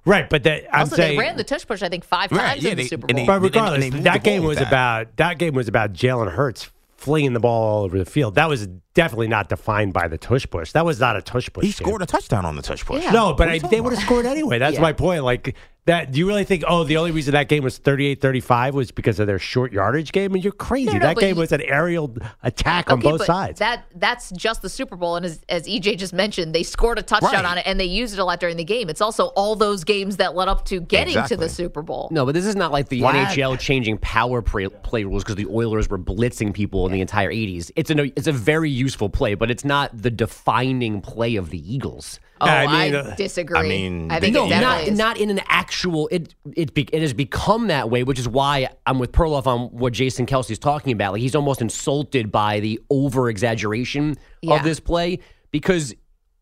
Right, 0.04 0.28
but 0.28 0.42
that, 0.44 0.64
I'm 0.72 0.80
also, 0.80 0.96
saying 0.96 1.16
they 1.18 1.24
ran 1.24 1.36
the 1.36 1.44
tush 1.44 1.66
push, 1.66 1.82
I 1.82 1.88
think, 1.88 2.04
five 2.04 2.30
Right, 2.30 2.38
times 2.50 2.62
yeah, 2.62 2.70
in 2.72 2.76
the 2.76 2.82
they- 2.84 2.88
Super 2.88 3.06
Bowl. 3.06 3.16
they- 3.16 3.26
But 3.26 3.40
regardless, 3.40 3.84
and 3.86 3.92
they 3.94 4.00
that 4.00 4.22
game 4.22 4.44
was 4.44 4.58
that. 4.58 4.68
about 4.68 5.16
that 5.16 5.38
game 5.38 5.54
was 5.54 5.66
about 5.66 5.94
Jalen 5.94 6.30
Hurts 6.32 6.70
flinging 6.96 7.32
the 7.32 7.40
ball 7.40 7.62
all 7.78 7.84
over 7.84 7.98
the 7.98 8.04
field. 8.04 8.34
That 8.36 8.48
was 8.48 8.68
definitely 8.96 9.28
not 9.28 9.48
defined 9.48 9.92
by 9.92 10.08
the 10.08 10.18
tush 10.18 10.46
push. 10.50 10.72
That 10.72 10.84
was 10.84 10.98
not 10.98 11.14
a 11.16 11.22
tush 11.22 11.48
push. 11.52 11.62
He 11.64 11.68
game. 11.70 11.86
scored 11.86 12.02
a 12.02 12.06
touchdown 12.06 12.44
on 12.44 12.56
the 12.56 12.62
tush 12.62 12.84
push. 12.84 13.04
Yeah. 13.04 13.12
No, 13.12 13.34
but 13.34 13.48
I, 13.48 13.58
they 13.58 13.80
would 13.80 13.92
have 13.92 14.02
scored 14.02 14.26
anyway. 14.26 14.58
That's 14.58 14.74
Yeah. 14.76 14.80
my 14.82 14.92
point. 14.92 15.22
Like 15.22 15.54
that, 15.84 16.10
do 16.10 16.18
you 16.18 16.26
really 16.26 16.42
think? 16.42 16.64
Oh, 16.66 16.82
the 16.82 16.96
only 16.96 17.12
reason 17.12 17.32
that 17.34 17.48
game 17.48 17.62
was 17.62 17.78
38-35 17.78 18.72
was 18.72 18.90
because 18.90 19.20
of 19.20 19.28
their 19.28 19.38
short 19.38 19.72
yardage 19.72 20.10
game? 20.10 20.34
And 20.34 20.42
you're 20.42 20.52
crazy. 20.52 20.86
No, 20.86 20.94
no, 20.94 20.98
that 21.00 21.16
game 21.18 21.36
you- 21.36 21.40
was 21.40 21.52
an 21.52 21.60
aerial 21.62 22.12
attack 22.42 22.90
on 22.90 22.98
both 22.98 23.18
but 23.18 23.26
sides. 23.26 23.58
That 23.60 23.84
that's 23.94 24.30
just 24.32 24.62
the 24.62 24.68
Super 24.68 24.96
Bowl, 24.96 25.14
and 25.14 25.24
as, 25.24 25.40
as 25.48 25.68
EJ 25.68 25.96
just 25.98 26.12
mentioned, 26.12 26.52
they 26.54 26.64
scored 26.64 26.98
a 26.98 27.02
touchdown 27.02 27.32
Right. 27.34 27.44
on 27.44 27.58
it, 27.58 27.66
and 27.66 27.78
they 27.78 27.84
used 27.84 28.14
it 28.14 28.18
a 28.18 28.24
lot 28.24 28.40
during 28.40 28.56
the 28.56 28.64
game. 28.64 28.88
It's 28.90 29.00
also 29.00 29.26
all 29.36 29.54
those 29.54 29.84
games 29.84 30.16
that 30.16 30.34
led 30.34 30.48
up 30.48 30.64
to 30.66 30.80
getting 30.80 31.22
to 31.26 31.36
the 31.36 31.48
Super 31.48 31.82
Bowl. 31.82 32.08
No, 32.10 32.24
but 32.26 32.34
this 32.34 32.46
is 32.46 32.56
not 32.56 32.72
like 32.72 32.88
the 32.88 33.00
Flag. 33.00 33.28
NHL 33.28 33.56
changing 33.60 33.98
power 33.98 34.42
play, 34.42 34.66
play 34.68 35.04
rules 35.04 35.22
because 35.22 35.36
the 35.36 35.46
Oilers 35.46 35.88
were 35.88 35.98
blitzing 36.00 36.52
people 36.52 36.86
in 36.86 36.92
the 36.92 37.00
entire 37.00 37.30
80s. 37.30 37.70
It's 37.76 37.90
a 37.92 37.96
it's 38.18 38.26
a 38.26 38.32
very 38.32 38.70
useful 38.86 39.08
play, 39.08 39.34
but 39.34 39.50
it's 39.50 39.64
not 39.64 39.86
the 40.06 40.10
defining 40.10 41.00
play 41.00 41.36
of 41.36 41.50
the 41.50 41.58
Eagles. 41.74 42.20
Oh, 42.40 42.46
I 42.46 42.64
I, 42.64 42.84
mean, 42.90 42.94
uh, 42.94 43.14
disagree. 43.16 43.58
I 43.58 43.62
mean, 43.62 44.10
I 44.10 44.20
think 44.20 44.34
they- 44.34 44.40
it 44.46 44.50
No, 44.50 44.60
not 44.60 44.82
is. 44.88 44.98
not 44.98 45.18
in 45.18 45.30
an 45.30 45.40
actual. 45.48 46.06
It 46.12 46.34
it 46.54 46.74
be, 46.74 46.82
it 46.92 47.00
has 47.02 47.14
become 47.14 47.68
that 47.68 47.88
way, 47.90 48.02
which 48.04 48.18
is 48.18 48.28
why 48.28 48.68
I'm 48.86 48.98
with 48.98 49.12
Perloff 49.12 49.46
on 49.46 49.60
what 49.82 49.92
Jason 49.94 50.26
Kelce's 50.26 50.58
talking 50.58 50.92
about. 50.92 51.12
Like 51.14 51.22
he's 51.22 51.34
almost 51.34 51.60
insulted 51.62 52.30
by 52.30 52.60
the 52.60 52.78
over 52.90 53.28
exaggeration 53.30 54.16
Yeah. 54.42 54.56
of 54.56 54.64
this 54.64 54.80
play 54.80 55.18
because 55.50 55.94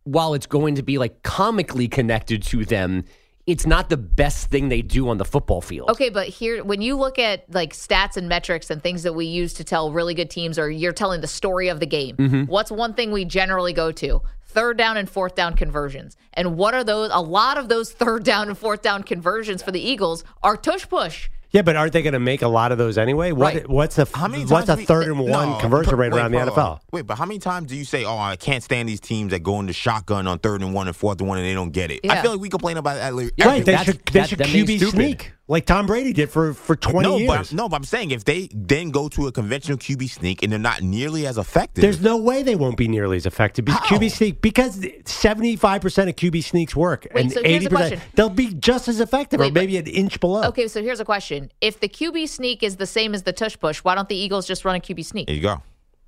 while 0.03 0.35
it's 0.35 0.47
going 0.47 0.75
to 0.75 0.83
be 0.83 0.99
like 0.99 1.23
comically 1.23 1.89
connected 1.89 2.43
to 2.43 2.65
them, 2.65 3.05
it's 3.47 3.67
not 3.67 3.91
the 3.91 3.97
best 3.97 4.49
thing 4.49 4.69
they 4.71 4.81
do 4.83 5.09
on 5.09 5.19
the 5.19 5.25
football 5.25 5.61
field. 5.61 5.91
Okay, 5.91 6.09
but 6.09 6.29
here, 6.29 6.65
when 6.65 6.81
you 6.81 6.97
look 6.97 7.19
at 7.19 7.45
like 7.53 7.73
stats 7.75 8.17
and 8.17 8.29
metrics 8.29 8.71
and 8.71 8.83
things 8.83 9.03
that 9.03 9.13
we 9.13 9.27
use 9.27 9.53
to 9.55 9.65
tell 9.65 9.93
really 9.93 10.15
good 10.15 10.31
teams, 10.31 10.59
or 10.59 10.71
you're 10.71 10.93
telling 10.93 11.21
the 11.21 11.27
story 11.27 11.69
of 11.69 11.79
the 11.81 11.87
game, 11.87 12.17
Mhm. 12.17 12.49
what's 12.49 12.71
one 12.71 12.95
thing 12.95 13.13
we 13.13 13.25
generally 13.25 13.73
go 13.75 13.93
to? 13.93 14.23
Third 14.47 14.79
down 14.79 14.97
and 14.97 15.11
fourth 15.11 15.35
down 15.35 15.55
conversions. 15.55 16.17
And 16.33 16.57
what 16.57 16.75
are 16.75 16.85
those? 16.85 17.11
A 17.13 17.21
lot 17.21 17.59
of 17.59 17.69
those 17.69 17.93
third 18.03 18.25
down 18.25 18.49
and 18.49 18.57
fourth 18.57 18.83
down 18.83 19.03
conversions 19.03 19.63
for 19.63 19.73
the 19.73 19.81
Eagles 19.81 20.25
are 20.43 20.57
tush 20.57 20.89
push. 20.89 21.29
Yeah, 21.55 21.63
but 21.63 21.77
aren't 21.77 21.93
they 21.93 22.03
going 22.03 22.15
to 22.15 22.19
make 22.21 22.43
a 22.43 22.49
lot 22.49 22.73
of 22.73 22.79
those 22.79 22.99
anyway? 22.99 23.31
What 23.31 23.55
Right. 23.55 23.69
what's 23.69 23.95
the 23.95 24.09
How 24.13 24.27
many 24.27 24.45
what's 24.45 24.67
times 24.67 24.71
a 24.71 24.81
we- 24.81 24.85
third 24.87 25.07
and 25.07 25.19
one 25.21 25.51
No, 25.51 25.57
conversion 25.59 25.95
rate 25.97 26.13
wait, 26.13 26.19
around 26.19 26.33
the 26.33 26.39
hold 26.41 26.51
on. 26.51 26.55
NFL? 26.77 26.81
Wait, 26.91 27.07
but 27.07 27.17
how 27.17 27.25
many 27.27 27.39
times 27.39 27.69
do 27.69 27.77
you 27.77 27.85
say, 27.85 28.05
"Oh, 28.05 28.19
I 28.19 28.35
can't 28.35 28.61
stand 28.65 28.89
these 28.89 28.99
teams 28.99 29.31
that 29.31 29.45
go 29.45 29.61
into 29.61 29.73
shotgun 29.73 30.27
on 30.27 30.41
third 30.41 30.63
and 30.63 30.75
one 30.75 30.89
and 30.89 30.97
fourth 30.97 31.21
and 31.21 31.29
one 31.29 31.39
and 31.39 31.47
they 31.47 31.55
don't 31.55 31.71
get 31.71 31.93
it"? 31.93 32.01
I 32.11 32.21
feel 32.23 32.33
like 32.33 32.41
we 32.41 32.49
complain 32.49 32.77
about 32.77 32.97
that. 32.97 33.07
Every, 33.13 33.31
right, 33.41 33.65
they 33.65 33.71
that's- 33.71 33.85
should 33.87 34.05
they 34.07 34.19
that- 34.21 34.29
should 34.31 34.39
that 34.39 34.53
makes 34.53 34.69
QB 34.69 34.91
sneak 34.91 35.33
like 35.47 35.67
Tom 35.67 35.87
Brady 35.87 36.13
did 36.13 36.31
for 36.31 36.55
for 36.55 36.75
twenty 36.77 37.09
no, 37.09 37.17
years. 37.19 37.51
But, 37.51 37.53
no, 37.53 37.69
but 37.69 37.77
I'm 37.77 37.85
saying 37.85 38.11
if 38.13 38.25
they 38.25 38.49
then 38.53 38.91
go 38.91 39.09
to 39.11 39.27
a 39.27 39.33
conventional 39.33 39.77
QB 39.79 40.09
sneak 40.11 40.43
and 40.43 40.51
they're 40.51 40.59
not 40.59 40.83
nearly 40.83 41.27
as 41.27 41.37
effective, 41.39 41.83
There's 41.83 42.01
no 42.01 42.17
way 42.17 42.43
they 42.43 42.57
won't 42.57 42.77
be 42.77 42.89
nearly 42.89 43.17
as 43.17 43.27
effective 43.27 43.65
because 43.65 43.81
QB 43.83 44.11
sneak 44.11 44.41
because 44.41 44.87
seventy 45.05 45.57
five 45.57 45.83
percent 45.83 46.09
of 46.09 46.17
QB 46.17 46.43
sneaks 46.45 46.75
work 46.75 47.07
Wait, 47.15 47.21
and 47.21 47.33
so 47.33 47.43
here's 47.43 47.55
eighty 47.55 47.65
the 47.65 47.71
percent 47.71 47.89
question. 47.95 48.13
they'll 48.15 48.31
be 48.31 48.55
just 48.55 48.89
as 48.89 49.01
effective 49.01 49.41
or 49.41 49.45
Wait, 49.45 49.55
but- 49.55 49.61
maybe 49.61 49.77
an 49.77 49.87
inch 49.87 50.19
below. 50.21 50.45
Okay, 50.45 50.69
so 50.69 50.83
here's 50.83 51.01
a 51.01 51.05
question: 51.05 51.51
If 51.61 51.81
the 51.81 51.89
QB 51.89 52.29
sneak 52.29 52.63
is 52.63 52.77
the 52.77 52.87
same 52.87 53.15
as 53.15 53.25
the 53.25 53.33
tush 53.33 53.59
push, 53.59 53.79
why 53.79 53.95
don't 53.95 54.09
the 54.09 54.17
Eagles 54.17 54.47
just 54.47 54.65
run 54.65 54.77
a 54.77 54.81
QB 54.81 55.05
sneak? 55.05 55.27
There 55.27 55.37
you 55.37 55.43
go. 55.43 55.63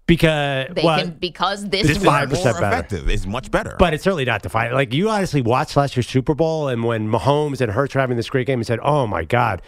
Because 0.07 0.69
They 0.73 0.83
well, 0.85 0.99
can 1.01 1.11
because 1.11 1.69
this 1.69 1.87
This 1.87 1.97
is 1.99 2.05
works. 2.07 2.33
5% 2.33 2.45
better. 2.45 2.59
effective. 2.67 3.09
It's 3.11 3.27
much 3.27 3.51
better. 3.51 3.75
But 3.79 3.93
it's 3.93 4.05
certainly 4.05 4.25
not 4.25 4.43
defiant. 4.43 4.75
Like 4.75 4.95
you 4.95 5.09
honestly 5.11 5.43
watched 5.43 5.77
last 5.77 5.97
year's 5.97 6.07
Super 6.09 6.35
Bowl, 6.35 6.69
and 6.69 6.85
when 6.85 7.09
Mahomes 7.11 7.61
and 7.61 7.73
Hurts 7.73 7.95
were 7.95 8.01
having 8.01 8.17
this 8.17 8.31
great 8.31 8.47
game, 8.47 8.61
and 8.61 8.67
said, 8.67 8.79
"Oh 8.83 9.09
my 9.09 9.25
God, 9.25 9.63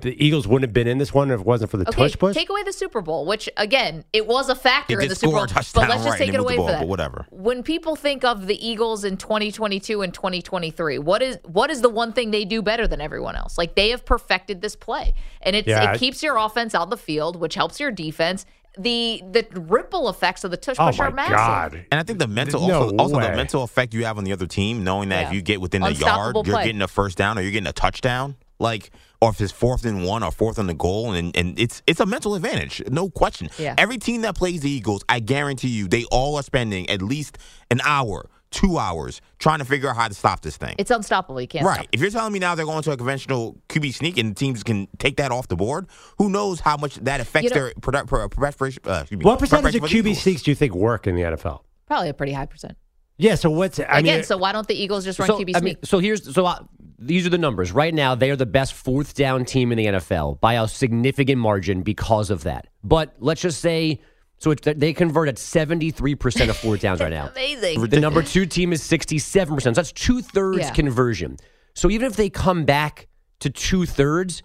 the 0.00 0.16
Eagles 0.24 0.48
wouldn't 0.48 0.66
have 0.66 0.72
been 0.72 0.86
in 0.86 0.96
this 0.96 1.12
one 1.12 1.30
if 1.30 1.40
it 1.40 1.46
wasn't 1.46 1.70
for 1.70 1.76
the 1.76 1.86
Okay, 1.86 2.04
tush 2.08 2.18
push." 2.18 2.34
take 2.34 2.48
away 2.48 2.62
the 2.62 2.72
Super 2.72 3.02
Bowl, 3.02 3.26
which 3.26 3.50
again, 3.58 4.04
it 4.14 4.26
was 4.26 4.48
a 4.48 4.54
factor 4.54 4.98
in 4.98 5.10
the 5.10 5.14
Super 5.14 5.32
Bowl. 5.36 5.46
touchdown, 5.46 5.82
but 5.82 5.90
let's 5.90 6.04
just 6.04 6.18
right, 6.18 6.24
take 6.26 6.32
it 6.34 6.40
away 6.40 6.56
the 6.56 6.62
for 6.62 6.70
that. 6.70 6.78
but 6.80 6.88
whatever. 6.88 7.26
When 7.30 7.62
people 7.62 7.94
think 7.94 8.24
of 8.24 8.46
the 8.46 8.66
Eagles 8.66 9.04
in 9.04 9.18
2022 9.18 10.00
and 10.00 10.14
2023, 10.14 10.98
what 11.00 11.20
is 11.20 11.38
what 11.44 11.68
is 11.70 11.82
the 11.82 11.90
one 11.90 12.14
thing 12.14 12.30
they 12.30 12.46
do 12.46 12.62
better 12.62 12.86
than 12.88 13.02
everyone 13.02 13.36
else? 13.36 13.58
Like 13.58 13.74
they 13.74 13.90
have 13.90 14.06
perfected 14.06 14.62
this 14.62 14.74
play, 14.74 15.12
and 15.42 15.54
it's 15.54 15.68
Yeah. 15.68 15.92
it 15.92 15.98
keeps 15.98 16.22
your 16.22 16.38
offense 16.38 16.74
out 16.74 16.88
the 16.88 16.96
field, 16.96 17.36
which 17.36 17.56
helps 17.56 17.78
your 17.78 17.90
defense. 17.90 18.46
The 18.78 19.22
the 19.30 19.46
ripple 19.60 20.08
effects 20.08 20.44
of 20.44 20.50
the 20.50 20.56
tush 20.56 20.76
Oh 20.78 20.86
push 20.86 20.98
are 20.98 21.10
massive. 21.10 21.84
And 21.90 22.00
I 22.00 22.02
think 22.04 22.18
the 22.18 22.26
mental 22.26 22.66
No 22.66 22.82
also, 22.84 22.96
also 22.96 23.20
the 23.20 23.36
mental 23.36 23.62
effect 23.62 23.92
you 23.92 24.04
have 24.06 24.16
on 24.16 24.24
the 24.24 24.32
other 24.32 24.46
team, 24.46 24.82
knowing 24.82 25.10
that 25.10 25.26
if 25.26 25.34
you 25.34 25.42
get 25.42 25.60
within 25.60 25.82
the 25.82 25.92
yard, 25.92 26.00
Unstoppable 26.00 26.46
you're 26.46 26.62
getting 26.62 26.82
a 26.82 26.88
first 26.88 27.18
down 27.18 27.38
or 27.38 27.42
you're 27.42 27.52
getting 27.52 27.66
a 27.66 27.72
touchdown. 27.72 28.36
Like 28.58 28.90
or 29.20 29.30
if 29.30 29.40
it's 29.40 29.52
fourth 29.52 29.84
and 29.84 30.04
one 30.04 30.22
or 30.22 30.32
fourth 30.32 30.58
on 30.58 30.66
the 30.66 30.74
goal 30.74 31.12
and, 31.12 31.36
and 31.36 31.58
it's 31.58 31.82
it's 31.86 32.00
a 32.00 32.06
mental 32.06 32.34
advantage. 32.34 32.82
No 32.88 33.10
question. 33.10 33.50
Yeah. 33.58 33.74
Every 33.76 33.98
team 33.98 34.22
that 34.22 34.36
plays 34.36 34.62
the 34.62 34.70
Eagles, 34.70 35.04
I 35.08 35.20
guarantee 35.20 35.68
you, 35.68 35.86
they 35.86 36.04
all 36.10 36.36
are 36.36 36.42
spending 36.42 36.88
at 36.88 37.02
least 37.02 37.38
an 37.70 37.80
hour, 37.84 38.28
two 38.52 38.78
hours 38.78 39.20
trying 39.38 39.58
to 39.58 39.64
figure 39.64 39.88
out 39.90 39.96
how 39.96 40.06
to 40.06 40.14
stop 40.14 40.42
this 40.42 40.56
thing. 40.56 40.74
It's 40.78 40.90
unstoppable. 40.90 41.40
You 41.40 41.48
can't 41.48 41.64
Right. 41.64 41.74
stop. 41.80 41.86
If 41.92 42.00
you're 42.00 42.10
telling 42.10 42.32
me 42.32 42.38
now 42.38 42.54
they're 42.54 42.64
going 42.66 42.82
to 42.82 42.92
a 42.92 42.96
conventional 42.96 43.56
QB 43.68 43.92
sneak 43.94 44.18
and 44.18 44.36
teams 44.36 44.62
can 44.62 44.86
take 44.98 45.16
that 45.16 45.32
off 45.32 45.48
the 45.48 45.56
board, 45.56 45.86
who 46.18 46.28
knows 46.30 46.60
how 46.60 46.76
much 46.76 46.96
that 46.96 47.20
affects 47.20 47.52
their 47.52 47.72
product, 47.80 48.08
pro, 48.08 48.28
preparation, 48.28 48.82
uh, 48.84 49.04
what 49.22 49.38
percentage 49.38 49.74
of 49.74 49.80
preparation 49.80 49.80
for 49.80 50.02
the 50.04 50.10
QB 50.12 50.14
sneaks 50.16 50.42
do 50.42 50.50
you 50.50 50.54
think 50.54 50.74
work 50.74 51.06
in 51.06 51.16
the 51.16 51.22
NFL? 51.22 51.60
Probably 51.86 52.08
a 52.10 52.14
pretty 52.14 52.32
high 52.32 52.46
percent. 52.46 52.76
Yeah. 53.18 53.34
So 53.34 53.50
what's 53.50 53.78
I 53.80 53.98
Again, 53.98 54.16
mean? 54.18 54.24
so 54.24 54.36
why 54.36 54.52
don't 54.52 54.66
the 54.66 54.74
Eagles 54.74 55.04
just 55.04 55.18
run 55.18 55.26
so, 55.26 55.38
QB 55.38 55.50
I 55.54 55.58
sneak? 55.60 55.62
mean, 55.64 55.76
so 55.84 55.98
here's 55.98 56.32
so 56.34 56.46
uh, 56.46 56.58
these 56.98 57.26
are 57.26 57.30
the 57.30 57.38
numbers. 57.38 57.72
Right 57.72 57.92
now, 57.92 58.14
they 58.14 58.30
are 58.30 58.36
the 58.36 58.46
best 58.46 58.72
fourth 58.74 59.14
down 59.14 59.44
team 59.44 59.72
in 59.72 59.78
the 59.78 59.86
NFL 59.86 60.40
by 60.40 60.54
a 60.54 60.66
significant 60.68 61.38
margin 61.40 61.82
because 61.82 62.30
of 62.30 62.44
that. 62.44 62.68
But 62.84 63.14
let's 63.18 63.40
just 63.42 63.60
say 63.60 64.00
so 64.42 64.50
it's, 64.50 64.66
they 64.76 64.92
convert 64.92 65.28
at 65.28 65.36
73% 65.36 66.48
of 66.48 66.56
fourth 66.56 66.80
downs 66.80 67.00
right 67.00 67.10
now. 67.20 67.28
Amazing. 67.28 67.80
The 67.88 68.00
number 68.00 68.22
two 68.22 68.44
team 68.44 68.72
is 68.72 68.82
67%. 68.82 69.62
So 69.62 69.70
that's 69.70 69.92
two 69.92 70.20
thirds 70.20 70.58
Yeah. 70.58 70.72
conversion. 70.72 71.36
So 71.74 71.88
even 71.90 72.08
if 72.08 72.16
they 72.16 72.28
come 72.28 72.64
back 72.64 73.06
to 73.38 73.50
two 73.50 73.86
thirds 73.86 74.42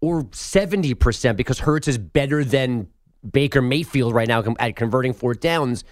or 0.00 0.24
70% 0.24 1.36
because 1.36 1.60
Hurts 1.60 1.86
is 1.86 1.98
better 1.98 2.42
than 2.44 2.88
Baker 3.30 3.62
Mayfield 3.62 4.12
right 4.12 4.26
now 4.26 4.42
at 4.58 4.74
converting 4.74 5.12
fourth 5.12 5.38
downs, 5.40 5.84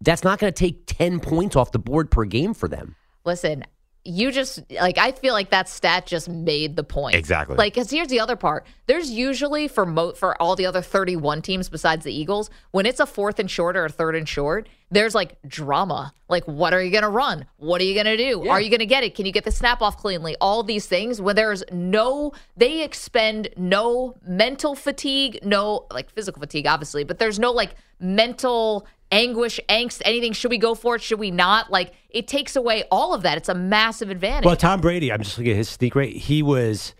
that's 0.00 0.22
not 0.22 0.38
going 0.38 0.52
to 0.52 0.56
take 0.58 0.84
10 0.86 1.18
points 1.18 1.56
off 1.56 1.72
the 1.72 1.78
board 1.80 2.10
per 2.10 2.24
game 2.24 2.54
for 2.54 2.68
them. 2.68 2.94
Listen, 3.24 3.64
you 4.06 4.30
just 4.30 4.60
like 4.70 4.98
I 4.98 5.12
feel 5.12 5.34
like 5.34 5.50
that 5.50 5.68
stat 5.68 6.06
just 6.06 6.28
made 6.28 6.76
the 6.76 6.84
point. 6.84 7.14
Exactly. 7.14 7.56
Like, 7.56 7.74
cause 7.74 7.90
here's 7.90 8.08
the 8.08 8.20
other 8.20 8.36
part. 8.36 8.66
There's 8.86 9.10
usually 9.10 9.68
for 9.68 9.84
mo- 9.84 10.12
for 10.12 10.40
all 10.40 10.56
the 10.56 10.66
other 10.66 10.82
31 10.82 11.42
teams 11.42 11.68
besides 11.68 12.04
the 12.04 12.12
Eagles, 12.12 12.50
when 12.70 12.86
it's 12.86 13.00
a 13.00 13.06
fourth 13.06 13.38
and 13.38 13.50
short 13.50 13.76
or 13.76 13.84
a 13.84 13.88
third 13.88 14.14
and 14.14 14.28
short, 14.28 14.68
there's 14.90 15.14
like 15.14 15.36
drama. 15.46 16.12
Like, 16.28 16.44
what 16.44 16.72
are 16.72 16.82
you 16.82 16.90
gonna 16.90 17.10
run? 17.10 17.46
What 17.56 17.80
are 17.80 17.84
you 17.84 17.94
gonna 17.94 18.16
do? 18.16 18.48
Are 18.48 18.60
you 18.60 18.70
gonna 18.70 18.86
get 18.86 19.04
it? 19.04 19.14
Can 19.14 19.26
you 19.26 19.32
get 19.32 19.44
the 19.44 19.52
snap 19.52 19.82
off 19.82 19.96
cleanly? 19.96 20.36
All 20.40 20.62
these 20.62 20.86
things 20.86 21.20
when 21.20 21.36
there's 21.36 21.64
no, 21.72 22.32
they 22.56 22.82
expend 22.82 23.48
no 23.56 24.16
mental 24.26 24.74
fatigue, 24.74 25.40
no 25.42 25.86
like 25.92 26.10
physical 26.10 26.40
fatigue, 26.40 26.66
obviously, 26.66 27.04
but 27.04 27.18
there's 27.18 27.38
no 27.38 27.52
like 27.52 27.74
mental 27.98 28.86
anguish, 29.10 29.60
angst, 29.68 30.02
anything. 30.04 30.32
Should 30.32 30.50
we 30.50 30.58
go 30.58 30.74
for 30.74 30.96
it? 30.96 31.02
Should 31.02 31.18
we 31.18 31.30
not? 31.30 31.70
Like, 31.70 31.92
it 32.10 32.28
takes 32.28 32.56
away 32.56 32.84
all 32.90 33.14
of 33.14 33.22
that. 33.22 33.36
It's 33.38 33.48
a 33.48 33.54
massive 33.54 34.10
advantage. 34.10 34.44
well, 34.44 34.56
Tom 34.56 34.80
Brady. 34.80 35.12
I'm 35.12 35.22
just 35.22 35.38
looking 35.38 35.52
at 35.52 35.56
his 35.56 35.68
sneak 35.68 35.94
rate. 35.94 36.16
He 36.16 36.42
was 36.42 36.94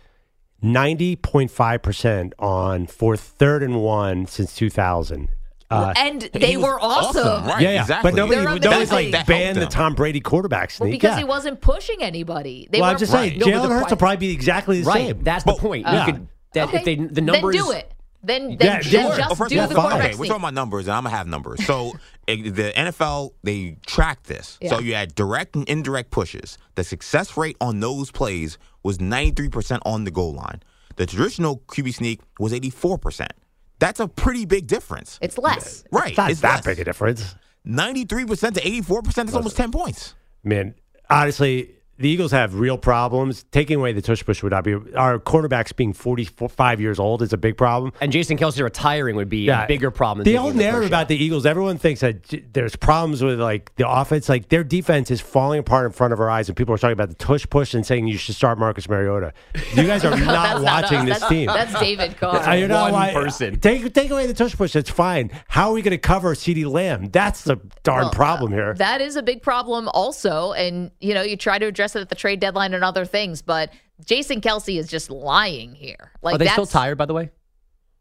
ninety 0.62 1.16
point 1.16 1.50
five 1.50 1.82
percent 1.82 2.32
on 2.38 2.86
fourth, 2.86 3.20
third 3.20 3.62
and 3.62 3.80
one 3.82 4.26
since 4.26 4.54
two 4.54 4.70
thousand. 4.70 5.28
Uh, 5.68 5.92
and 5.96 6.22
they 6.32 6.56
were 6.56 6.78
awesome. 6.80 7.44
Right, 7.44 7.60
yeah, 7.60 7.70
yeah. 7.70 7.80
exactly. 7.80 8.12
But 8.12 8.16
nobody, 8.16 8.40
They're 8.40 8.70
nobody's 8.70 8.92
like 8.92 9.10
That 9.10 9.26
banned 9.26 9.56
the. 9.56 9.66
Tom 9.66 9.94
Brady 9.94 10.20
quarterback 10.20 10.70
Well, 10.78 10.88
because 10.88 11.14
yeah. 11.14 11.18
he 11.18 11.24
wasn't 11.24 11.60
pushing 11.60 12.04
anybody. 12.04 12.68
They 12.70 12.80
well, 12.80 12.90
were 12.90 12.92
I'm 12.92 12.98
just 12.98 13.10
saying, 13.10 13.38
No, 13.40 13.46
Jalen 13.46 13.70
Hurts 13.70 13.90
will 13.90 13.96
probably 13.96 14.28
be 14.28 14.32
exactly 14.32 14.82
the 14.82 14.86
Right. 14.86 15.08
same. 15.08 15.24
That's 15.24 15.42
the 15.42 15.54
point. 15.54 15.84
You 15.88 15.92
yeah. 15.92 16.04
could 16.04 16.28
that 16.54 16.68
Okay, 16.68 16.78
if 16.78 16.84
they 16.84 16.94
the 16.94 17.20
numbers 17.20 17.56
Then 17.56 17.64
do 17.64 17.70
it. 17.72 17.92
Then, 18.26 18.50
Yeah, 18.52 18.56
then, 18.56 18.80
do 18.82 18.90
then 18.90 19.06
it. 19.06 19.16
just 19.16 19.18
Well, 19.18 19.34
first 19.36 19.50
do 19.50 19.60
of 19.60 19.68
the 19.70 19.76
all, 19.76 19.82
quarterback 19.82 20.10
okay, 20.10 20.18
we're 20.18 20.26
talking 20.26 20.42
about 20.42 20.54
numbers, 20.54 20.86
and 20.88 20.94
I'm 20.96 21.04
gonna 21.04 21.16
have 21.16 21.26
numbers. 21.26 21.64
So 21.64 21.92
the 22.26 22.72
NFL 22.76 23.32
they 23.42 23.78
track 23.86 24.24
this. 24.24 24.58
So 24.68 24.78
you 24.80 24.94
had 24.94 25.14
direct 25.14 25.54
and 25.56 25.68
indirect 25.68 26.10
pushes. 26.10 26.58
The 26.74 26.84
success 26.84 27.36
rate 27.36 27.56
on 27.60 27.80
those 27.80 28.10
plays 28.10 28.58
was 28.82 29.00
93 29.00 29.48
percent 29.48 29.82
on 29.86 30.04
the 30.04 30.10
goal 30.10 30.34
line. 30.34 30.62
The 30.96 31.06
traditional 31.06 31.58
QB 31.68 31.94
sneak 31.94 32.20
was 32.40 32.52
84 32.52 32.98
percent. 32.98 33.32
That's 33.78 34.00
a 34.00 34.08
pretty 34.08 34.46
big 34.46 34.66
difference. 34.66 35.18
It's 35.20 35.36
less. 35.38 35.84
right. 35.92 36.08
It's 36.08 36.16
not 36.16 36.30
it's 36.30 36.40
that 36.40 36.56
less. 36.56 36.64
big 36.64 36.78
a 36.80 36.84
difference. 36.84 37.34
93 37.64 38.24
percent 38.24 38.54
to 38.56 38.66
84 38.66 39.02
percent. 39.02 39.26
That's 39.28 39.36
almost 39.36 39.56
10 39.56 39.70
points. 39.70 40.14
Man, 40.44 40.74
honestly, 41.10 41.75
the 41.98 42.08
Eagles 42.08 42.32
have 42.32 42.54
real 42.54 42.78
problems. 42.78 43.44
Taking 43.52 43.76
away 43.76 43.92
the 43.92 44.02
tush 44.02 44.24
push 44.24 44.42
would 44.42 44.52
not 44.52 44.64
be. 44.64 44.74
Our 44.94 45.18
quarterbacks 45.18 45.74
being 45.74 45.92
45 45.92 46.80
years 46.80 46.98
old 46.98 47.22
is 47.22 47.32
a 47.32 47.36
big 47.38 47.56
problem. 47.56 47.92
and 48.00 48.12
Jason 48.12 48.36
Kelce 48.36 48.62
retiring 48.62 49.16
would 49.16 49.28
be 49.28 49.44
Yeah. 49.46 49.64
a 49.64 49.66
bigger 49.68 49.90
problem. 49.90 50.18
than 50.18 50.24
The 50.24 50.32
taking 50.38 50.44
old 50.46 50.54
the 50.54 50.58
narrative 50.62 50.88
about 50.90 51.08
the 51.08 51.16
Eagles, 51.16 51.46
everyone 51.46 51.78
thinks 51.78 52.00
that 52.00 52.52
there's 52.52 52.76
problems 52.76 53.22
with 53.22 53.40
like 53.40 53.74
the 53.76 53.88
offense. 53.88 54.28
Like 54.28 54.48
their 54.48 54.64
defense 54.64 55.10
is 55.10 55.20
falling 55.20 55.58
apart 55.60 55.86
in 55.86 55.92
front 55.92 56.12
of 56.12 56.20
our 56.20 56.28
eyes, 56.30 56.48
and 56.48 56.56
people 56.56 56.74
are 56.74 56.78
talking 56.78 56.92
about 56.92 57.08
the 57.08 57.14
tush 57.14 57.46
push 57.48 57.74
and 57.74 57.84
saying 57.86 58.06
you 58.08 58.18
should 58.18 58.34
start 58.34 58.58
Marcus 58.58 58.88
Mariota. 58.88 59.32
You 59.74 59.84
guys 59.86 60.04
are 60.04 60.16
not 60.24 60.62
watching 60.62 60.98
us. 60.98 61.04
this 61.06 61.18
that's, 61.20 61.28
team. 61.30 61.46
That's 61.46 61.78
David 61.80 62.16
Carr. 62.18 62.56
You're 62.56 62.68
not 62.68 62.92
one 62.92 63.14
wa- 63.14 63.20
person. 63.20 63.58
Take 63.60 63.92
take 63.94 64.10
away 64.10 64.26
the 64.26 64.34
tush 64.34 64.54
push. 64.56 64.76
It's 64.76 64.90
fine. 64.90 65.30
How 65.48 65.68
are 65.70 65.72
we 65.74 65.82
going 65.82 65.92
to 65.92 65.98
cover 65.98 66.34
CeeDee 66.34 66.70
Lamb? 66.70 67.06
That's 67.10 67.44
the 67.44 67.56
darn 67.82 68.02
Well, 68.02 68.10
problem 68.12 68.52
here. 68.52 68.74
That 68.74 69.00
is 69.00 69.16
a 69.16 69.22
big 69.22 69.42
problem, 69.42 69.88
also. 69.94 70.52
And, 70.52 70.90
you 71.00 71.14
know, 71.14 71.22
you 71.22 71.36
try 71.36 71.58
to 71.58 71.66
address 71.66 71.85
it 71.94 72.00
at 72.00 72.08
the 72.08 72.14
trade 72.16 72.40
deadline 72.40 72.74
and 72.74 72.82
other 72.82 73.04
things, 73.04 73.42
but 73.42 73.70
Jason 74.04 74.40
Kelce 74.40 74.78
is 74.78 74.88
just 74.88 75.10
lying 75.10 75.74
here. 75.74 76.10
Like, 76.22 76.34
Are 76.36 76.38
they 76.38 76.44
that's 76.46 76.54
still 76.54 76.66
tired, 76.66 76.98
by 76.98 77.06
the 77.06 77.14
way? 77.14 77.30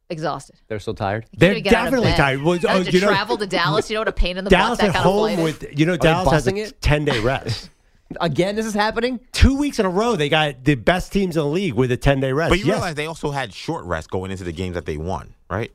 exhausted. 0.10 0.56
They're 0.68 0.80
still 0.80 0.94
tired. 0.94 1.26
They're 1.34 1.50
can't 1.50 1.58
even 1.60 1.64
get 1.64 1.74
out 1.74 1.88
of 1.88 1.94
definitely 1.94 2.14
tired. 2.18 2.42
Well, 2.44 2.56
You 2.58 2.68
oh, 2.70 2.84
to 2.84 2.92
you 2.92 3.02
know- 3.02 3.08
travel 3.08 3.38
to 3.38 3.48
Dallas. 3.48 3.90
You 3.90 3.96
know 3.96 4.02
what 4.02 4.08
a 4.08 4.12
pain 4.12 4.38
in 4.38 4.44
the 4.44 4.50
Dallas 4.52 4.78
butt 4.78 4.90
at 4.90 4.94
that 4.94 5.04
kind 5.04 5.06
of 5.08 5.12
home 5.36 5.44
with 5.44 5.78
you 5.80 5.86
know 5.86 5.94
they 5.94 5.98
Dallas 5.98 6.32
has 6.32 6.46
busting 6.46 6.60
a 6.60 6.64
it? 6.68 6.82
ten 6.82 7.06
day 7.06 7.20
rest. 7.20 7.70
Again, 8.22 8.56
this 8.56 8.68
is 8.68 8.76
happening. 8.76 9.20
Two 9.32 9.58
weeks 9.58 9.80
in 9.80 9.86
a 9.86 9.90
row, 9.90 10.16
they 10.16 10.30
got 10.30 10.64
the 10.64 10.76
best 10.76 11.12
teams 11.12 11.36
in 11.36 11.42
the 11.42 11.48
league 11.50 11.74
with 11.74 11.92
a 11.92 11.98
ten 11.98 12.20
day 12.20 12.32
rest. 12.34 12.50
But 12.52 12.60
you 12.60 12.66
Yes. 12.66 12.76
realize 12.76 12.96
they 12.96 13.08
also 13.08 13.32
had 13.32 13.52
short 13.52 13.84
rest 13.86 14.12
going 14.12 14.30
into 14.30 14.44
the 14.44 14.52
games 14.52 14.76
that 14.76 14.86
they 14.86 14.96
won, 14.98 15.34
right? 15.50 15.72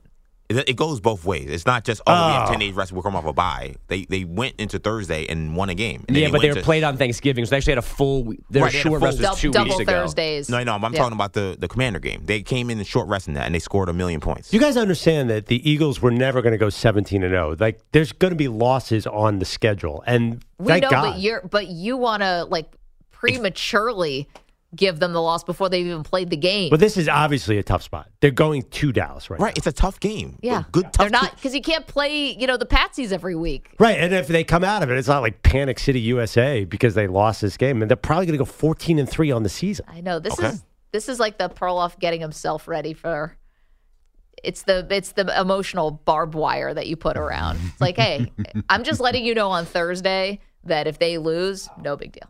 It, 0.57 0.69
it 0.69 0.75
goes 0.75 0.99
both 0.99 1.25
ways. 1.25 1.49
It's 1.49 1.65
not 1.65 1.83
just 1.83 2.01
oh, 2.07 2.11
we 2.27 2.33
have 2.33 2.47
ten 2.47 2.55
ah. 2.57 2.59
days 2.59 2.73
rest. 2.73 2.91
We'll 2.91 3.03
come 3.03 3.15
off 3.15 3.25
a 3.25 3.33
bye. 3.33 3.75
They 3.87 4.05
they 4.05 4.23
went 4.23 4.55
into 4.59 4.79
Thursday 4.79 5.25
and 5.27 5.55
won 5.55 5.69
a 5.69 5.75
game. 5.75 6.03
And 6.07 6.15
then 6.15 6.23
Yeah, 6.23 6.29
but 6.31 6.41
they 6.41 6.49
were 6.49 6.55
to- 6.55 6.61
played 6.61 6.83
on 6.83 6.97
Thanksgiving, 6.97 7.45
so 7.45 7.51
they 7.51 7.57
actually 7.57 7.71
had 7.71 7.77
a 7.79 7.81
full. 7.83 8.23
week- 8.23 8.39
Their 8.49 8.63
Right, 8.63 8.71
they 8.71 8.77
had 8.77 8.85
a 8.85 8.89
short 8.89 8.99
full 8.99 9.07
rest 9.07 9.21
was 9.21 9.39
two 9.39 9.51
double 9.51 9.69
weeks 9.69 9.79
ago. 9.81 9.91
Thursdays. 9.91 10.49
No, 10.49 10.63
no, 10.63 10.73
I'm 10.75 10.81
Yeah. 10.93 10.99
talking 10.99 11.13
about 11.15 11.33
the 11.33 11.55
the 11.59 11.67
Commander 11.67 11.99
game. 11.99 12.23
They 12.25 12.41
came 12.41 12.69
in 12.69 12.77
in 12.79 12.85
short 12.85 13.07
rest 13.07 13.27
in 13.27 13.33
that, 13.35 13.45
and 13.45 13.55
they 13.55 13.59
scored 13.59 13.89
a 13.89 13.93
million 13.93 14.19
points. 14.19 14.53
You 14.53 14.59
guys 14.59 14.77
understand 14.77 15.29
that 15.29 15.47
the 15.47 15.69
Eagles 15.69 16.01
were 16.01 16.11
never 16.11 16.41
going 16.41 16.53
to 16.53 16.57
go 16.57 16.69
17 16.69 17.23
and 17.23 17.31
0. 17.31 17.55
Like 17.59 17.79
there's 17.91 18.11
going 18.11 18.31
to 18.31 18.37
be 18.37 18.47
losses 18.47 19.05
on 19.07 19.39
the 19.39 19.45
schedule. 19.45 20.03
And 20.05 20.43
We 20.57 20.67
thank 20.67 20.83
know, 20.83 20.89
God. 20.89 21.01
but 21.13 21.19
you're 21.19 21.41
but 21.49 21.67
you 21.67 21.97
want 21.97 22.23
to 22.23 22.45
like 22.49 22.67
prematurely 23.11 24.27
give 24.75 24.99
them 24.99 25.11
the 25.13 25.21
loss 25.21 25.43
before 25.43 25.67
they've 25.69 25.85
even 25.85 26.03
played 26.03 26.29
the 26.29 26.37
game. 26.37 26.69
But 26.69 26.79
this 26.79 26.95
is 26.95 27.09
obviously 27.09 27.57
a 27.57 27.63
tough 27.63 27.83
spot. 27.83 28.09
They're 28.21 28.31
going 28.31 28.63
to 28.63 28.91
Dallas 28.91 29.29
right 29.29 29.39
Right, 29.39 29.57
it's 29.57 29.67
a 29.67 29.71
tough 29.71 29.99
game. 29.99 30.37
yeah, 30.41 30.63
good 30.71 30.87
They're 30.97 31.09
not 31.09 31.35
because 31.35 31.53
you 31.53 31.61
can't 31.61 31.85
play, 31.87 32.31
you 32.37 32.47
know, 32.47 32.55
the 32.57 32.65
Patsies 32.65 33.11
every 33.11 33.35
week. 33.35 33.75
Right, 33.79 33.97
and 33.99 34.13
if 34.13 34.27
they 34.27 34.43
come 34.43 34.63
out 34.63 34.81
of 34.83 34.89
it, 34.89 34.97
it's 34.97 35.07
not 35.07 35.21
like 35.21 35.43
Panic 35.43 35.77
City 35.79 35.99
USA 36.01 36.63
because 36.63 36.95
they 36.95 37.07
lost 37.07 37.41
this 37.41 37.57
game, 37.57 37.81
and 37.81 37.89
they're 37.91 37.97
probably 37.97 38.25
going 38.27 38.37
to 38.37 38.43
go 38.43 38.49
fourteen 38.49 38.97
and 38.99 39.09
three 39.09 39.31
on 39.31 39.43
the 39.43 39.49
season. 39.49 39.85
I 39.89 40.01
know 40.01 40.19
this 40.19 40.33
Okay. 40.39 40.49
is 40.49 40.63
this 40.91 41.09
is 41.09 41.19
like 41.19 41.37
the 41.37 41.49
Perloff 41.49 41.99
getting 41.99 42.21
himself 42.21 42.67
ready 42.67 42.93
for. 42.93 43.37
It's 44.43 44.63
the 44.63 44.87
it's 44.89 45.11
the 45.11 45.39
emotional 45.39 45.91
barbed 45.91 46.33
wire 46.33 46.73
that 46.73 46.87
you 46.87 46.95
put 46.95 47.17
around. 47.17 47.59
It's 47.73 47.81
like, 47.81 47.97
hey, 47.97 48.31
I'm 48.69 48.83
just 48.83 48.99
letting 48.99 49.23
you 49.25 49.35
know 49.35 49.49
on 49.49 49.65
Thursday 49.65 50.39
that 50.63 50.87
if 50.87 50.97
they 50.97 51.17
lose, 51.17 51.69
no 51.81 51.95
big 51.95 52.13
deal. 52.13 52.29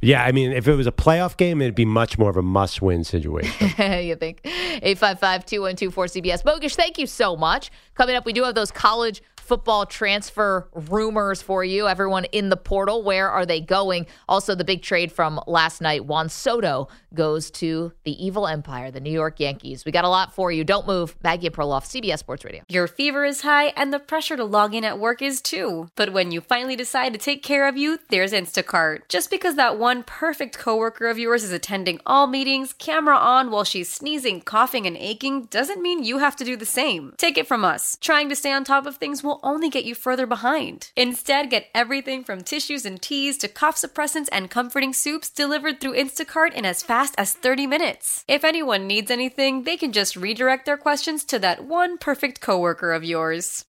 Yeah, 0.00 0.22
I 0.22 0.30
mean, 0.30 0.52
if 0.52 0.68
it 0.68 0.74
was 0.74 0.86
a 0.86 0.92
playoff 0.92 1.36
game, 1.36 1.60
it'd 1.60 1.74
be 1.74 1.84
much 1.84 2.18
more 2.18 2.30
of 2.30 2.36
a 2.36 2.42
must-win 2.42 3.02
situation. 3.02 3.68
you 4.04 4.14
think 4.14 4.42
855-212-4CBS. 4.42 6.44
Bogish, 6.44 6.76
thank 6.76 6.98
you 6.98 7.06
so 7.06 7.36
much. 7.36 7.70
Coming 7.94 8.14
up, 8.14 8.24
we 8.24 8.32
do 8.32 8.44
have 8.44 8.54
those 8.54 8.70
college 8.70 9.22
football 9.48 9.86
transfer 9.86 10.68
rumors 10.74 11.40
for 11.40 11.64
you. 11.64 11.88
Everyone 11.88 12.26
in 12.26 12.50
the 12.50 12.56
portal, 12.56 13.02
where 13.02 13.30
are 13.30 13.46
they 13.46 13.60
going? 13.60 14.06
Also, 14.28 14.54
the 14.54 14.62
big 14.62 14.82
trade 14.82 15.10
from 15.10 15.40
last 15.46 15.80
night. 15.80 16.04
Juan 16.04 16.28
Soto 16.28 16.88
goes 17.14 17.50
to 17.50 17.92
the 18.04 18.24
evil 18.24 18.46
empire, 18.46 18.90
the 18.90 19.00
New 19.00 19.10
York 19.10 19.40
Yankees. 19.40 19.86
We 19.86 19.92
got 19.92 20.04
a 20.04 20.08
lot 20.10 20.34
for 20.34 20.52
you. 20.52 20.64
Don't 20.64 20.86
move. 20.86 21.16
Maggie 21.24 21.48
Perloff, 21.48 21.84
CBS 21.84 22.18
Sports 22.18 22.44
Radio. 22.44 22.62
Your 22.68 22.86
fever 22.86 23.24
is 23.24 23.40
high 23.40 23.68
and 23.68 23.92
the 23.92 23.98
pressure 23.98 24.36
to 24.36 24.44
log 24.44 24.74
in 24.74 24.84
at 24.84 24.98
work 24.98 25.22
is 25.22 25.40
too. 25.40 25.88
But 25.96 26.12
when 26.12 26.30
you 26.30 26.42
finally 26.42 26.76
decide 26.76 27.14
to 27.14 27.18
take 27.18 27.42
care 27.42 27.66
of 27.66 27.78
you, 27.78 27.98
there's 28.10 28.32
Instacart. 28.32 29.08
Just 29.08 29.30
because 29.30 29.56
that 29.56 29.78
one 29.78 30.02
perfect 30.02 30.58
coworker 30.58 31.06
of 31.06 31.18
yours 31.18 31.42
is 31.42 31.52
attending 31.52 32.00
all 32.04 32.26
meetings, 32.26 32.74
camera 32.74 33.16
on 33.16 33.50
while 33.50 33.64
she's 33.64 33.90
sneezing, 33.90 34.42
coughing, 34.42 34.86
and 34.86 34.96
aching, 34.98 35.44
doesn't 35.46 35.80
mean 35.80 36.04
you 36.04 36.18
have 36.18 36.36
to 36.36 36.44
do 36.44 36.54
the 36.54 36.66
same. 36.66 37.14
Take 37.16 37.38
it 37.38 37.46
from 37.46 37.64
us. 37.64 37.96
Trying 38.02 38.28
to 38.28 38.36
stay 38.36 38.52
on 38.52 38.64
top 38.64 38.84
of 38.84 38.96
things 38.96 39.22
will 39.22 39.37
only 39.42 39.68
get 39.68 39.84
you 39.84 39.94
further 39.94 40.26
behind. 40.26 40.90
Instead, 40.96 41.50
get 41.50 41.68
everything 41.74 42.24
from 42.24 42.42
tissues 42.42 42.84
and 42.84 43.00
teas 43.00 43.38
to 43.38 43.48
cough 43.48 43.76
suppressants 43.76 44.28
and 44.32 44.50
comforting 44.50 44.92
soups 44.92 45.30
delivered 45.30 45.80
through 45.80 45.94
Instacart 45.94 46.52
in 46.54 46.64
as 46.64 46.82
fast 46.82 47.14
as 47.18 47.34
30 47.34 47.66
minutes. 47.66 48.24
If 48.26 48.44
anyone 48.44 48.86
needs 48.86 49.10
anything, 49.10 49.62
they 49.62 49.76
can 49.76 49.92
just 49.92 50.16
redirect 50.16 50.66
their 50.66 50.76
questions 50.76 51.24
to 51.24 51.38
that 51.38 51.64
one 51.64 51.98
perfect 51.98 52.40
coworker 52.40 52.92
of 52.92 53.04
yours. 53.04 53.64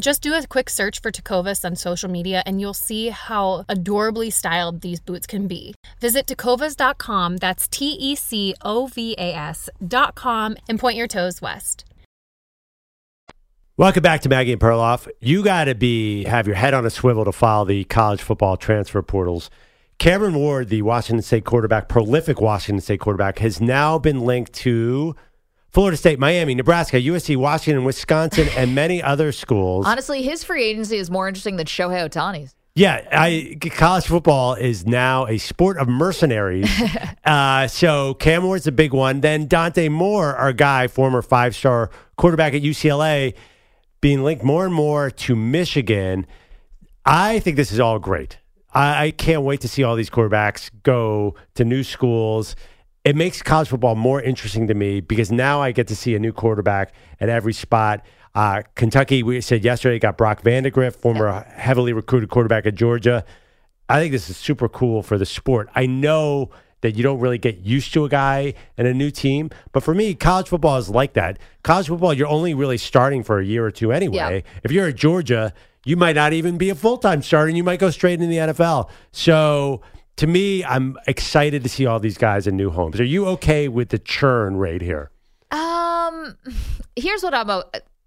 Just 0.00 0.22
do 0.22 0.34
a 0.34 0.46
quick 0.46 0.70
search 0.70 1.00
for 1.00 1.10
Tecovas 1.10 1.64
on 1.64 1.76
social 1.76 2.10
media 2.10 2.42
and 2.46 2.60
you'll 2.60 2.74
see 2.74 3.10
how 3.10 3.64
adorably 3.68 4.30
styled 4.30 4.80
these 4.80 5.00
boots 5.00 5.26
can 5.26 5.46
be. 5.46 5.74
Visit 6.00 6.26
tecovas.com, 6.26 7.36
that's 7.36 7.68
T 7.68 7.90
E 8.00 8.14
C 8.16 8.54
O 8.62 8.86
V 8.86 9.14
A 9.18 9.34
S.com, 9.34 10.56
and 10.68 10.78
point 10.78 10.96
your 10.96 11.08
toes 11.08 11.42
west. 11.42 11.84
Welcome 13.76 14.02
back 14.02 14.20
to 14.22 14.28
Maggie 14.28 14.52
and 14.52 14.60
Perloff. 14.60 15.08
You 15.20 15.42
got 15.42 15.64
to 15.64 15.74
be 15.74 16.24
have 16.24 16.46
your 16.46 16.56
head 16.56 16.74
on 16.74 16.84
a 16.84 16.90
swivel 16.90 17.24
to 17.24 17.32
follow 17.32 17.64
the 17.64 17.84
college 17.84 18.22
football 18.22 18.56
transfer 18.56 19.02
portals. 19.02 19.50
Cameron 19.98 20.34
Ward, 20.34 20.68
the 20.68 20.82
Washington 20.82 21.22
State 21.22 21.44
quarterback, 21.44 21.88
prolific 21.88 22.40
Washington 22.40 22.80
State 22.80 23.00
quarterback, 23.00 23.38
has 23.38 23.60
now 23.60 23.98
been 23.98 24.20
linked 24.20 24.52
to 24.54 25.14
Florida 25.72 25.96
State, 25.96 26.18
Miami, 26.18 26.54
Nebraska, 26.54 26.98
USC, 26.98 27.36
Washington, 27.36 27.84
Wisconsin, 27.84 28.48
and 28.56 28.74
many 28.74 29.02
other 29.02 29.32
schools. 29.32 29.86
Honestly, 29.86 30.22
his 30.22 30.44
free 30.44 30.64
agency 30.64 30.98
is 30.98 31.10
more 31.10 31.28
interesting 31.28 31.56
than 31.56 31.66
Shohei 31.66 32.08
Ohtani's. 32.08 32.54
Yeah, 32.74 33.06
I, 33.12 33.58
college 33.70 34.06
football 34.06 34.54
is 34.54 34.86
now 34.86 35.26
a 35.26 35.36
sport 35.36 35.76
of 35.76 35.88
mercenaries. 35.88 36.70
uh, 37.24 37.68
so 37.68 38.14
Cam 38.14 38.44
Ward's 38.44 38.66
a 38.66 38.72
big 38.72 38.94
one. 38.94 39.20
Then 39.20 39.46
Dante 39.46 39.88
Moore, 39.88 40.34
our 40.34 40.54
guy, 40.54 40.88
former 40.88 41.20
five 41.20 41.54
star 41.54 41.90
quarterback 42.16 42.54
at 42.54 42.62
UCLA, 42.62 43.34
being 44.00 44.22
linked 44.22 44.42
more 44.42 44.64
and 44.64 44.74
more 44.74 45.10
to 45.10 45.36
Michigan. 45.36 46.26
I 47.04 47.40
think 47.40 47.56
this 47.56 47.72
is 47.72 47.80
all 47.80 47.98
great. 47.98 48.38
I, 48.72 49.06
I 49.06 49.10
can't 49.10 49.42
wait 49.42 49.60
to 49.62 49.68
see 49.68 49.82
all 49.82 49.94
these 49.94 50.10
quarterbacks 50.10 50.70
go 50.82 51.34
to 51.54 51.64
new 51.66 51.82
schools. 51.82 52.56
It 53.04 53.16
makes 53.16 53.42
college 53.42 53.68
football 53.68 53.96
more 53.96 54.22
interesting 54.22 54.68
to 54.68 54.74
me 54.74 55.00
because 55.00 55.32
now 55.32 55.60
I 55.60 55.72
get 55.72 55.88
to 55.88 55.96
see 55.96 56.14
a 56.14 56.20
new 56.20 56.32
quarterback 56.32 56.94
at 57.20 57.28
every 57.28 57.52
spot. 57.52 58.04
Uh, 58.34 58.62
Kentucky, 58.76 59.22
we 59.22 59.40
said 59.40 59.64
yesterday, 59.64 59.98
got 59.98 60.16
Brock 60.16 60.42
Vandagriff, 60.42 60.94
former 60.94 61.44
heavily 61.54 61.92
recruited 61.92 62.30
quarterback 62.30 62.64
at 62.64 62.76
Georgia. 62.76 63.24
I 63.88 64.00
think 64.00 64.12
this 64.12 64.30
is 64.30 64.36
super 64.36 64.68
cool 64.68 65.02
for 65.02 65.18
the 65.18 65.26
sport. 65.26 65.68
I 65.74 65.86
know 65.86 66.50
that 66.82 66.96
you 66.96 67.02
don't 67.02 67.18
really 67.20 67.38
get 67.38 67.58
used 67.58 67.92
to 67.94 68.04
a 68.04 68.08
guy 68.08 68.54
and 68.76 68.86
a 68.86 68.94
new 68.94 69.10
team, 69.10 69.50
but 69.72 69.82
for 69.82 69.94
me, 69.94 70.14
college 70.14 70.48
football 70.48 70.78
is 70.78 70.88
like 70.88 71.14
that. 71.14 71.38
College 71.62 71.88
football, 71.88 72.14
you're 72.14 72.28
only 72.28 72.54
really 72.54 72.78
starting 72.78 73.22
for 73.22 73.38
a 73.40 73.44
year 73.44 73.64
or 73.66 73.70
two 73.70 73.92
anyway. 73.92 74.44
If 74.62 74.70
you're 74.72 74.88
at 74.88 74.96
Georgia, 74.96 75.52
you 75.84 75.96
might 75.96 76.14
not 76.14 76.32
even 76.32 76.56
be 76.56 76.70
a 76.70 76.74
full 76.74 76.98
time 76.98 77.22
starter, 77.22 77.48
and 77.48 77.56
you 77.56 77.64
might 77.64 77.80
go 77.80 77.90
straight 77.90 78.14
into 78.14 78.26
the 78.26 78.36
NFL. 78.52 78.88
So 79.10 79.82
to 80.16 80.26
me, 80.26 80.64
I'm 80.64 80.96
excited 81.06 81.62
to 81.62 81.68
see 81.68 81.86
all 81.86 81.98
these 82.00 82.18
guys 82.18 82.46
in 82.46 82.56
new 82.56 82.70
homes. 82.70 83.00
Are 83.00 83.04
you 83.04 83.26
okay 83.28 83.68
with 83.68 83.88
the 83.90 83.98
churn 83.98 84.56
rate 84.56 84.82
here? 84.82 85.10
Um, 85.50 86.36
here's 86.96 87.22
what 87.22 87.34
I'm. 87.34 87.50
A, 87.50 87.64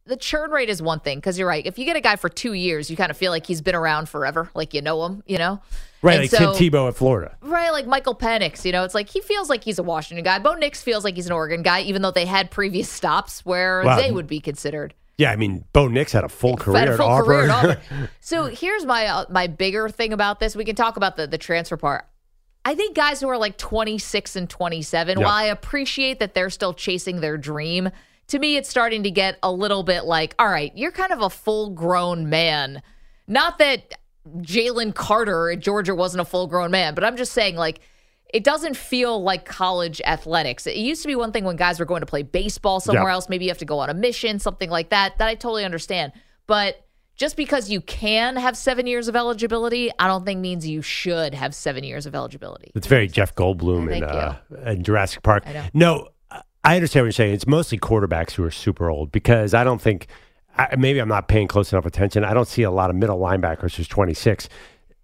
the 0.08 0.16
churn 0.18 0.52
rate 0.52 0.70
is 0.70 0.82
one 0.82 1.00
thing 1.00 1.18
because 1.18 1.40
you're 1.40 1.48
right. 1.48 1.66
If 1.66 1.80
you 1.80 1.86
get 1.86 1.96
a 1.96 2.02
guy 2.02 2.16
for 2.16 2.30
two 2.30 2.54
years, 2.54 2.92
you 2.92 2.98
kind 2.98 3.10
of 3.10 3.18
feel 3.18 3.32
like 3.32 3.48
he's 3.48 3.62
been 3.62 3.74
around 3.76 4.08
forever, 4.08 4.50
like 4.54 4.74
you 4.74 4.82
know 4.82 5.04
him, 5.06 5.24
you 5.26 5.38
know. 5.40 5.62
Right, 6.04 6.14
And 6.20 6.24
like 6.24 6.30
so- 6.30 6.54
Tim 6.54 6.72
Tebow 6.72 6.88
at 6.88 6.96
Florida. 6.96 7.36
Right, 7.42 7.72
like 7.72 7.88
Michael 7.88 8.14
Penix, 8.14 8.64
you 8.66 8.72
know, 8.72 8.84
it's 8.84 8.94
like 8.94 9.10
he 9.10 9.20
feels 9.22 9.50
like 9.50 9.64
he's 9.64 9.80
a 9.80 9.84
Washington 9.84 10.24
guy. 10.24 10.38
Bo 10.38 10.54
Nix 10.54 10.84
feels 10.84 11.04
like 11.04 11.16
he's 11.16 11.26
an 11.26 11.32
Oregon 11.32 11.64
guy, 11.64 11.82
even 11.82 12.04
though 12.04 12.12
they 12.12 12.26
had 12.28 12.52
previous 12.52 12.88
stops 12.88 13.44
where 13.46 13.82
Wow. 13.84 13.96
they 13.98 14.12
would 14.12 14.28
be 14.28 14.40
considered. 14.40 14.94
Yeah, 15.18 15.32
I 15.32 15.38
mean, 15.38 15.64
Bo 15.72 15.88
Nix 15.88 16.12
had 16.12 16.24
a 16.26 16.30
full 16.30 16.58
career 16.58 16.80
Had 16.80 16.88
a 16.90 16.92
at 16.92 16.98
full 16.98 17.08
Auburn. 17.08 17.26
career 17.26 17.44
at 17.50 17.52
Auburn. 17.52 18.10
So 18.20 18.46
here's 18.48 18.86
my 18.86 19.06
uh, 19.08 19.26
my 19.30 19.48
bigger 19.48 19.88
thing 19.90 20.12
about 20.14 20.40
this. 20.40 20.56
We 20.56 20.66
can 20.66 20.76
talk 20.76 20.98
about 20.98 21.16
the 21.16 21.26
the 21.28 21.38
transfer 21.38 21.78
part. 21.78 22.06
I 22.66 22.76
think 22.76 22.96
guys 22.96 23.22
who 23.22 23.28
are 23.30 23.38
like 23.38 23.58
26 23.58 24.36
and 24.36 24.50
27, 24.50 25.20
Yeah. 25.20 25.24
while 25.26 25.34
I 25.34 25.44
appreciate 25.46 26.20
that 26.20 26.34
they're 26.34 26.50
still 26.50 26.74
chasing 26.74 27.22
their 27.22 27.38
dream, 27.38 27.92
to 28.28 28.40
me 28.40 28.58
it's 28.58 28.68
starting 28.70 29.04
to 29.04 29.12
get 29.12 29.38
a 29.44 29.52
little 29.52 29.84
bit 29.84 30.04
like, 30.06 30.34
all 30.40 30.48
right, 30.50 30.72
you're 30.76 30.92
kind 30.92 31.12
of 31.14 31.22
a 31.22 31.30
full 31.30 31.70
grown 31.70 32.28
man. 32.30 32.82
Not 33.28 33.60
that 33.60 33.94
Jalen 34.38 34.96
Carter 34.96 35.52
at 35.52 35.60
Georgia 35.60 35.94
wasn't 35.94 36.22
a 36.22 36.26
full 36.26 36.48
grown 36.48 36.72
man, 36.72 36.96
but 36.96 37.04
I'm 37.04 37.16
just 37.18 37.34
saying 37.34 37.56
like 37.56 37.80
it 38.34 38.44
doesn't 38.44 38.76
feel 38.76 39.22
like 39.24 39.46
college 39.46 40.02
athletics. 40.06 40.68
It 40.68 40.76
used 40.78 41.02
to 41.04 41.08
be 41.08 41.16
one 41.16 41.32
thing 41.32 41.44
when 41.46 41.56
guys 41.56 41.80
were 41.80 41.86
going 41.86 42.02
to 42.02 42.06
play 42.06 42.24
baseball 42.24 42.80
somewhere 42.80 43.06
Yeah. 43.06 43.14
else. 43.14 43.30
Maybe 43.30 43.46
you 43.46 43.52
have 43.52 43.58
to 43.60 43.66
go 43.66 43.80
on 43.80 43.90
a 43.90 43.94
mission, 43.94 44.40
something 44.40 44.70
like 44.70 44.90
that. 44.90 45.18
That 45.20 45.28
I 45.28 45.36
totally 45.36 45.64
understand. 45.64 46.12
But 46.48 46.82
just 47.16 47.38
because 47.38 47.70
you 47.70 47.80
can 47.82 48.36
have 48.36 48.58
seven 48.58 48.88
years 48.88 49.08
of 49.08 49.16
eligibility, 49.16 49.90
I 50.00 50.08
don't 50.08 50.26
think 50.26 50.42
means 50.42 50.68
you 50.68 50.82
should 50.82 51.34
have 51.34 51.56
seven 51.56 51.84
years 51.86 52.06
of 52.06 52.14
eligibility. 52.14 52.72
It's 52.76 52.88
very 52.88 53.08
Jeff 53.08 53.34
Goldblum 53.36 53.90
in, 53.96 54.04
uh, 54.04 54.36
in 54.66 54.84
Jurassic 54.84 55.24
Park. 55.24 55.44
I. 55.48 55.70
No, 55.74 56.10
I 56.64 56.76
understand 56.76 57.04
what 57.04 57.08
you're 57.08 57.12
saying. 57.14 57.34
It's 57.36 57.48
mostly 57.48 57.78
quarterbacks 57.78 58.32
who 58.32 58.44
are 58.44 58.52
super 58.52 58.90
old 58.90 59.12
because 59.14 59.54
I 59.54 59.64
don't 59.64 59.82
think, 59.82 60.08
I, 60.58 60.76
maybe 60.76 61.00
I'm 61.00 61.08
not 61.08 61.28
paying 61.30 61.48
close 61.48 61.72
enough 61.72 61.86
attention. 61.86 62.26
I 62.26 62.34
don't 62.34 62.48
see 62.48 62.64
a 62.64 62.72
lot 62.72 62.90
of 62.90 62.96
middle 62.98 63.20
linebackers 63.20 63.76
who's 63.76 63.88
26. 63.88 64.50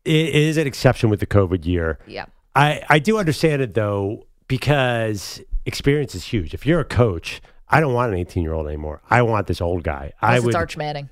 It 0.04 0.36
is 0.36 0.58
an 0.58 0.68
exception 0.68 1.10
with 1.10 1.20
the 1.22 1.28
COVID 1.28 1.66
year. 1.66 2.00
Yeah. 2.08 2.26
I, 2.56 2.82
I 2.90 3.00
do 3.00 3.18
understand 3.18 3.62
it 3.62 3.74
though 3.74 4.26
because 4.48 5.42
experience 5.66 6.16
is 6.16 6.26
huge. 6.26 6.54
If 6.54 6.66
you're 6.66 6.80
a 6.80 6.86
coach, 6.86 7.42
I 7.70 7.80
don't 7.80 7.94
want 7.94 8.12
an 8.14 8.20
18 8.20 8.44
year 8.44 8.54
old 8.54 8.68
anymore. 8.68 9.02
I 9.10 9.22
want 9.22 9.48
this 9.48 9.62
old 9.62 9.84
guy. 9.84 10.12
I 10.22 10.30
Unless 10.36 10.42
would. 10.44 10.50
it's 10.50 10.56
Arch 10.56 10.78
Manning. 10.78 11.10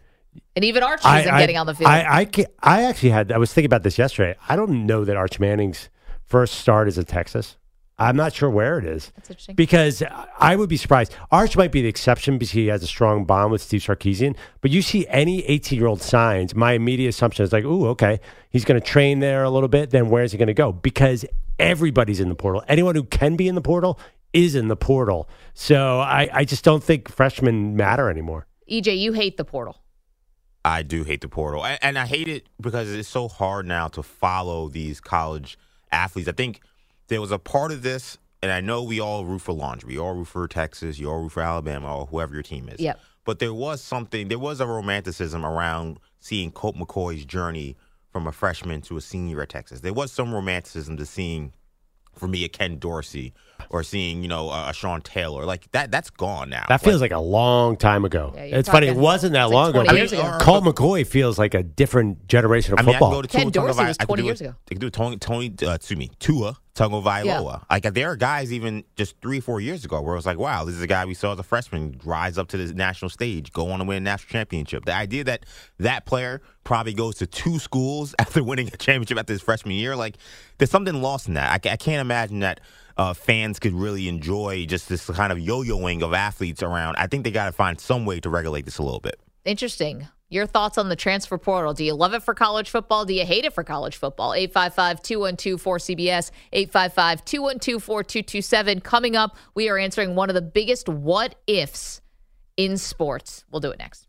And 0.56 0.66
even 0.66 0.84
Arch 0.84 1.02
I- 1.04 1.22
isn't 1.22 1.34
I- 1.34 1.40
getting 1.40 1.58
on 1.58 1.66
the 1.66 1.74
field. 1.76 1.90
I, 1.90 2.22
I, 2.22 2.46
I 2.62 2.84
actually 2.84 3.10
had, 3.12 3.32
I 3.32 3.38
was 3.38 3.54
thinking 3.54 3.68
about 3.68 3.84
this 3.84 3.98
yesterday. 3.98 4.38
I 4.50 4.56
don't 4.56 4.86
know 4.86 5.06
that 5.06 5.16
Arch 5.16 5.40
Manning's 5.40 5.90
first 6.26 6.56
start 6.56 6.88
is 6.88 6.98
in 6.98 7.06
Texas. 7.06 7.56
I'm 8.00 8.16
not 8.16 8.34
sure 8.34 8.50
where 8.50 8.80
it 8.80 8.86
is. 8.86 9.12
That's 9.16 9.30
interesting. 9.30 9.56
Because 9.56 10.02
I 10.40 10.56
would 10.56 10.70
be 10.70 10.78
surprised. 10.78 11.14
Arch 11.32 11.58
might 11.58 11.72
be 11.72 11.82
the 11.82 11.88
exception 11.88 12.38
because 12.38 12.52
he 12.52 12.68
has 12.68 12.82
a 12.82 12.88
strong 12.88 13.26
bond 13.26 13.52
with 13.52 13.62
Steve 13.62 13.82
Sarkisian. 13.82 14.36
But 14.62 14.72
you 14.72 14.82
see 14.82 15.06
any 15.08 15.46
18 15.46 15.78
year 15.78 15.88
old 15.88 16.02
signs, 16.02 16.56
my 16.56 16.74
immediate 16.74 17.10
assumption 17.10 17.44
is 17.44 17.52
like, 17.52 17.66
ooh, 17.66 17.88
okay, 17.88 18.20
he's 18.50 18.66
going 18.66 18.80
to 18.80 18.86
train 18.86 19.20
there 19.20 19.44
a 19.44 19.50
little 19.50 19.70
bit. 19.70 19.90
Then 19.90 20.10
where's 20.10 20.32
he 20.32 20.38
going 20.38 20.48
to 20.48 20.54
go? 20.54 20.72
Because 20.72 21.26
everybody's 21.60 22.20
in 22.20 22.30
the 22.30 22.36
portal. 22.36 22.64
Anyone 22.68 22.96
who 22.96 23.04
can 23.04 23.36
be 23.36 23.48
in 23.48 23.56
the 23.56 23.62
portal 23.62 24.00
is 24.34 24.56
in 24.56 24.68
the 24.68 24.78
portal. 24.78 25.28
So 25.54 26.00
I, 26.00 26.30
I 26.32 26.46
just 26.46 26.64
don't 26.64 26.84
think 26.84 27.10
freshmen 27.10 27.76
matter 27.76 28.10
anymore. 28.10 28.48
EJ, 28.70 28.98
you 28.98 29.14
hate 29.14 29.38
the 29.38 29.46
portal. 29.46 29.82
I 30.64 30.84
do 30.84 31.04
hate 31.04 31.22
the 31.22 31.30
portal, 31.30 31.66
and, 31.66 31.80
and 31.82 31.98
I 31.98 32.06
hate 32.06 32.28
it 32.28 32.48
because 32.60 32.92
it's 32.92 33.08
so 33.08 33.30
hard 33.30 33.66
now 33.66 33.88
to 33.90 34.04
follow 34.04 34.68
these 34.68 35.00
college 35.00 35.58
athletes. 35.92 36.28
I 36.28 36.34
think 36.34 36.60
there 37.10 37.22
was 37.22 37.32
a 37.32 37.40
part 37.40 37.72
of 37.72 37.84
this, 37.84 38.18
and 38.42 38.52
I 38.52 38.62
know 38.62 38.84
we 38.84 39.00
all 39.00 39.26
root 39.26 39.42
for 39.42 39.52
laundry. 39.52 39.94
We 39.94 40.00
all 40.00 40.14
root 40.14 40.28
for 40.28 40.48
Texas. 40.48 40.98
You 40.98 41.10
all 41.12 41.22
root 41.22 41.34
for 41.34 41.44
Alabama, 41.44 41.98
or 41.98 42.06
whoever 42.06 42.34
your 42.34 42.44
team 42.44 42.70
is. 42.70 42.80
Yep. 42.80 43.00
But 43.26 43.40
there 43.40 43.54
was 43.54 43.82
something. 43.82 44.30
There 44.30 44.40
was 44.40 44.62
a 44.62 44.66
romanticism 44.66 45.46
around 45.46 46.00
seeing 46.20 46.52
Colt 46.52 46.76
McCoy's 46.76 47.26
journey 47.26 47.76
from 48.12 48.26
a 48.26 48.32
freshman 48.32 48.82
to 48.84 48.98
a 48.98 49.02
senior 49.02 49.42
at 49.42 49.50
Texas. 49.50 49.82
There 49.82 49.94
was 49.94 50.12
some 50.12 50.34
romanticism 50.34 50.98
to 50.98 51.06
seeing, 51.06 51.54
for 52.16 52.28
me, 52.28 52.44
a 52.44 52.50
Ken 52.50 52.80
Dorsey 52.80 53.34
or 53.70 53.84
seeing, 53.84 54.22
you 54.24 54.28
know, 54.30 54.50
a, 54.50 54.70
a 54.70 54.74
Sean 54.74 55.02
Taylor. 55.02 55.46
Like 55.46 55.72
that. 55.72 55.92
That's 55.92 56.10
gone 56.10 56.50
now. 56.50 56.66
That 56.70 56.82
feels 56.82 57.02
like 57.02 57.12
a 57.12 57.20
long 57.20 57.78
time 57.78 58.06
ago. 58.06 58.34
Yeah, 58.36 58.44
it's 58.58 58.70
funny. 58.70 58.88
It 58.88 58.96
wasn't 58.96 59.34
that 59.34 59.46
it's 59.46 59.54
like 59.54 59.54
long 59.54 59.70
ago. 59.70 59.84
20 59.84 59.88
but 59.90 59.96
years 59.98 60.12
ago. 60.14 60.38
Colt 60.42 60.64
McCoy 60.64 61.06
feels 61.06 61.38
like 61.38 61.54
a 61.54 61.64
different 61.64 62.28
generation 62.28 62.74
of 62.74 62.80
I 62.80 62.82
mean, 62.84 62.90
I 62.90 63.00
football. 63.00 63.12
can 63.24 63.42
go 63.44 63.50
to 63.52 63.52
Tua 63.52 63.64
Tagovailoa- 63.74 63.96
I 64.00 64.06
could 64.06 64.18
do 64.18 64.30
it- 64.30 64.40
They 64.40 64.76
could 64.76 64.80
do 64.80 64.90
Tony, 64.90 65.18
Tony 65.18 65.54
uh, 65.64 65.72
excuse 65.72 65.98
me, 65.98 66.10
Tua 66.20 66.58
Tagovailoa. 66.76 67.26
Yeah. 67.26 67.58
Like 67.70 67.94
there 67.94 68.10
are 68.12 68.16
guys 68.16 68.54
even 68.54 68.84
just 68.96 69.20
three, 69.22 69.40
four 69.40 69.60
years 69.60 69.84
ago 69.86 70.02
where 70.02 70.14
it 70.14 70.18
was 70.18 70.26
like, 70.26 70.38
wow, 70.38 70.64
this 70.64 70.76
is 70.76 70.82
a 70.82 70.88
guy 70.88 71.06
we 71.06 71.14
saw 71.14 71.34
as 71.34 71.40
a 71.40 71.44
freshman 71.44 72.00
rise 72.06 72.38
up 72.38 72.48
to 72.50 72.58
the 72.58 72.74
national 72.74 73.10
stage, 73.10 73.52
go 73.52 73.70
on 73.72 73.80
to 73.80 73.86
win 73.86 73.98
a 73.98 74.00
national 74.00 74.30
championship. 74.32 74.86
The 74.86 74.94
idea 74.96 75.24
that 75.26 75.46
that 75.80 76.06
player 76.06 76.42
probably 76.64 76.94
goes 76.94 77.16
to 77.16 77.28
two 77.28 77.60
schools 77.60 78.16
after 78.20 78.44
winning 78.44 78.68
a 78.68 78.78
championship 78.78 79.18
after 79.18 79.34
his 79.34 79.42
freshman 79.42 79.76
year, 79.76 79.96
like 79.96 80.18
there's 80.58 80.72
something 80.72 81.02
lost 81.02 81.28
in 81.28 81.34
that. 81.34 81.50
I, 81.66 81.72
I 81.72 81.76
can't 81.78 82.02
imagine 82.02 82.40
that. 82.40 82.62
Uh, 83.00 83.14
fans 83.14 83.60
could 83.60 83.72
really 83.72 84.10
enjoy 84.10 84.66
just 84.66 84.90
this 84.90 85.06
kind 85.06 85.32
of 85.32 85.40
yo-yoing 85.40 86.02
of 86.02 86.14
athletes 86.14 86.62
around. 86.62 86.98
I 86.98 87.08
think 87.08 87.24
they 87.24 87.32
got 87.32 87.46
to 87.46 87.54
find 87.54 87.80
some 87.80 88.06
way 88.06 88.20
to 88.20 88.30
regulate 88.30 88.66
this 88.66 88.78
a 88.78 88.84
little 88.84 89.00
bit. 89.00 89.18
Interesting. 89.46 90.10
Your 90.28 90.46
thoughts 90.46 90.78
on 90.78 90.90
the 90.90 90.98
transfer 90.98 91.38
portal? 91.38 91.74
Do 91.74 91.86
you 91.86 91.94
love 91.94 92.14
it 92.14 92.24
for 92.24 92.34
college 92.34 92.70
football? 92.70 93.06
Do 93.06 93.14
you 93.14 93.26
hate 93.26 93.46
it 93.46 93.54
for 93.54 93.64
college 93.64 93.96
football? 93.96 94.34
855 94.34 95.02
212 95.02 95.64
4CBS, 95.64 96.32
855 96.52 97.24
212 97.24 97.82
4227. 97.82 98.82
Coming 98.82 99.16
up, 99.16 99.38
we 99.56 99.70
are 99.70 99.78
answering 99.78 100.16
one 100.16 100.30
of 100.30 100.36
the 100.36 100.42
biggest 100.42 100.90
what 100.90 101.36
ifs 101.48 102.02
in 102.58 102.76
sports. 102.76 103.46
We'll 103.50 103.62
do 103.62 103.72
it 103.72 103.80
next. 103.80 104.09